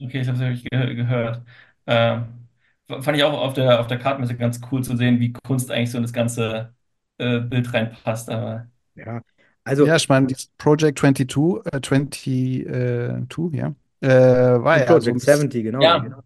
okay, 0.00 0.20
ich 0.20 0.28
habe 0.28 0.44
es 0.44 0.62
ge 0.62 0.94
gehört. 0.94 1.42
Ähm, 1.86 2.48
f- 2.88 3.04
fand 3.04 3.16
ich 3.16 3.24
auch 3.24 3.32
auf 3.38 3.54
der, 3.54 3.80
auf 3.80 3.86
der 3.86 3.98
Kartenmesse 3.98 4.36
ganz 4.36 4.60
cool 4.70 4.82
zu 4.84 4.96
sehen, 4.96 5.20
wie 5.20 5.32
Kunst 5.32 5.70
eigentlich 5.70 5.90
so 5.90 5.98
in 5.98 6.02
das 6.04 6.12
ganze 6.12 6.74
äh, 7.18 7.40
Bild 7.40 7.72
reinpasst. 7.72 8.30
Aber 8.30 8.68
Ja. 8.94 9.22
Also, 9.64 9.86
Ja, 9.86 9.96
ich 9.96 10.08
meine, 10.08 10.26
dieses 10.26 10.48
Project 10.58 10.98
22, 10.98 11.62
äh, 11.66 11.80
22, 11.82 12.66
ja, 13.54 13.74
äh, 14.00 14.08
war 14.08 14.78
und 14.78 14.84
ja 14.84 15.00
so 15.00 15.12
ein 15.12 15.18
Project 15.18 15.20
bisschen, 15.20 15.50
70, 15.50 15.62
genau. 15.64 15.96
ja, 16.00 16.04
ja, 16.04 16.22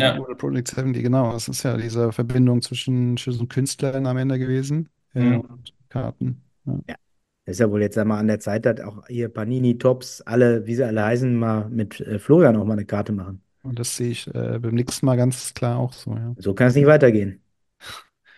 ja. 0.00 0.20
oder 0.20 0.34
Project 0.36 0.68
70, 0.68 1.02
genau. 1.04 1.32
Das 1.32 1.48
ist 1.48 1.62
ja 1.64 1.76
diese 1.76 2.12
Verbindung 2.12 2.62
zwischen, 2.62 3.16
zwischen 3.16 3.48
Künstlern 3.48 4.06
am 4.06 4.16
Ende 4.18 4.38
gewesen 4.38 4.88
äh, 5.14 5.20
Mhm. 5.20 5.40
und 5.48 5.74
Karten. 5.88 6.42
Ja. 6.88 6.96
Ja. 7.46 7.52
Das 7.52 7.56
ist 7.56 7.60
ja 7.60 7.70
wohl 7.70 7.82
jetzt 7.82 7.98
einmal 7.98 8.18
an 8.20 8.28
der 8.28 8.40
Zeit, 8.40 8.64
dass 8.66 8.80
auch 8.80 9.06
hier 9.08 9.28
Panini, 9.28 9.76
Tops, 9.78 10.20
alle, 10.22 10.66
wie 10.66 10.74
sie 10.76 10.84
alle 10.84 11.04
heißen, 11.04 11.34
mal 11.36 11.68
mit 11.68 12.00
äh, 12.00 12.18
Florian 12.18 12.56
auch 12.56 12.64
mal 12.64 12.74
eine 12.74 12.86
Karte 12.86 13.12
machen. 13.12 13.42
Und 13.62 13.78
das 13.78 13.96
sehe 13.96 14.10
ich 14.10 14.26
äh, 14.34 14.58
beim 14.58 14.74
nächsten 14.74 15.06
Mal 15.06 15.16
ganz 15.16 15.52
klar 15.54 15.78
auch 15.78 15.92
so, 15.92 16.14
ja. 16.14 16.34
So 16.38 16.54
kann 16.54 16.68
es 16.68 16.74
nicht 16.74 16.86
weitergehen. 16.86 17.42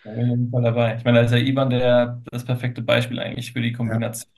Da 0.03 0.11
bin 0.11 0.19
ich 0.25 0.31
auf 0.31 0.37
jeden 0.37 0.51
Fall 0.51 0.61
dabei. 0.63 0.95
Ich 0.97 1.03
meine, 1.03 1.19
da 1.19 1.25
ist 1.25 1.31
ja 1.31 1.37
Ivan 1.37 1.69
der, 1.69 2.21
das 2.31 2.45
perfekte 2.45 2.81
Beispiel 2.81 3.19
eigentlich 3.19 3.53
für 3.53 3.61
die 3.61 3.71
Ja. 3.87 3.99
Kombination. 3.99 4.31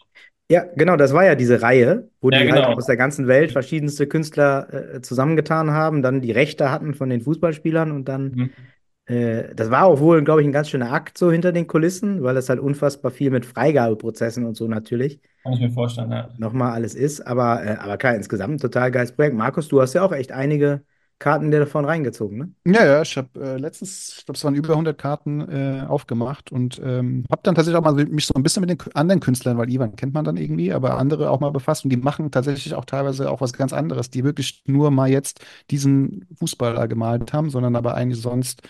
Ja, 0.51 0.63
genau, 0.75 0.95
das 0.97 1.13
war 1.13 1.25
ja 1.25 1.35
diese 1.35 1.61
Reihe, 1.63 2.11
wo 2.21 2.29
Ja, 2.29 2.39
die 2.39 2.49
halt 2.49 2.67
genau. 2.67 2.75
aus 2.77 2.85
der 2.87 2.97
ganzen 2.97 3.27
Welt 3.27 3.51
verschiedenste 3.51 4.07
Künstler 4.07 4.95
äh, 4.95 5.01
zusammengetan 5.01 5.71
haben, 5.71 6.03
dann 6.03 6.21
die 6.21 6.31
Rechte 6.31 6.71
hatten 6.71 6.93
von 6.93 7.09
den 7.09 7.21
Fußballspielern 7.21 7.91
und 7.91 8.05
dann, 8.09 8.37
Mhm. 8.37 8.74
Äh, 9.05 9.53
das 9.55 9.69
war 9.71 9.85
auch 9.85 9.99
wohl, 9.99 10.23
glaube 10.23 10.41
ich, 10.41 10.47
ein 10.47 10.51
ganz 10.53 10.69
schöner 10.69 10.91
Akt 10.93 11.17
so 11.17 11.31
hinter 11.31 11.51
den 11.51 11.67
Kulissen, 11.67 12.23
weil 12.23 12.35
das 12.35 12.49
halt 12.49 12.59
unfassbar 12.59 13.11
viel 13.11 13.31
mit 13.31 13.45
Freigabeprozessen 13.45 14.45
und 14.45 14.55
so 14.55 14.67
natürlich 14.67 15.21
Kann 15.43 15.53
ich 15.53 15.59
mir 15.61 15.71
vorstellen, 15.71 16.11
ja. 16.11 16.29
nochmal 16.37 16.73
alles 16.73 16.95
ist. 16.95 17.21
Aber, 17.21 17.63
äh, 17.63 17.75
aber 17.77 17.97
klar, 17.97 18.15
insgesamt 18.15 18.55
ein 18.55 18.59
total 18.59 18.91
geiles 18.91 19.11
Projekt. 19.13 19.35
Markus, 19.35 19.67
du 19.67 19.81
hast 19.81 19.93
ja 19.93 20.03
auch 20.03 20.11
echt 20.11 20.31
einige 20.31 20.83
Karten 21.19 21.51
dir 21.51 21.59
davon 21.59 21.85
reingezogen, 21.85 22.37
ne? 22.37 22.53
Ja, 22.67 22.83
ja, 22.83 23.01
ich 23.03 23.15
habe 23.15 23.39
äh, 23.39 23.57
letztens, 23.57 24.15
ich 24.17 24.25
glaube, 24.25 24.37
es 24.37 24.43
waren 24.43 24.55
über 24.55 24.75
100 24.75 24.97
Karten 24.97 25.39
äh, 25.41 25.85
aufgemacht 25.87 26.51
und 26.51 26.79
ähm, 26.83 27.23
habe 27.29 27.41
dann 27.43 27.53
tatsächlich 27.53 27.77
auch 27.77 27.83
mal 27.83 27.93
mich 28.07 28.25
so 28.25 28.33
ein 28.33 28.41
bisschen 28.41 28.61
mit 28.61 28.71
den 28.71 28.79
anderen 28.95 29.19
Künstlern, 29.19 29.55
weil 29.59 29.69
Ivan 29.69 29.95
kennt 29.95 30.15
man 30.15 30.25
dann 30.25 30.35
irgendwie, 30.35 30.73
aber 30.73 30.97
andere 30.97 31.29
auch 31.29 31.39
mal 31.39 31.51
befasst 31.51 31.83
und 31.83 31.91
die 31.91 31.97
machen 31.97 32.31
tatsächlich 32.31 32.73
auch 32.73 32.85
teilweise 32.85 33.29
auch 33.29 33.39
was 33.39 33.53
ganz 33.53 33.71
anderes, 33.71 34.09
die 34.09 34.23
wirklich 34.23 34.63
nur 34.65 34.89
mal 34.89 35.07
jetzt 35.11 35.45
diesen 35.69 36.25
Fußballer 36.39 36.87
gemalt 36.87 37.33
haben, 37.33 37.51
sondern 37.51 37.75
aber 37.75 37.93
eigentlich 37.93 38.19
sonst 38.19 38.63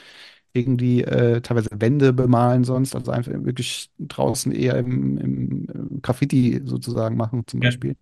irgendwie 0.54 1.04
äh, 1.04 1.42
teilweise 1.42 1.70
Wände 1.74 2.14
bemalen 2.14 2.64
sonst, 2.66 2.96
also 2.96 3.12
einfach 3.12 3.32
wirklich 3.34 3.92
draußen 4.00 4.52
eher 4.52 4.78
im, 4.78 5.18
im, 5.18 5.66
im 5.70 6.02
Graffiti 6.02 6.62
sozusagen 6.66 7.18
machen 7.18 7.44
zum 7.48 7.62
Ja. 7.62 7.70
Beispiel 7.70 7.96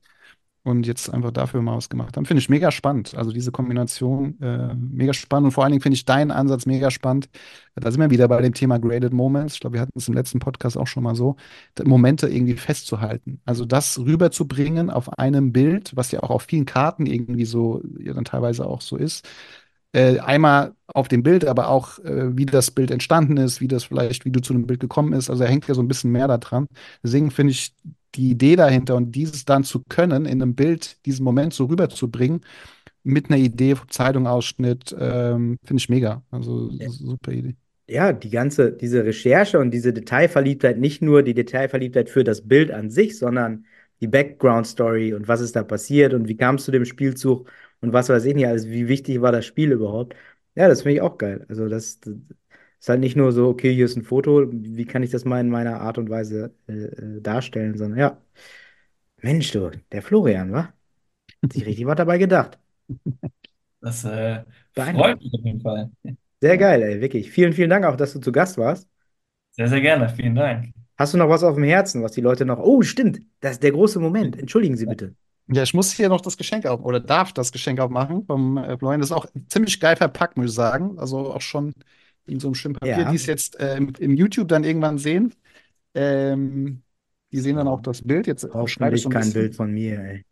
und 0.64 0.88
jetzt 0.88 1.14
einfach 1.14 1.32
dafür 1.32 1.62
mal 1.62 1.76
was 1.76 1.90
gemacht 1.90 2.16
haben. 2.16 2.26
Finde 2.26 2.40
ich 2.40 2.50
mega 2.50 2.72
spannend. 2.72 3.16
Also 3.16 3.32
diese 3.32 3.52
Kombination, 3.52 4.40
äh, 4.42 4.74
mega 4.76 5.14
spannend. 5.14 5.48
Und 5.48 5.52
vor 5.52 5.64
allen 5.64 5.72
Dingen 5.72 5.82
finde 5.82 5.96
ich 5.96 6.06
deinen 6.06 6.32
Ansatz 6.32 6.66
mega 6.66 6.90
spannend. 6.90 7.30
Da 7.76 7.92
sind 7.92 8.00
wir 8.00 8.10
wieder 8.12 8.28
bei 8.30 8.42
dem 8.42 8.54
Thema 8.54 8.80
Graded 8.80 9.12
Moments. 9.12 9.56
Ich 9.56 9.60
glaube, 9.60 9.76
wir 9.76 9.82
hatten 9.82 9.98
es 9.98 10.08
im 10.08 10.14
letzten 10.14 10.40
Podcast 10.40 10.78
auch 10.78 10.88
schon 10.88 11.04
mal 11.04 11.16
so, 11.16 11.36
Momente 11.84 12.28
irgendwie 12.30 12.56
festzuhalten. 12.56 13.42
Also 13.46 13.66
das 13.66 14.00
rüberzubringen 14.00 14.90
auf 14.90 15.18
einem 15.20 15.52
Bild, 15.52 15.96
was 15.96 16.12
ja 16.12 16.24
auch 16.24 16.30
auf 16.30 16.44
vielen 16.44 16.66
Karten 16.66 17.06
irgendwie 17.08 17.46
so, 17.46 17.82
ja 18.00 18.14
dann 18.14 18.26
teilweise 18.26 18.66
auch 18.66 18.82
so 18.82 18.96
ist. 18.96 19.28
Äh, 19.92 20.20
einmal 20.20 20.74
auf 20.88 21.08
dem 21.08 21.24
Bild, 21.24 21.46
aber 21.46 21.68
auch, 21.68 22.00
äh, 22.00 22.36
wie 22.36 22.46
das 22.46 22.72
Bild 22.72 22.90
entstanden 22.90 23.38
ist, 23.38 23.62
wie 23.62 23.68
das 23.68 23.84
vielleicht, 23.84 24.26
wie 24.26 24.32
du 24.32 24.42
zu 24.42 24.54
einem 24.54 24.66
Bild 24.66 24.80
gekommen 24.80 25.14
ist. 25.14 25.30
Also 25.30 25.44
da 25.44 25.50
hängt 25.50 25.68
ja 25.68 25.76
so 25.76 25.82
ein 25.84 25.88
bisschen 25.88 26.12
mehr 26.12 26.28
da 26.28 26.38
dran. 26.38 26.68
Deswegen 27.04 27.30
finde 27.32 27.52
ich 27.52 27.76
die 28.16 28.30
Idee 28.32 28.56
dahinter 28.56 28.96
und 28.96 29.14
dieses 29.14 29.46
dann 29.46 29.64
zu 29.64 29.84
können, 29.90 30.26
in 30.26 30.42
einem 30.42 30.56
Bild 30.56 31.06
diesen 31.06 31.24
Moment 31.24 31.54
so 31.54 31.66
rüberzubringen, 31.66 32.42
mit 33.04 33.30
einer 33.30 33.40
Idee, 33.40 33.76
Zeitungsausschnitt, 33.90 34.96
ähm, 35.00 35.58
finde 35.66 35.82
ich 35.82 35.90
mega. 35.90 36.24
Also 36.32 36.70
Ja. 36.70 36.90
super 36.90 37.32
Idee. 37.34 37.56
Ja, 37.88 38.14
die 38.14 38.30
ganze, 38.30 38.72
diese 38.72 39.04
Recherche 39.06 39.60
und 39.60 39.72
diese 39.72 39.94
Detailverliebtheit, 39.94 40.78
nicht 40.80 41.02
nur 41.02 41.22
die 41.22 41.34
Detailverliebtheit 41.34 42.10
für 42.10 42.24
das 42.24 42.48
Bild 42.48 42.72
an 42.72 42.90
sich, 42.90 43.18
sondern 43.18 43.66
die 44.02 44.08
Background-Story 44.08 45.14
und 45.14 45.28
was 45.28 45.42
ist 45.42 45.56
da 45.56 45.64
passiert 45.64 46.14
und 46.14 46.28
wie 46.28 46.38
kam 46.38 46.56
es 46.56 46.66
zu 46.66 46.72
dem 46.72 46.86
Spielzug 46.86 47.52
und 47.82 47.92
was 47.94 48.10
weiß 48.10 48.24
ich 48.26 48.36
nicht 48.36 48.48
alles, 48.48 48.70
wie 48.70 48.88
wichtig 48.88 49.22
war 49.22 49.32
das 49.34 49.46
Spiel 49.46 49.72
überhaupt. 49.74 50.16
Ja, 50.56 50.68
das 50.70 50.82
finde 50.84 50.96
ich 50.96 51.02
auch 51.02 51.18
geil. 51.18 51.46
Also 51.50 51.68
das 51.68 52.00
ist 52.84 52.90
halt 52.90 53.00
nicht 53.00 53.16
nur 53.16 53.32
so, 53.32 53.48
okay, 53.48 53.74
hier 53.74 53.86
ist 53.86 53.96
ein 53.96 54.04
Foto, 54.04 54.46
wie 54.52 54.84
kann 54.84 55.04
ich 55.04 55.10
das 55.12 55.24
mal 55.24 55.40
in 55.40 55.50
meiner 55.50 55.80
Art 55.80 55.98
und 55.98 56.10
Weise 56.10 56.54
äh, 56.68 56.74
äh, 56.74 57.22
darstellen, 57.22 57.78
sondern 57.78 57.98
ja, 57.98 58.18
Mensch, 59.22 59.52
du, 59.52 59.72
der 59.94 60.02
Florian, 60.02 60.52
wa? 60.52 60.74
Hat 61.42 61.54
sich 61.54 61.66
richtig 61.66 61.86
was 61.86 61.96
dabei 61.96 62.18
gedacht. 62.18 62.60
Das 63.80 64.06
äh, 64.06 64.44
freut 64.74 65.22
mich 65.22 65.34
auf 65.34 65.44
jeden 65.44 65.60
Fall. 65.60 65.92
Sehr 66.40 66.58
geil, 66.58 66.82
ey, 66.84 67.02
wirklich. 67.02 67.30
Vielen, 67.30 67.52
vielen 67.52 67.70
Dank 67.70 67.84
auch, 67.84 67.98
dass 67.98 68.14
du 68.14 68.20
zu 68.20 68.32
Gast 68.32 68.58
warst. 68.58 68.88
Sehr, 69.52 69.68
sehr 69.68 69.82
gerne. 69.82 70.08
Vielen 70.08 70.36
Dank. 70.36 70.74
Hast 70.98 71.14
du 71.14 71.18
noch 71.18 71.28
was 71.28 71.44
auf 71.44 71.56
dem 71.56 71.66
Herzen, 71.66 72.02
was 72.02 72.14
die 72.14 72.22
Leute 72.22 72.46
noch. 72.46 72.60
Oh, 72.60 72.82
stimmt, 72.82 73.20
das 73.42 73.54
ist 73.54 73.64
der 73.64 73.74
große 73.74 74.00
Moment. 74.00 74.40
Entschuldigen 74.40 74.78
Sie 74.78 74.86
bitte. 74.86 75.16
Ja, 75.50 75.64
ich 75.64 75.74
muss 75.74 75.92
hier 75.92 76.08
noch 76.08 76.22
das 76.22 76.38
Geschenk 76.38 76.66
auf 76.66 76.82
oder 76.86 77.02
darf 77.02 77.34
das 77.34 77.52
Geschenk 77.52 77.82
aufmachen 77.82 78.26
vom 78.26 78.58
äh, 78.58 78.78
Florian. 78.78 79.02
Das 79.02 79.10
ist 79.10 79.16
auch 79.16 79.26
ziemlich 79.50 79.82
geil 79.82 79.98
verpackt, 79.98 80.38
muss 80.38 80.52
ich 80.52 80.56
sagen. 80.56 80.98
Also 80.98 81.34
auch 81.34 81.42
schon 81.42 81.74
in 82.26 82.40
so 82.40 82.48
einem 82.48 82.56
schönen 82.56 82.76
Papier, 82.76 83.00
Ja. 83.00 83.10
die 83.10 83.16
es 83.16 83.26
jetzt 83.26 83.60
äh, 83.60 83.78
im, 83.78 84.16
YouTube 84.16 84.48
dann 84.48 84.64
irgendwann 84.64 84.98
sehen. 84.98 85.34
Ähm, 85.94 86.82
die 87.32 87.40
sehen 87.40 87.56
dann 87.56 87.68
auch 87.68 87.82
das 87.82 88.02
Bild. 88.02 88.28
Jetzt 88.28 88.48
schreibe 88.68 88.96
ich 88.96 89.04
so 89.04 89.10
ein 89.10 89.14
kein 89.14 89.34
Bild 89.34 89.56
von 89.56 89.72
mir, 89.72 90.00
ey. 90.00 90.26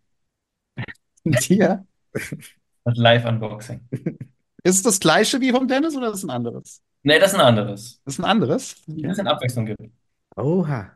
hier. 1.42 1.86
Das 2.14 2.98
Live-Unboxing. 2.98 3.82
Ist 4.64 4.76
es 4.76 4.84
das 4.84 5.00
gleiche 5.00 5.42
wie 5.42 5.52
vom 5.52 5.68
Dennis 5.68 5.96
oder 5.98 6.10
ist 6.10 6.18
es 6.18 6.24
ein 6.24 6.30
anderes? 6.30 6.84
Nee, 7.02 7.18
das 7.18 7.34
ist 7.34 7.40
ein 7.40 7.46
anderes. 7.46 8.00
Das 8.06 8.14
ist 8.14 8.20
ein 8.20 8.26
anderes. 8.26 8.76
Ein 8.88 8.94
Okay. 8.94 9.08
bisschen 9.08 9.28
Abwechslung 9.28 9.66
gibt. 9.66 9.82
Oha. 10.36 10.92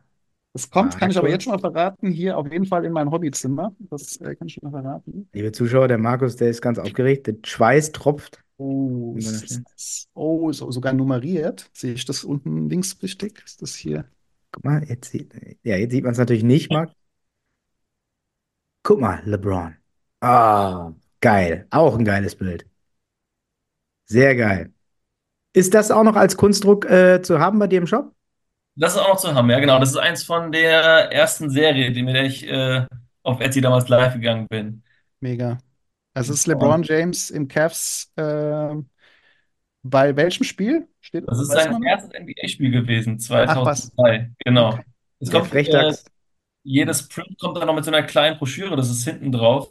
Das 0.52 0.70
kommt, 0.70 0.96
kann 0.96 1.10
ich 1.10 1.18
aber 1.18 1.28
jetzt 1.28 1.42
schon 1.42 1.52
mal 1.52 1.58
verraten, 1.58 2.10
hier 2.12 2.38
auf 2.38 2.50
jeden 2.50 2.64
Fall 2.64 2.84
in 2.84 2.92
mein 2.92 3.10
Hobbyzimmer. 3.10 3.74
Das 3.90 4.16
äh, 4.18 4.36
kann 4.36 4.46
ich 4.46 4.54
schon 4.54 4.70
mal 4.70 4.82
verraten. 4.82 5.28
Liebe 5.32 5.50
Zuschauer, 5.50 5.88
der 5.88 5.98
Markus, 5.98 6.36
der 6.36 6.48
ist 6.50 6.62
ganz 6.62 6.78
aufgeregt. 6.78 7.26
Der 7.26 7.34
Schweiß 7.44 7.90
tropft. 7.90 8.40
Oh, 8.58 9.14
nice. 9.14 10.08
oh 10.14 10.50
so, 10.52 10.70
sogar 10.70 10.92
nummeriert. 10.92 11.70
Sehe 11.74 11.94
ich 11.94 12.04
das 12.04 12.24
unten 12.24 12.68
links 12.68 12.96
richtig? 13.02 13.42
Ist 13.44 13.60
das 13.62 13.74
hier? 13.74 14.06
Guck 14.52 14.64
mal, 14.64 14.84
jetzt 14.88 15.10
sieht, 15.10 15.34
ja, 15.62 15.76
jetzt 15.76 15.92
sieht 15.92 16.04
man 16.04 16.12
es 16.12 16.18
natürlich 16.18 16.42
nicht, 16.42 16.70
Marc. 16.70 16.90
Guck 18.82 19.00
mal, 19.00 19.20
LeBron. 19.24 19.76
Ah, 20.20 20.92
geil. 21.20 21.66
Auch 21.70 21.98
ein 21.98 22.04
geiles 22.04 22.34
Bild. 22.36 22.66
Sehr 24.06 24.36
geil. 24.36 24.72
Ist 25.52 25.74
das 25.74 25.90
auch 25.90 26.04
noch 26.04 26.16
als 26.16 26.36
Kunstdruck 26.36 26.84
äh, 26.84 27.20
zu 27.22 27.38
haben 27.38 27.58
bei 27.58 27.66
dir 27.66 27.78
im 27.78 27.86
Shop? 27.86 28.14
Das 28.76 28.94
ist 28.94 29.00
auch 29.00 29.08
noch 29.08 29.16
zu 29.16 29.34
haben, 29.34 29.50
ja, 29.50 29.58
genau. 29.58 29.78
Das 29.78 29.90
ist 29.90 29.96
eins 29.96 30.22
von 30.22 30.52
der 30.52 31.10
ersten 31.12 31.50
Serie, 31.50 31.92
die 31.92 32.02
mit 32.02 32.14
der 32.14 32.24
ich 32.24 32.46
äh, 32.46 32.86
auf 33.22 33.40
Etsy 33.40 33.60
damals 33.60 33.88
live 33.88 34.14
gegangen 34.14 34.46
bin. 34.48 34.82
Mega. 35.20 35.58
Also 36.16 36.32
es 36.32 36.40
ist 36.40 36.46
LeBron 36.46 36.82
James 36.82 37.30
im 37.30 37.46
Cavs 37.48 38.10
ähm, 38.16 38.88
bei 39.82 40.16
welchem 40.16 40.44
Spiel? 40.44 40.88
Steht, 41.00 41.24
das 41.26 41.40
ist 41.40 41.48
weiß 41.50 41.64
sein 41.64 41.82
erstes 41.82 42.10
NBA-Spiel 42.12 42.70
gewesen, 42.70 43.18
Ach 43.44 43.64
was. 43.64 43.92
2002. 43.94 44.30
Genau. 44.44 44.74
Okay. 44.74 44.84
Es 45.20 45.30
kommt, 45.30 45.52
äh, 45.66 45.96
jedes 46.64 47.08
Print 47.08 47.38
kommt 47.40 47.56
dann 47.58 47.66
noch 47.66 47.74
mit 47.74 47.84
so 47.84 47.90
einer 47.92 48.02
kleinen 48.06 48.38
Broschüre, 48.38 48.76
das 48.76 48.90
ist 48.90 49.04
hinten 49.04 49.32
drauf. 49.32 49.68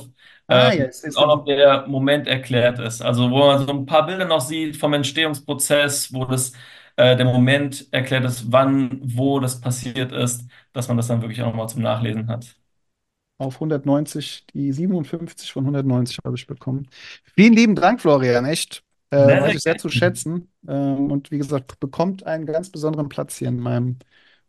Ah, 0.47 0.72
Ähm, 0.72 0.80
wo 1.03 1.07
ist 1.07 1.17
auch 1.17 1.28
noch 1.28 1.45
der 1.45 1.88
Moment 1.88 2.28
erklärt 2.28 2.80
ist. 2.80 3.01
Also 3.01 3.32
wo 3.32 3.39
man 3.39 3.65
so 3.65 3.74
ein 3.74 3.86
paar 3.86 4.05
Bilder 4.05 4.26
noch 4.26 4.41
sieht 4.41 4.78
vom 4.78 4.93
Entstehungsprozess, 4.93 6.13
wo 6.13 6.26
das 6.26 6.53
äh, 6.97 7.15
der 7.17 7.26
Moment 7.26 7.88
erklärt 7.91 8.26
ist, 8.26 8.51
wann, 8.51 8.99
wo 9.03 9.39
das 9.39 9.61
passiert 9.61 10.11
ist, 10.13 10.45
dass 10.74 10.88
man 10.88 10.97
das 10.97 11.07
dann 11.07 11.22
wirklich 11.22 11.41
auch 11.41 11.47
nochmal 11.47 11.70
zum 11.70 11.82
Nachlesen 11.82 12.28
hat. 12.30 12.55
Auf 13.38 13.59
190, 13.59 14.45
die 14.53 14.71
57 14.71 15.51
von 15.51 15.65
190 15.65 16.19
habe 16.25 16.36
ich 16.38 16.47
bekommen. 16.47 16.88
Vielen 17.36 17.53
lieben 17.53 17.75
Dank, 17.75 18.01
Florian, 18.01 18.45
echt. 18.45 18.83
Äh, 19.11 19.17
Sehr, 19.17 19.41
weiß 19.41 19.55
ich 19.55 19.61
sehr 19.61 19.77
zu 19.77 19.89
schätzen. 19.89 20.49
Ähm, 20.67 21.11
und 21.11 21.31
wie 21.31 21.38
gesagt, 21.38 21.79
bekommt 21.79 22.25
einen 22.25 22.45
ganz 22.45 22.69
besonderen 22.69 23.09
Platz 23.09 23.38
hier 23.38 23.49
in 23.49 23.59
meinem 23.59 23.97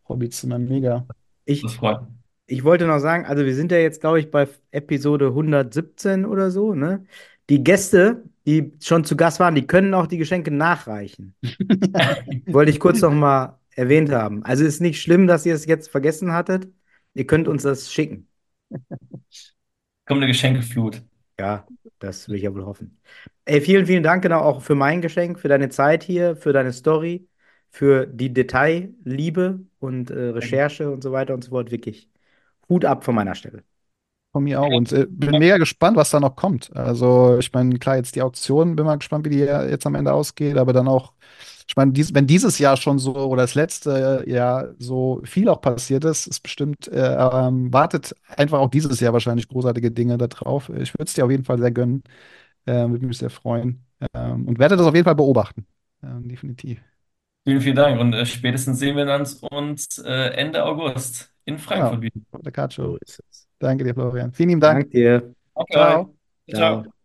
Hobbyzimmer. 0.08 0.58
Mega. 0.58 1.06
Ich, 1.44 1.62
Das 1.62 1.74
freut 1.74 2.02
mich. 2.02 2.10
ich 2.46 2.64
wollte 2.64 2.86
noch 2.86 2.98
sagen, 3.00 3.26
also 3.26 3.44
wir 3.44 3.54
sind 3.54 3.72
ja 3.72 3.78
jetzt, 3.78 4.00
glaube 4.00 4.20
ich, 4.20 4.30
bei 4.30 4.48
Episode 4.70 5.32
117 5.32 6.24
oder 6.24 6.50
so, 6.50 6.74
ne? 6.74 7.04
Die 7.50 7.62
Gäste, 7.64 8.24
die 8.46 8.72
schon 8.82 9.04
zu 9.04 9.16
Gast 9.16 9.40
waren, 9.40 9.54
die 9.54 9.66
können 9.66 9.94
auch 9.94 10.06
die 10.06 10.18
Geschenke 10.18 10.50
nachreichen. 10.50 11.34
Wollte 12.46 12.70
ich 12.70 12.80
kurz 12.80 13.00
noch 13.02 13.12
mal 13.12 13.58
erwähnt 13.70 14.10
haben. 14.10 14.42
Also 14.44 14.64
ist 14.64 14.80
nicht 14.80 15.00
schlimm, 15.00 15.26
dass 15.26 15.46
ihr 15.46 15.54
es 15.54 15.66
jetzt 15.66 15.88
vergessen 15.90 16.32
hattet. 16.32 16.68
Ihr 17.14 17.26
könnt 17.26 17.48
uns 17.48 17.62
das 17.62 17.92
schicken. 17.92 18.28
Kommt 20.04 20.18
eine 20.22 20.26
Geschenkeflut. 20.28 21.02
Ja, 21.38 21.70
das 21.98 22.28
will 22.28 22.36
ich 22.36 22.42
ja 22.42 22.54
wohl 22.54 22.64
hoffen. 22.64 23.00
Ey, 23.44 23.60
vielen, 23.60 23.86
vielen 23.86 24.02
Dank 24.02 24.22
genau 24.22 24.40
auch 24.40 24.62
für 24.62 24.74
mein 24.74 25.00
Geschenk, 25.02 25.38
für 25.40 25.48
deine 25.48 25.68
Zeit 25.68 26.02
hier, 26.04 26.36
für 26.36 26.52
deine 26.52 26.72
Story, 26.72 27.28
für 27.70 28.06
die 28.06 28.32
Detailliebe 28.32 29.60
und 29.78 30.10
äh, 30.10 30.14
Recherche 30.30 30.90
und 30.90 31.02
so 31.02 31.12
weiter 31.12 31.34
und 31.34 31.44
so 31.44 31.50
fort. 31.50 31.70
Wirklich 31.70 32.10
Hut 32.68 32.84
ab 32.84 33.04
von 33.04 33.14
meiner 33.14 33.34
Stelle. 33.34 33.64
Von 34.36 34.44
mir 34.44 34.60
auch. 34.60 34.68
Und 34.68 34.92
äh, 34.92 35.06
bin 35.08 35.38
mega 35.38 35.56
gespannt, 35.56 35.96
was 35.96 36.10
da 36.10 36.20
noch 36.20 36.36
kommt. 36.36 36.70
Also, 36.76 37.38
ich 37.38 37.50
meine, 37.54 37.78
klar, 37.78 37.96
jetzt 37.96 38.16
die 38.16 38.20
Auktion, 38.20 38.76
bin 38.76 38.84
mal 38.84 38.96
gespannt, 38.98 39.24
wie 39.24 39.30
die 39.30 39.38
jetzt 39.38 39.86
am 39.86 39.94
Ende 39.94 40.12
ausgeht, 40.12 40.58
aber 40.58 40.74
dann 40.74 40.88
auch, 40.88 41.14
ich 41.66 41.74
meine, 41.74 41.92
dies, 41.92 42.12
wenn 42.12 42.26
dieses 42.26 42.58
Jahr 42.58 42.76
schon 42.76 42.98
so 42.98 43.16
oder 43.16 43.42
das 43.44 43.54
letzte 43.54 44.24
Jahr 44.26 44.74
so 44.78 45.22
viel 45.24 45.48
auch 45.48 45.62
passiert 45.62 46.04
ist, 46.04 46.26
ist 46.26 46.40
bestimmt, 46.42 46.86
äh, 46.88 47.14
ähm, 47.16 47.72
wartet 47.72 48.14
einfach 48.36 48.58
auch 48.58 48.68
dieses 48.70 49.00
Jahr 49.00 49.14
wahrscheinlich 49.14 49.48
großartige 49.48 49.90
Dinge 49.90 50.18
da 50.18 50.26
drauf. 50.26 50.68
Ich 50.68 50.92
würde 50.92 51.04
es 51.04 51.14
dir 51.14 51.24
auf 51.24 51.30
jeden 51.30 51.44
Fall 51.44 51.58
sehr 51.58 51.70
gönnen. 51.72 52.02
Äh, 52.66 52.88
würde 52.88 53.06
mich 53.06 53.18
sehr 53.18 53.30
freuen. 53.30 53.86
Ähm, 54.14 54.46
und 54.48 54.58
werde 54.58 54.76
das 54.76 54.86
auf 54.86 54.94
jeden 54.94 55.06
Fall 55.06 55.14
beobachten. 55.14 55.66
Ähm, 56.02 56.28
definitiv. 56.28 56.80
Vielen, 57.44 57.60
vielen 57.60 57.76
Dank. 57.76 58.00
Und 58.00 58.12
äh, 58.12 58.26
spätestens 58.26 58.78
sehen 58.78 58.96
wir 58.96 59.06
uns, 59.50 59.98
äh, 59.98 60.10
Ende 60.34 60.64
August 60.64 61.32
in 61.44 61.58
Frankfurt 61.58 62.00
Genau. 62.00 62.02
wieder. 62.02 62.42
Der 62.42 62.52
Cacio. 62.52 62.84
So 62.92 62.96
ist 62.98 63.20
es. 63.30 63.45
Danke 63.58 63.84
dir, 63.84 63.94
Florian. 63.94 64.32
Vielen 64.32 64.50
lieben 64.50 64.60
Dank. 64.60 64.80
Dank 64.80 64.90
dir. 64.90 65.34
Okay. 65.54 65.72
Ciao. 65.72 66.14
Ciao. 66.48 66.82
Ciao. 66.82 66.95